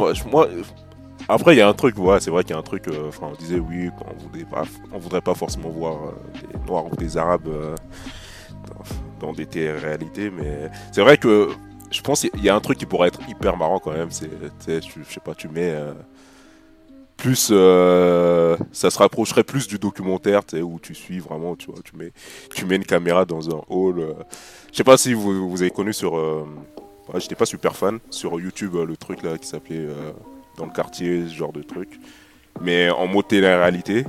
[1.28, 3.08] après, il y a un truc, ouais, c'est vrai qu'il y a un truc, euh,
[3.08, 6.12] enfin, on disait oui, on voudrait pas, on voudrait pas forcément voir euh,
[6.52, 7.74] des Noirs ou des Arabes euh,
[9.20, 11.50] dans, dans des télé-réalités, mais c'est vrai que
[11.90, 14.28] je pense qu'il y a un truc qui pourrait être hyper marrant quand même, c'est,
[14.66, 15.74] je sais pas, tu mets
[17.16, 21.96] plus, euh, ça se rapprocherait plus du documentaire, où tu suis vraiment, tu vois, tu
[21.96, 22.12] mets,
[22.54, 24.00] tu mets une caméra dans un hall.
[24.00, 24.12] euh.
[24.72, 26.44] Je sais pas si vous, vous avez connu sur, euh,
[27.12, 29.86] ouais, j'étais pas super fan sur YouTube le truc là qui s'appelait
[30.56, 31.88] dans le quartier, ce genre de truc,
[32.60, 34.04] mais en mode télé-réalité.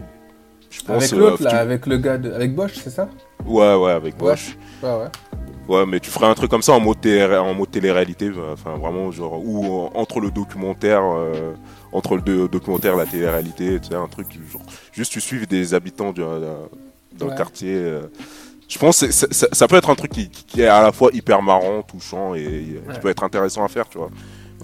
[0.69, 1.03] Je pense.
[1.03, 2.31] Avec euh, l'autre, là, tu- avec le gars de.
[2.31, 3.07] Avec Bosch, c'est ça?
[3.45, 4.57] Ouais, ouais, avec Bosch.
[4.83, 5.07] Ouais, ouais.
[5.67, 8.53] Ouais, mais tu ferais un truc comme ça en mode, télé- en mode télé-réalité, euh,
[8.53, 11.53] enfin vraiment genre ou entre le documentaire, euh,
[11.91, 15.47] entre le do- documentaire et la télé-réalité, tu sais, un truc genre juste tu suives
[15.47, 16.55] des habitants du- euh,
[17.17, 17.31] dans Ouais.
[17.31, 17.73] le quartier.
[17.73, 18.01] euh.
[18.67, 20.91] Je pense que c'est- ça, ça peut être un truc qui, qui est à la
[20.91, 22.93] fois hyper marrant, touchant et, et Ouais.
[22.93, 24.09] qui peut être intéressant à faire, tu vois.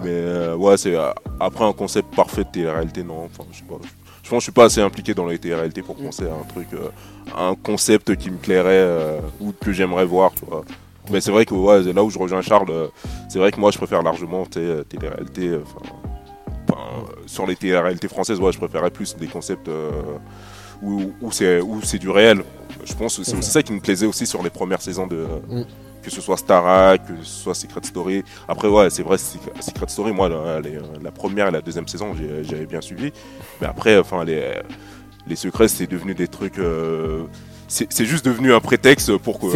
[0.04, 3.26] Mais euh, ouais, c'est euh, après un concept parfait de télé-réalité, non.
[3.26, 3.76] Enfin, je sais pas.
[4.24, 6.04] Je, pense que je suis pas assez impliqué dans les télé-réalités pour Mm.
[6.06, 6.90] penser à un truc, euh,
[7.38, 10.64] un concept qui me plairait ou que j'aimerais voir, tu vois.
[11.12, 12.90] Mais c'est vrai que ouais, là où je rejoins Charles,
[13.28, 15.58] c'est vrai que moi je préfère largement télé-réalité.
[15.64, 16.76] enfin,
[17.26, 19.70] sur les télé-réalités françaises, ouais, je préférais plus des concepts
[20.82, 22.44] où, où c'est du réel.
[22.86, 23.54] Je pense que c'est aussi ça.
[23.54, 25.26] ça qui me plaisait aussi sur les premières saisons de.
[26.02, 28.24] Que ce soit Starac, que ce soit Secret Story.
[28.48, 32.82] Après, ouais, c'est vrai, Secret Story, moi, la, première et la deuxième saison, j'avais bien
[32.82, 33.12] suivi.
[33.60, 34.54] Mais après, enfin, les,
[35.28, 36.58] les secrets, c'est devenu des trucs.
[36.58, 37.26] euh,
[37.72, 39.48] c'est juste devenu un prétexte pour que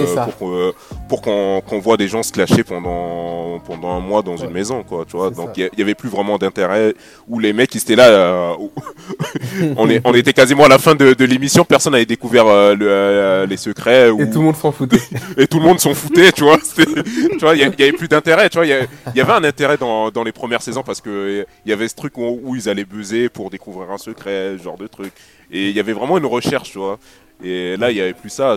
[1.10, 4.46] pour, qu'on qu'on voit des gens se clasher pendant pendant un mois dans Ouais.
[4.46, 6.94] une maison quoi tu vois donc il y, y avait plus vraiment d'intérêt
[7.28, 8.54] où les mecs ils étaient là euh,
[9.78, 12.76] on, est, on était quasiment à la fin de, de l'émission, personne n'avait découvert euh,
[12.76, 14.10] le, euh, les secrets.
[14.10, 15.00] Et tout le monde s'en foutait.
[15.38, 16.58] et tout le monde s'en foutait, tu vois.
[16.76, 18.66] Tu vois, il y, avait plus d'intérêt, tu vois.
[18.66, 21.88] Il y, avait un intérêt dans, dans les premières saisons parce que il y avait
[21.88, 25.14] ce truc où, où ils allaient buzzer pour découvrir un secret, ce genre de truc.
[25.52, 26.98] Et il y avait vraiment une recherche, tu vois.
[27.44, 28.56] Et là, il y avait plus ça.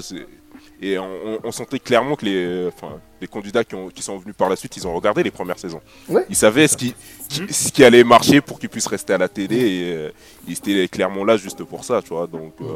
[0.81, 4.17] Et on, on- on sentait clairement que les, enfin, les candidats qui, ont, qui sont
[4.19, 5.81] venus par la suite, ils ont regardé les premières saisons.
[6.09, 6.25] Ouais.
[6.31, 6.95] Ils savaient ce qui,
[7.29, 9.57] qui- ce qui allait marcher pour qu'ils puissent rester à la télé.
[9.57, 10.11] Et euh,
[10.47, 12.27] ils étaient clairement là juste pour ça, tu vois.
[12.29, 12.67] Donc, euh,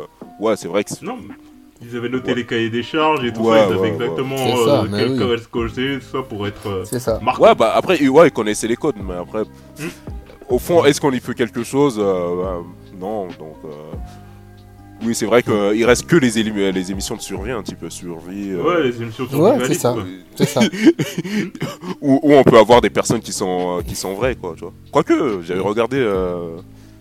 [0.41, 1.17] ouais, c'est vrai que Non,
[1.81, 4.37] ils avaient noté les cahiers des charges et tout Ouais, ça, ils ouais, savaient exactement
[4.59, 5.19] euh, ça, mais quel oui.
[5.19, 7.21] code se cocher, tout ça pour être euh, C'est ça.
[7.23, 7.43] marqué.
[7.43, 9.43] Ouais, bah après, ouais, ils connaissaient les codes, mais après,
[9.79, 9.89] Hmm.
[10.49, 12.59] au fond, est-ce qu'on y fait quelque chose Euh, bah,
[12.99, 13.57] Non, donc.
[15.05, 17.91] Oui, c'est vrai qu'il reste que les, élim- les émissions de survie, un petit peu
[17.91, 18.51] survie.
[18.53, 19.95] euh, Ouais, les émissions sur Ouais, c'est ça.
[20.37, 20.61] C'est ça.
[22.01, 24.63] où, où on peut avoir des personnes qui sont, euh, qui sont vraies, quoi, tu
[24.63, 24.73] vois.
[24.91, 26.57] Quoique, j'avais regardé euh,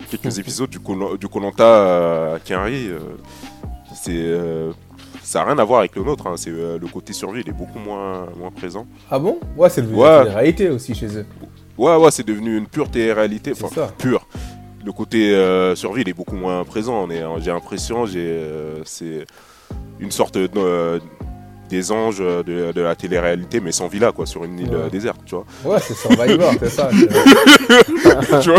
[0.10, 2.88] quelques épisodes du Col- du Colanta à Quinry.
[2.90, 3.00] euh,
[3.94, 4.12] c'est.
[4.16, 4.72] euh,
[5.24, 7.50] ça n'a rien à voir avec le nôtre, hein, c'est euh, le côté survie, il
[7.50, 8.86] est beaucoup moins, moins présent.
[9.10, 9.40] Ah bon?
[9.56, 10.26] Ouais, c'est devenu Ouais.
[10.26, 11.26] la réalité aussi chez eux.
[11.78, 13.54] Ouais, ouais, c'est devenu une pure télé-réalité.
[13.56, 13.94] C'est Enfin, ça.
[13.98, 14.28] pure.
[14.86, 17.08] Le côté euh, survie, il est beaucoup moins présent.
[17.40, 19.26] J'ai l'impression, euh, c'est
[20.00, 21.00] une sorte de, euh,
[21.70, 24.76] des anges de, de la télé-réalité, mais sans villa, quoi, sur une île Ouais.
[24.86, 25.46] euh, déserte, tu vois.
[25.64, 26.90] Ouais, c'est Survivor, c'est ça.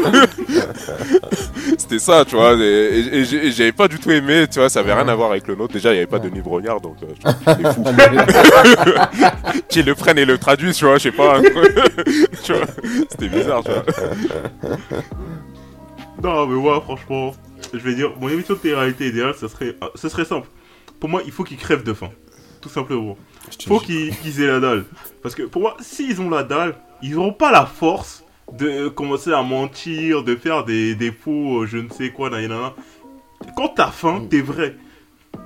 [1.79, 2.55] C'était ça, tu vois.
[2.55, 5.57] Et, j'avais pas du tout aimé, tu vois, ça avait rien à voir avec le
[5.57, 5.73] nôtre.
[5.75, 6.25] Déjà, il n'y avait pas Ouais.
[6.25, 7.85] de Denis Brognard, donc euh, je fou.
[9.69, 11.41] Qu'ils le prennent et le traduisent, tu vois, je sais pas.
[11.41, 12.67] vois,
[13.11, 13.85] c'était bizarre, tu vois.
[16.23, 17.35] Non, mais moi, franchement,
[17.73, 20.49] je vais dire, mon émission de télé-réalité idéale, ça serait, ah, ce serait simple.
[21.01, 22.11] Pour moi, il faut qu'ils crèvent de faim.
[22.61, 23.17] Tout simplement.
[23.67, 24.85] faut qu'ils aient la dalle.
[25.21, 29.33] Parce que pour moi, s'ils ont la dalle, ils n'auront pas la force de commencer
[29.33, 32.75] à mentir, de faire des, des faux, euh, je ne sais quoi, nanana.
[33.57, 34.77] Quand t'as faim, t'es vrai.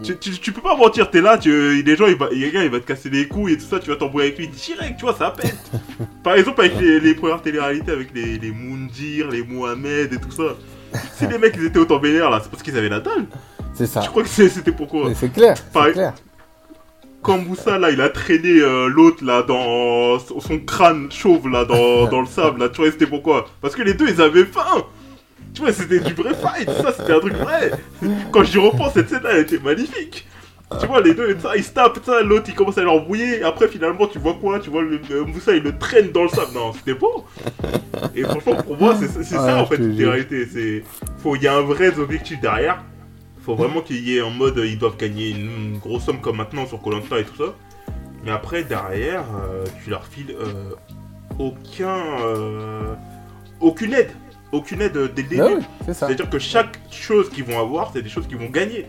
[0.03, 2.81] Tu, tu, tu peux pas mentir, t'es là, tu, les gens, il va, il va
[2.81, 5.15] te casser les couilles et tout ça, tu vas t'embrouiller avec lui direct, tu vois,
[5.15, 5.57] ça pète.
[6.23, 10.31] Par exemple, avec les, les premières télé-réalités, avec les, les Moundir, les Mohamed et tout
[10.31, 10.55] ça.
[11.17, 13.27] Si les mecs, ils étaient autant vénères là, c'est parce qu'ils avaient la dalle.
[13.75, 14.03] C'est ça.
[14.03, 15.11] Je crois que c'était pourquoi.
[15.15, 16.15] C'est clair, c'est clair.
[17.23, 22.07] Quand Moussa là, il a traîné euh, l'autre là dans son crâne chauve là dans,
[22.11, 23.47] dans le sable là, tu vois, c'était pourquoi?
[23.61, 24.85] Parce que les deux ils avaient faim
[25.57, 27.71] Tu vois, c'était du vrai fight, ça c'était un truc vrai.
[28.31, 30.27] Quand j'y repense, cette scène là elle était magnifique.
[30.79, 33.67] Tu vois, les deux ça, ils se tapent, ça, l'autre il commence à l'embrouiller, après
[33.67, 34.61] finalement tu vois quoi?
[34.61, 37.25] Tu vois le, le Moussa il le traîne dans le sable, non c'était beau
[38.15, 40.85] Et franchement pour moi c'est Ouais, ça en fait la réalité, c'est.
[41.23, 42.83] Faut, il y a un vrai objectif derrière.
[43.41, 46.37] Faut vraiment qu'il y ait en mode ils doivent gagner une, une grosse somme comme
[46.37, 47.55] maintenant sur Colanta et tout ça.
[48.25, 50.75] Mais après derrière euh, tu leur files euh,
[51.39, 51.97] aucun
[52.27, 52.93] euh,
[53.61, 54.11] aucune aide,
[54.53, 55.43] aucune aide dès le début.
[55.43, 55.65] Oui.
[55.93, 58.87] C'est-à-dire que chaque chose qu'ils vont avoir, c'est des choses qu'ils vont gagner.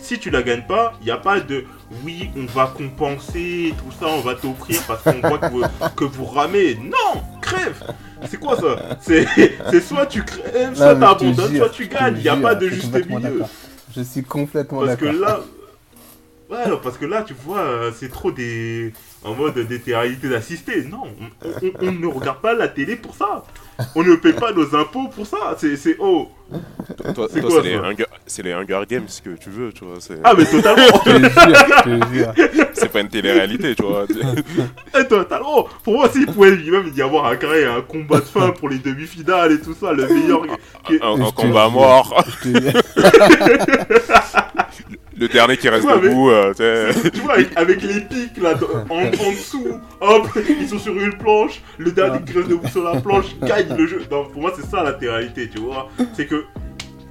[0.00, 1.64] Si tu la gagnes pas, il n'y a pas de
[2.04, 5.62] oui, on va compenser tout ça, on va t'offrir parce qu'on voit que vous,
[5.96, 6.76] que vous ramez.
[6.76, 7.82] Non, crève.
[8.28, 8.96] C'est quoi ça?
[9.00, 9.26] C'est
[9.80, 12.16] soit tu crèves, soit t'abandonnes, jure, soit tu gagnes.
[12.18, 13.20] Il n'y a pas de juste milieu.
[13.20, 13.48] d'accord.
[13.96, 15.20] Je suis complètement Parce que d'accord.
[15.20, 15.40] là.
[16.50, 18.92] Ouais, parce que là, tu vois, euh, c'est trop des.
[19.24, 20.84] En mode des réalités d'assister.
[20.84, 23.44] Non, on, on- on ne regarde pas la télé pour ça.
[23.94, 25.54] On ne paie pas nos impôts pour ça.
[25.58, 25.76] C'est.
[25.76, 26.28] c'est- Oh
[27.14, 29.98] Toi, C'est les, ça Hunger- c'est les Hunger Games que tu veux, tu vois.
[30.24, 30.82] Ah, mais totalement
[32.72, 34.06] c'est pas une télé-réalité, tu vois.
[34.98, 38.50] Eh, Totalement Pour moi, s'il pouvait même y avoir un, carré, un combat de fin
[38.50, 40.42] pour les demi-finales et tout ça, le meilleur.
[41.02, 42.24] un, combat mort.
[45.18, 46.52] le dernier qui reste debout, euh,
[47.12, 48.54] tu vois, avec, avec les pics là,
[48.88, 49.66] en, en dessous,
[50.00, 50.28] hop,
[50.60, 53.86] ils sont sur une planche, le dernier qui reste debout sur la planche gagne le
[53.86, 54.02] jeu.
[54.10, 55.88] Non, pour moi, c'est ça la réalité, tu vois.
[56.14, 56.44] C'est que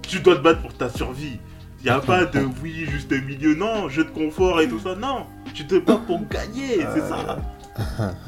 [0.01, 1.39] tu dois te battre pour ta survie.
[1.84, 5.26] Y a pas de oui, juste milieu, non, jeu de confort et tout ça, non.
[5.53, 7.38] Tu te bats pour gagner, c'est ça.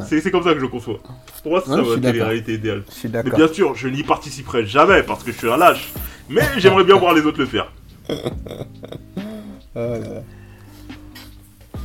[0.08, 1.00] C'est c'est comme ça que je conçois.
[1.42, 2.84] Pour moi, c'est Ouais, ça ma télé-réalité idéale.
[2.90, 5.90] Je suis Mais bien sûr, je n'y participerai jamais parce que je suis un lâche.
[6.30, 7.72] Mais j'aimerais bien voir les autres le faire.
[9.76, 9.98] Là.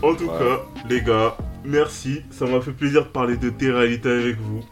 [0.02, 0.38] En tout Ouais.
[0.38, 2.22] cas, les gars, merci.
[2.30, 4.62] Ça m'a fait plaisir de parler de télé-réalité avec vous.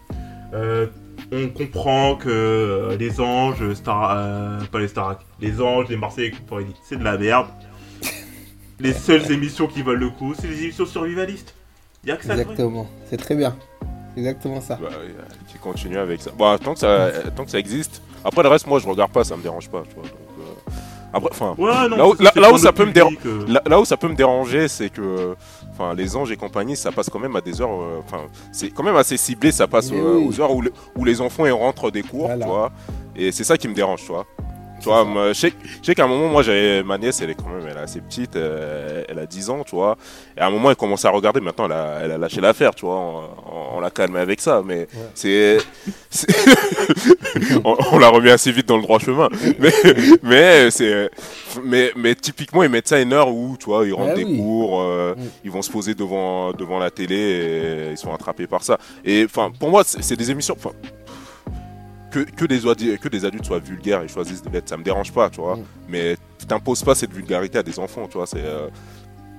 [0.54, 0.86] Euh,
[1.32, 6.28] on comprend que euh, les anges, Star, euh, pas les Starac, les anges, les Marseillais
[6.28, 7.46] et compagnie, c'est de la merde.
[8.80, 11.54] les seules émissions qui valent le coup, c'est les émissions survivalistes.
[12.04, 12.32] Y'a que ça.
[12.36, 12.86] Exactement.
[13.08, 13.56] C'est très bien.
[14.14, 14.78] C'est exactement ça.
[14.82, 16.32] Bah, oui, euh, qui continue avec ça.
[16.36, 18.02] Bon, tant que ça, euh, tant que ça existe.
[18.24, 20.02] Après, le reste, moi, je regarde pas, ça me dérange pas, tu vois.
[20.04, 20.31] donc, euh,
[21.12, 22.84] Après, enfin, Ouais, non, Là où- ça, là- c'est là pour où ça le peut
[22.86, 23.44] me public, euh.
[23.48, 25.34] là, là où ça peut me déranger, c'est que,
[25.72, 28.70] enfin, les anges et compagnie, ça passe quand même à des heures, euh, enfin, c'est
[28.70, 30.26] quand même assez ciblé, ça passe Mais euh, oui.
[30.28, 32.44] aux heures où, le- où les enfants ils rentrent des cours, Voilà.
[32.44, 32.72] tu vois.
[33.14, 34.24] Et c'est ça qui me dérange, tu vois.
[34.82, 37.34] Tu vois, je sais, je sais qu'à un moment, moi, j'avais ma nièce, elle est
[37.36, 39.96] quand même, elle est assez petite, euh, elle a 10 ans, tu vois.
[40.36, 41.40] Et à un moment, elle commençait à regarder.
[41.40, 42.96] Maintenant, elle a, elle a lâché l'affaire, tu vois.
[42.96, 43.16] On,
[43.46, 45.58] on- on l'a calmée avec ça, mais c'est,
[46.10, 46.26] c'est-
[47.64, 49.28] on, on l'a remis assez vite dans le droit chemin.
[49.60, 49.72] Mais,
[50.22, 51.10] mais c'est,
[51.62, 54.24] mais, mais typiquement, ils mettent ça une heure où, tu vois, ils rentrent Ah des
[54.24, 54.36] oui.
[54.36, 55.14] cours, euh,
[55.44, 58.78] ils vont se poser devant, devant la télé et ils sont attrapés par ça.
[59.04, 60.56] Et enfin, pour moi, c'est c'est des émissions.
[60.58, 60.74] enfin,
[62.12, 65.12] que, que, des, que des adultes soient vulgaires et choisissent de l'être, ça me dérange
[65.12, 65.56] pas, tu vois.
[65.56, 65.64] Mm.
[65.88, 68.26] Mais t'imposes pas cette vulgarité à des enfants, tu vois.
[68.26, 68.68] C'est, euh,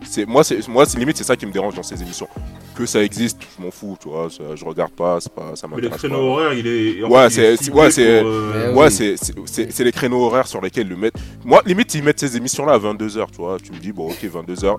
[0.05, 2.27] c'est, moi, c'est, moi, c'est limite, c'est ça qui me dérange dans ces émissions.
[2.75, 4.29] Que ça existe, je m'en fous, tu vois.
[4.29, 6.21] ça- je regarde pas, c'est pas, ça Mais le m'intéresse créneau pas.
[6.23, 7.03] horaire, il est.
[7.03, 8.91] Ouais, fait, il est c'est- ouais, c'est- pour, euh, Mais Ouais, oui.
[8.91, 11.19] c'est, c'est, c'est, c'est les créneaux horaires sur lesquels le mettre.
[11.45, 13.57] Moi, limite, ils mettent ces émissions-là à 22h, tu vois.
[13.63, 14.77] Tu me dis, bon, ok, 22h.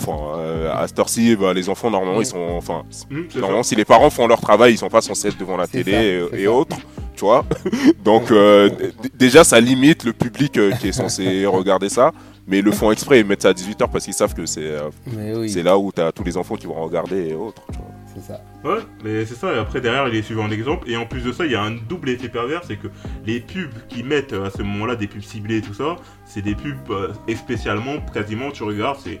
[0.00, 2.22] Enfin, euh, à cette heure-ci, bah, les enfants, normalement, Mm.
[2.22, 2.48] ils sont.
[2.56, 3.06] Enfin, c'est
[3.38, 3.68] Normalement, ça.
[3.70, 5.92] si les parents font leur travail, ils sont pas censés être devant la C'est télé
[5.92, 6.76] ça, et, autres,
[7.20, 7.44] tu vois.
[8.04, 8.70] Donc, euh,
[9.14, 12.12] déjà, ça limite le public euh, qui est censé regarder ça.
[12.46, 14.64] Mais ils le font exprès, ils mettent ça à 18h parce qu'ils savent que c'est
[14.64, 17.34] euh, Mais oui, c'est là où tu as tous les enfants qui vont regarder et
[17.34, 17.62] autres.
[17.70, 17.86] tu vois.
[18.12, 18.40] c'est ça.
[18.64, 21.20] Ouais, mais c'est ça, et après derrière il est suivi en exemple, et en plus
[21.20, 22.88] de ça, il y a un double effet pervers, c'est que
[23.24, 26.56] les pubs qui mettent à ce moment-là, des pubs ciblées et tout ça, c'est des
[26.56, 29.20] pubs, euh, et spécialement, quasiment, tu regardes, c'est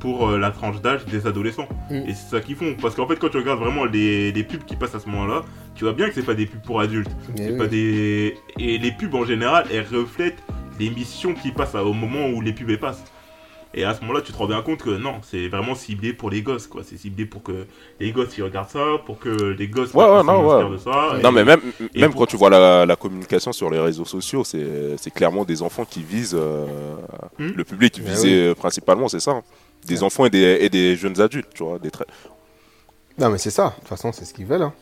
[0.00, 1.68] pour euh, la tranche d'âge des adolescents.
[1.90, 1.94] Mm.
[2.08, 4.64] Et c'est ça qu'ils font, parce qu'en fait quand tu regardes vraiment les, les pubs
[4.64, 5.42] qui passent à ce moment-là,
[5.76, 7.58] tu vois bien que c'est pas des pubs pour adultes, c'est oui.
[7.58, 8.36] pas des...
[8.58, 10.42] Et les pubs en général, elles reflètent
[10.78, 13.04] l'émission qui passe à- au moment où les pubs passent.
[13.72, 16.28] Et à ce moment-là, tu te rends bien compte que non, c'est vraiment ciblé pour
[16.28, 16.82] les gosses, quoi.
[16.84, 17.66] C'est ciblé pour que
[18.00, 20.72] les gosses ils regardent ça, pour que les gosses Ouais, ouais, non, ouais.
[20.72, 21.12] de ça.
[21.16, 21.60] et- Non, mais même,
[21.94, 25.44] même pour- quand tu vois la, la communication sur les réseaux sociaux, c'est c'est clairement
[25.44, 26.66] des enfants qui visent euh,
[27.38, 27.52] Hmm.
[27.54, 29.40] le public Mais visé euh, principalement, c'est ça.
[29.86, 31.78] Des enfants et des, et des jeunes adultes, tu vois.
[31.78, 32.04] Des tra-
[33.18, 33.68] Non, mais c'est ça.
[33.70, 34.62] De toute façon, c'est ce qu'ils veulent.
[34.62, 34.72] hein.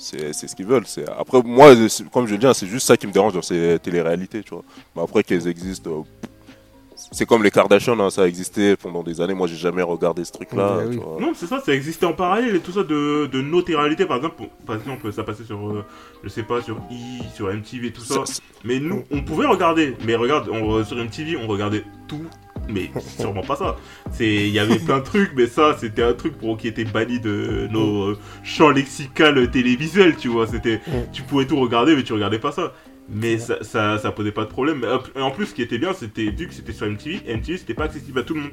[0.00, 0.86] C'est c'est ce qu'ils veulent.
[0.86, 1.74] c'est- Après, moi,
[2.12, 4.50] comme je le dis, hein, c'est juste ça qui me dérange dans ces téléréalités, tu
[4.50, 4.62] vois.
[4.94, 6.02] Mais après qu'elles existent, euh,
[7.12, 9.34] c'est comme les Kardashians, hein, ça a existé pendant des années.
[9.34, 10.78] Moi, j'ai jamais regardé ce truc-là.
[10.86, 10.96] Oui.
[11.20, 14.06] Non, c'est ça, ça existait en parallèle et tout ça de, de nos réalités.
[14.06, 15.84] Par exemple, par exemple, ça passait sur, euh,
[16.22, 18.14] je sais pas, sur I, sur MTV, tout ça.
[18.24, 19.96] Ça- ça- Mais nous, on pouvait regarder.
[20.06, 22.24] Mais regarde, on, sur MTV, on regardait tout.
[22.68, 23.76] Mais sûrement pas ça.
[24.12, 26.84] C'est, il y avait plein de trucs, mais ça, c'était un truc pour qui était
[26.84, 30.46] banni de nos euh, champs lexical télévisuels, tu vois.
[30.46, 31.10] C'était, Mm.
[31.12, 32.72] tu pouvais tout regarder, mais tu regardais pas ça.
[33.08, 34.84] Mais ça, ça, ça posait pas de problème.
[35.16, 37.74] Et en plus, ce qui était bien, c'était vu que c'était sur MTV, MTV c'était
[37.74, 38.50] pas accessible à tout le monde.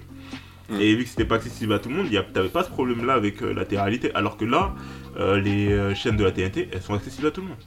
[0.69, 0.79] Mm.
[0.81, 2.69] Et vu que c'était pas accessible à tout le monde, y a- t'avais pas ce
[2.69, 4.11] problème-là avec euh, la télé-réalité.
[4.15, 4.73] Alors que là,
[5.19, 7.57] euh, les euh, chaînes de la TNT, elles sont accessibles à tout le monde.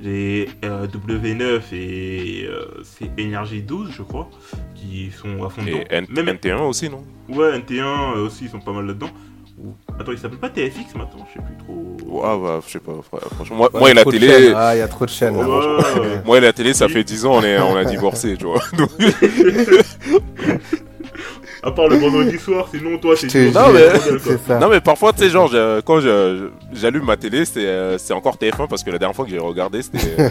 [0.00, 4.28] Les euh, W9 et euh, c'est Énergie 12, je crois,
[4.74, 5.78] qui sont à fond dedans.
[5.90, 7.04] Et N- Même NT1 aussi, non?
[7.28, 7.82] Ouais, NT1
[8.16, 9.10] euh, aussi, ils sont pas mal là-dedans.
[10.00, 11.96] Attends, il s'appelle pas TFX maintenant, je sais plus trop.
[12.04, 12.92] Ouais, ouais, je sais pas.
[12.92, 14.54] fr- Franchement, moi, Ouais, moi et la télé, chaînes.
[14.56, 15.36] Ah, il y a trop de chaînes.
[15.36, 15.48] là.
[15.48, 16.22] Ouais, ouais.
[16.24, 18.60] moi et la télé, ça fait 10 ans, on, est, on a divorcé, tu vois.
[18.76, 18.90] Donc,
[21.64, 24.58] À part le vendredi soir, sinon toi, c'est jure, Non, mais-.
[24.60, 28.12] Non mais parfois tu sais genre je- quand je- j'allume ma télé c'est euh, c'est
[28.12, 30.28] encore TF1 parce que la dernière fois que j'ai regardé c'était euh,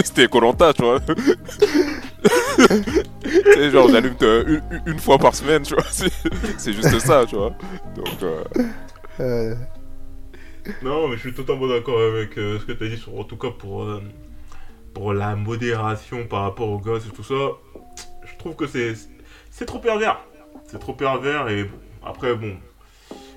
[0.04, 1.00] c'était Colanta tu vois.
[1.00, 1.14] tu
[3.54, 7.24] sais genre j'allume euh, une, une- une fois par semaine tu vois c'est juste ça
[7.26, 7.52] tu vois.
[7.96, 8.42] Donc euh,
[9.20, 9.54] Euh,
[10.82, 13.24] Non, mais je suis totalement d'accord avec euh, ce que tu as dit, sur, en
[13.24, 14.00] tout cas pour, euh,
[14.94, 17.34] pour la modération par rapport aux gosses et tout ça.
[18.24, 18.94] Je trouve que c'est
[19.50, 20.20] c'est trop pervers.
[20.72, 22.54] C'est trop pervers et bon, après, bon.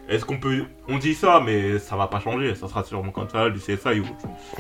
[0.08, 0.64] Est-ce qu'on peut.
[0.88, 2.54] On dit ça, mais ça va pas changer.
[2.56, 3.50] Ça sera sûrement comme ça.
[3.50, 4.16] Le CSA, ils vont,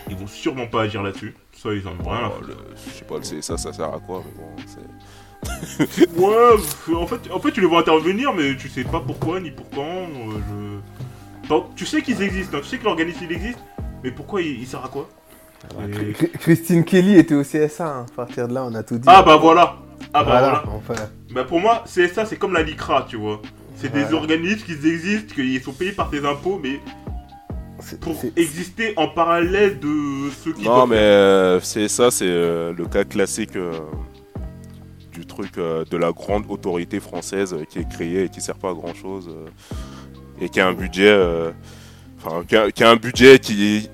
[0.10, 1.36] ils vont sûrement pas agir là-dessus.
[1.54, 4.00] Ça, ils en ont rien oh, le- je sais pas le CSA ça sert à
[4.00, 8.68] quoi mais bon c'est Ouais, en fait, en fait, tu les vois intervenir, mais tu
[8.70, 9.82] sais pas pourquoi ni pour quand.
[9.86, 10.80] euh,
[11.48, 11.56] je...
[11.76, 13.60] Tu sais qu'ils existent, hein, tu sais que l'organisme il existe,
[14.04, 15.08] mais pourquoi il, il sert à quoi?
[15.88, 17.86] Et- Chr- Christine Kelly était au CSA.
[17.88, 18.06] hein.
[18.12, 19.08] À partir de là, on a tout dit.
[19.08, 19.78] Ah bah voilà
[20.14, 20.96] Ah bah voilà, Enfin,
[21.36, 23.42] Bah pour moi, c'est ça, c'est comme la LICRA, tu vois.
[23.76, 26.80] C'est des organismes qui existent, qui sont payés par tes impôts, mais
[28.00, 30.64] pour exister en parallèle de ceux qui...
[30.64, 33.74] Non mais euh, c'est ça c'est euh, le cas classique euh,
[35.12, 38.56] du truc euh, de la grande autorité française euh, qui est créée et qui sert
[38.56, 39.30] pas à grand chose
[40.40, 41.52] et qui a un budget euh,
[42.18, 43.90] enfin qui a, qui a un budget qui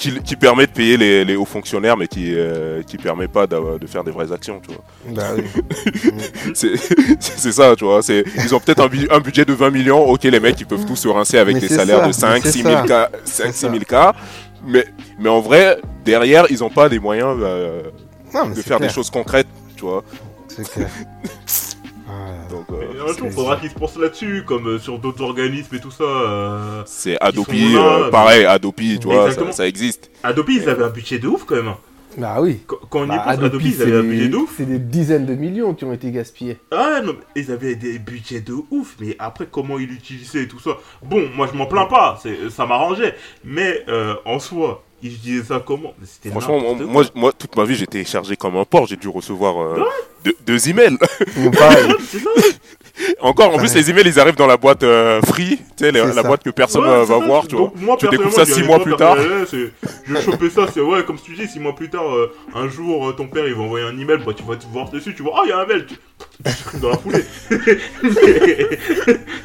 [0.00, 3.46] qui, qui permet de payer les, les hauts fonctionnaires mais qui euh, qui permet pas
[3.46, 4.82] de faire des vraies actions tu vois
[5.14, 5.44] Bah oui.
[6.54, 10.22] c'est ça tu vois ils ont peut-être un, bu- un budget de 20 millions ok
[10.24, 12.40] les mecs ils peuvent tous se rincer avec Mais des salaires ça, de 5 mais
[12.50, 13.10] c'est 6 000 ça.
[13.12, 13.70] k 5 C'est 6 ça.
[13.70, 14.16] 000 k
[14.66, 14.86] mais
[15.18, 17.82] mais en vrai derrière ils ont pas les moyens euh,
[18.34, 20.02] Non, de faire clair, des choses concrètes tu vois
[20.48, 20.88] C'est clair.
[22.32, 25.22] Ah, donc euh, un jour, c'est- faudra qu'ils se pensent là-dessus, comme euh, sur d'autres
[25.22, 26.04] organismes et tout ça.
[26.04, 26.82] euh.
[26.86, 29.52] c'est Adopi euh, pareil Adopi tu vois ça, Exactement.
[29.52, 31.68] ça existe Adobe, ils avaient un budget de ouf quand même.
[31.68, 31.76] hein.
[32.18, 32.58] Bah oui.
[32.66, 34.54] Quand, quand on y Bah, pense, Adobe, ils c'est avaient un des- budget de ouf.
[34.56, 36.56] C'est des dizaines de millions qui ont été gaspillés.
[36.72, 40.48] Ah non, mais ils avaient des budgets de ouf, mais après comment ils l'utilisaient et
[40.48, 40.70] tout ça?
[41.04, 42.20] Bon, moi je m'en plains pas,
[42.50, 43.14] ça m'arrangeait.
[43.44, 45.94] Mais euh, en soi, ils utilisaient ça comment
[46.24, 48.86] Mais Franchement, moi, moi, moi, toute ma vie, j'étais chargé comme un porc.
[48.86, 49.82] J'ai dû recevoir euh,
[50.24, 50.96] deux, deux emails.
[53.22, 56.12] Encore, en plus, les emails, ils arrivent dans la boîte euh, free, tu sais, la,
[56.12, 56.22] ça.
[56.22, 57.24] boîte que personne Ouais, euh, va ça.
[57.24, 57.66] voir, tu vois.
[57.68, 59.16] Donc, moi, Tu découvres personnellement, ça six mois plus tard.
[59.50, 59.72] c'est-
[60.06, 63.08] Je chopais ça, c'est ouais, comme tu dis, six mois plus tard, euh, un jour,
[63.08, 65.22] euh, ton père il va envoyer un email, bah, tu vas te voir dessus, tu
[65.22, 65.86] vois, ah, il y a un mail,
[66.82, 67.24] dans la foulée.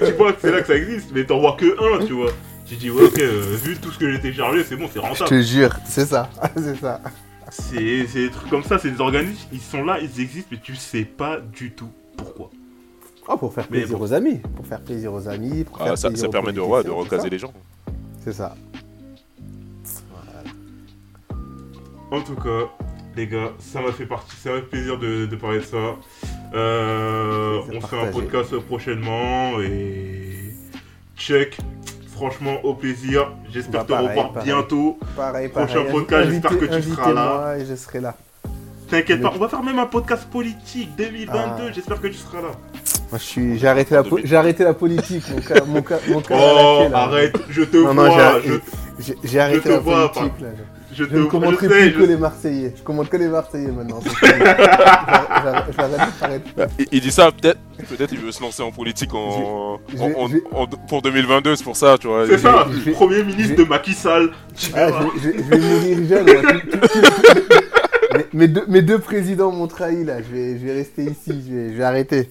[0.06, 1.66] tu vois que c'est là que ça existe, mais t'en vois que
[2.02, 2.32] un, tu vois.
[2.66, 5.30] Dis, ouais, ok, euh, vu tout ce que j'ai téléchargé, c'est bon, c'est Je rentable.
[5.30, 6.30] te jure, c'est ça.
[6.58, 7.00] c'est ça.
[7.50, 10.60] C'est c'est des trucs comme ça, c'est des organismes, ils sont là, ils existent, mais
[10.62, 12.50] tu sais pas du tout pourquoi.
[13.28, 14.04] Oh, pour faire plaisir bon.
[14.06, 14.40] aux amis.
[14.56, 15.64] Pour faire plaisir aux amis.
[15.64, 17.54] Pour Ah, faire ça, plaisir ça aux permet de, ouais, de recaser les gens.
[18.24, 18.56] C'est ça.
[22.12, 22.70] En tout cas,
[23.16, 25.96] les gars, ça m'a fait partie, ça m'a fait plaisir de, de parler de ça.
[26.54, 30.54] Euh, on fait un podcast prochainement et
[31.18, 31.58] check.
[32.16, 33.32] Franchement, au plaisir.
[33.52, 34.46] J'espère Bah, te pareil, revoir pareil.
[34.52, 34.98] bientôt.
[35.16, 35.92] Pareil, Prochain pareil.
[35.92, 37.56] podcast, j'espère que tu seras là.
[37.60, 38.16] et je serai là.
[38.90, 41.36] T'inquiète pas, on va faire même un podcast politique 2022.
[41.68, 41.72] Ah.
[41.74, 42.50] J'espère que tu seras là.
[43.12, 45.24] Moi, je suis, j'ai arrêté la, po- j'ai arrêté la politique.
[45.68, 48.40] Mon cœur, mon Oh, arrête, je te Non, vois.
[48.44, 48.54] j'ai, je,
[49.00, 50.48] j'ai- j'ai arrêté te la vois, politique, là.
[50.58, 52.74] je Je te ne commenterai Je sais, plus je que les Marseillais.
[52.78, 54.00] Je commente que les Marseillais maintenant.
[56.58, 57.60] Bah, il, dit ça, peut-être
[57.90, 61.56] peut-être il veut se lancer en politique en, Je- en- en- je- en- pour 2022,
[61.56, 62.26] c'est pour ça, tu vois.
[62.28, 64.32] C'est ça, premier ministre je de Macky Sall.
[64.58, 64.90] Tu Ah,
[65.22, 66.26] je, vais mourir jeune.
[68.14, 70.18] mes, mes deux, mes deux présidents m'ont trahi là.
[70.22, 71.44] Je vais, je vais rester ici.
[71.48, 72.30] Je vais, je vais arrêter.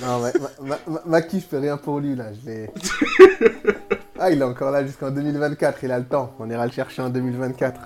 [0.00, 0.30] Non, ma,
[0.66, 2.26] ma, ma, Macky, je fais rien pour lui là.
[2.32, 2.70] Je vais...
[4.24, 5.82] Ah, il est encore là jusqu'en 2024.
[5.82, 6.32] Il a le temps.
[6.38, 7.80] On ira le chercher en 2024.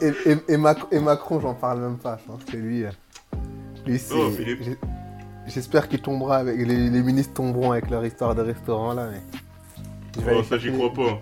[0.00, 2.18] Et, et, et- et Mac- et Macron, j'en parle même pas.
[2.20, 2.90] Je pense que lui, euh,
[3.86, 4.14] lui c'est.
[4.14, 4.30] Oh,
[5.46, 9.08] J'espère qu'il tombera avec les, les ministres tomberont avec leur histoire de restaurant là.
[9.10, 10.22] Mais...
[10.34, 11.18] Oh, ça, j'y crois pas.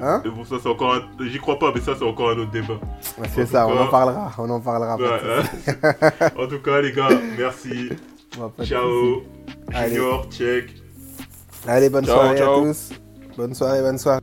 [0.00, 0.22] Hein?
[0.34, 1.02] Bon, ça, c'est encore un...
[1.26, 2.80] J'y crois pas, mais ça, c'est encore un autre débat.
[3.18, 4.96] Ouais, c'est ça, on en parlera, on en parlera.
[4.96, 6.28] hein.
[6.38, 7.08] en tout cas, les gars,
[7.38, 7.90] merci.
[8.64, 9.22] Ciao.
[9.90, 10.81] Junior, check.
[11.66, 12.60] Allez, bonne Ciao, soirée ciao.
[12.60, 12.90] à tous.
[13.36, 14.20] Bonne soirée, bonne soirée.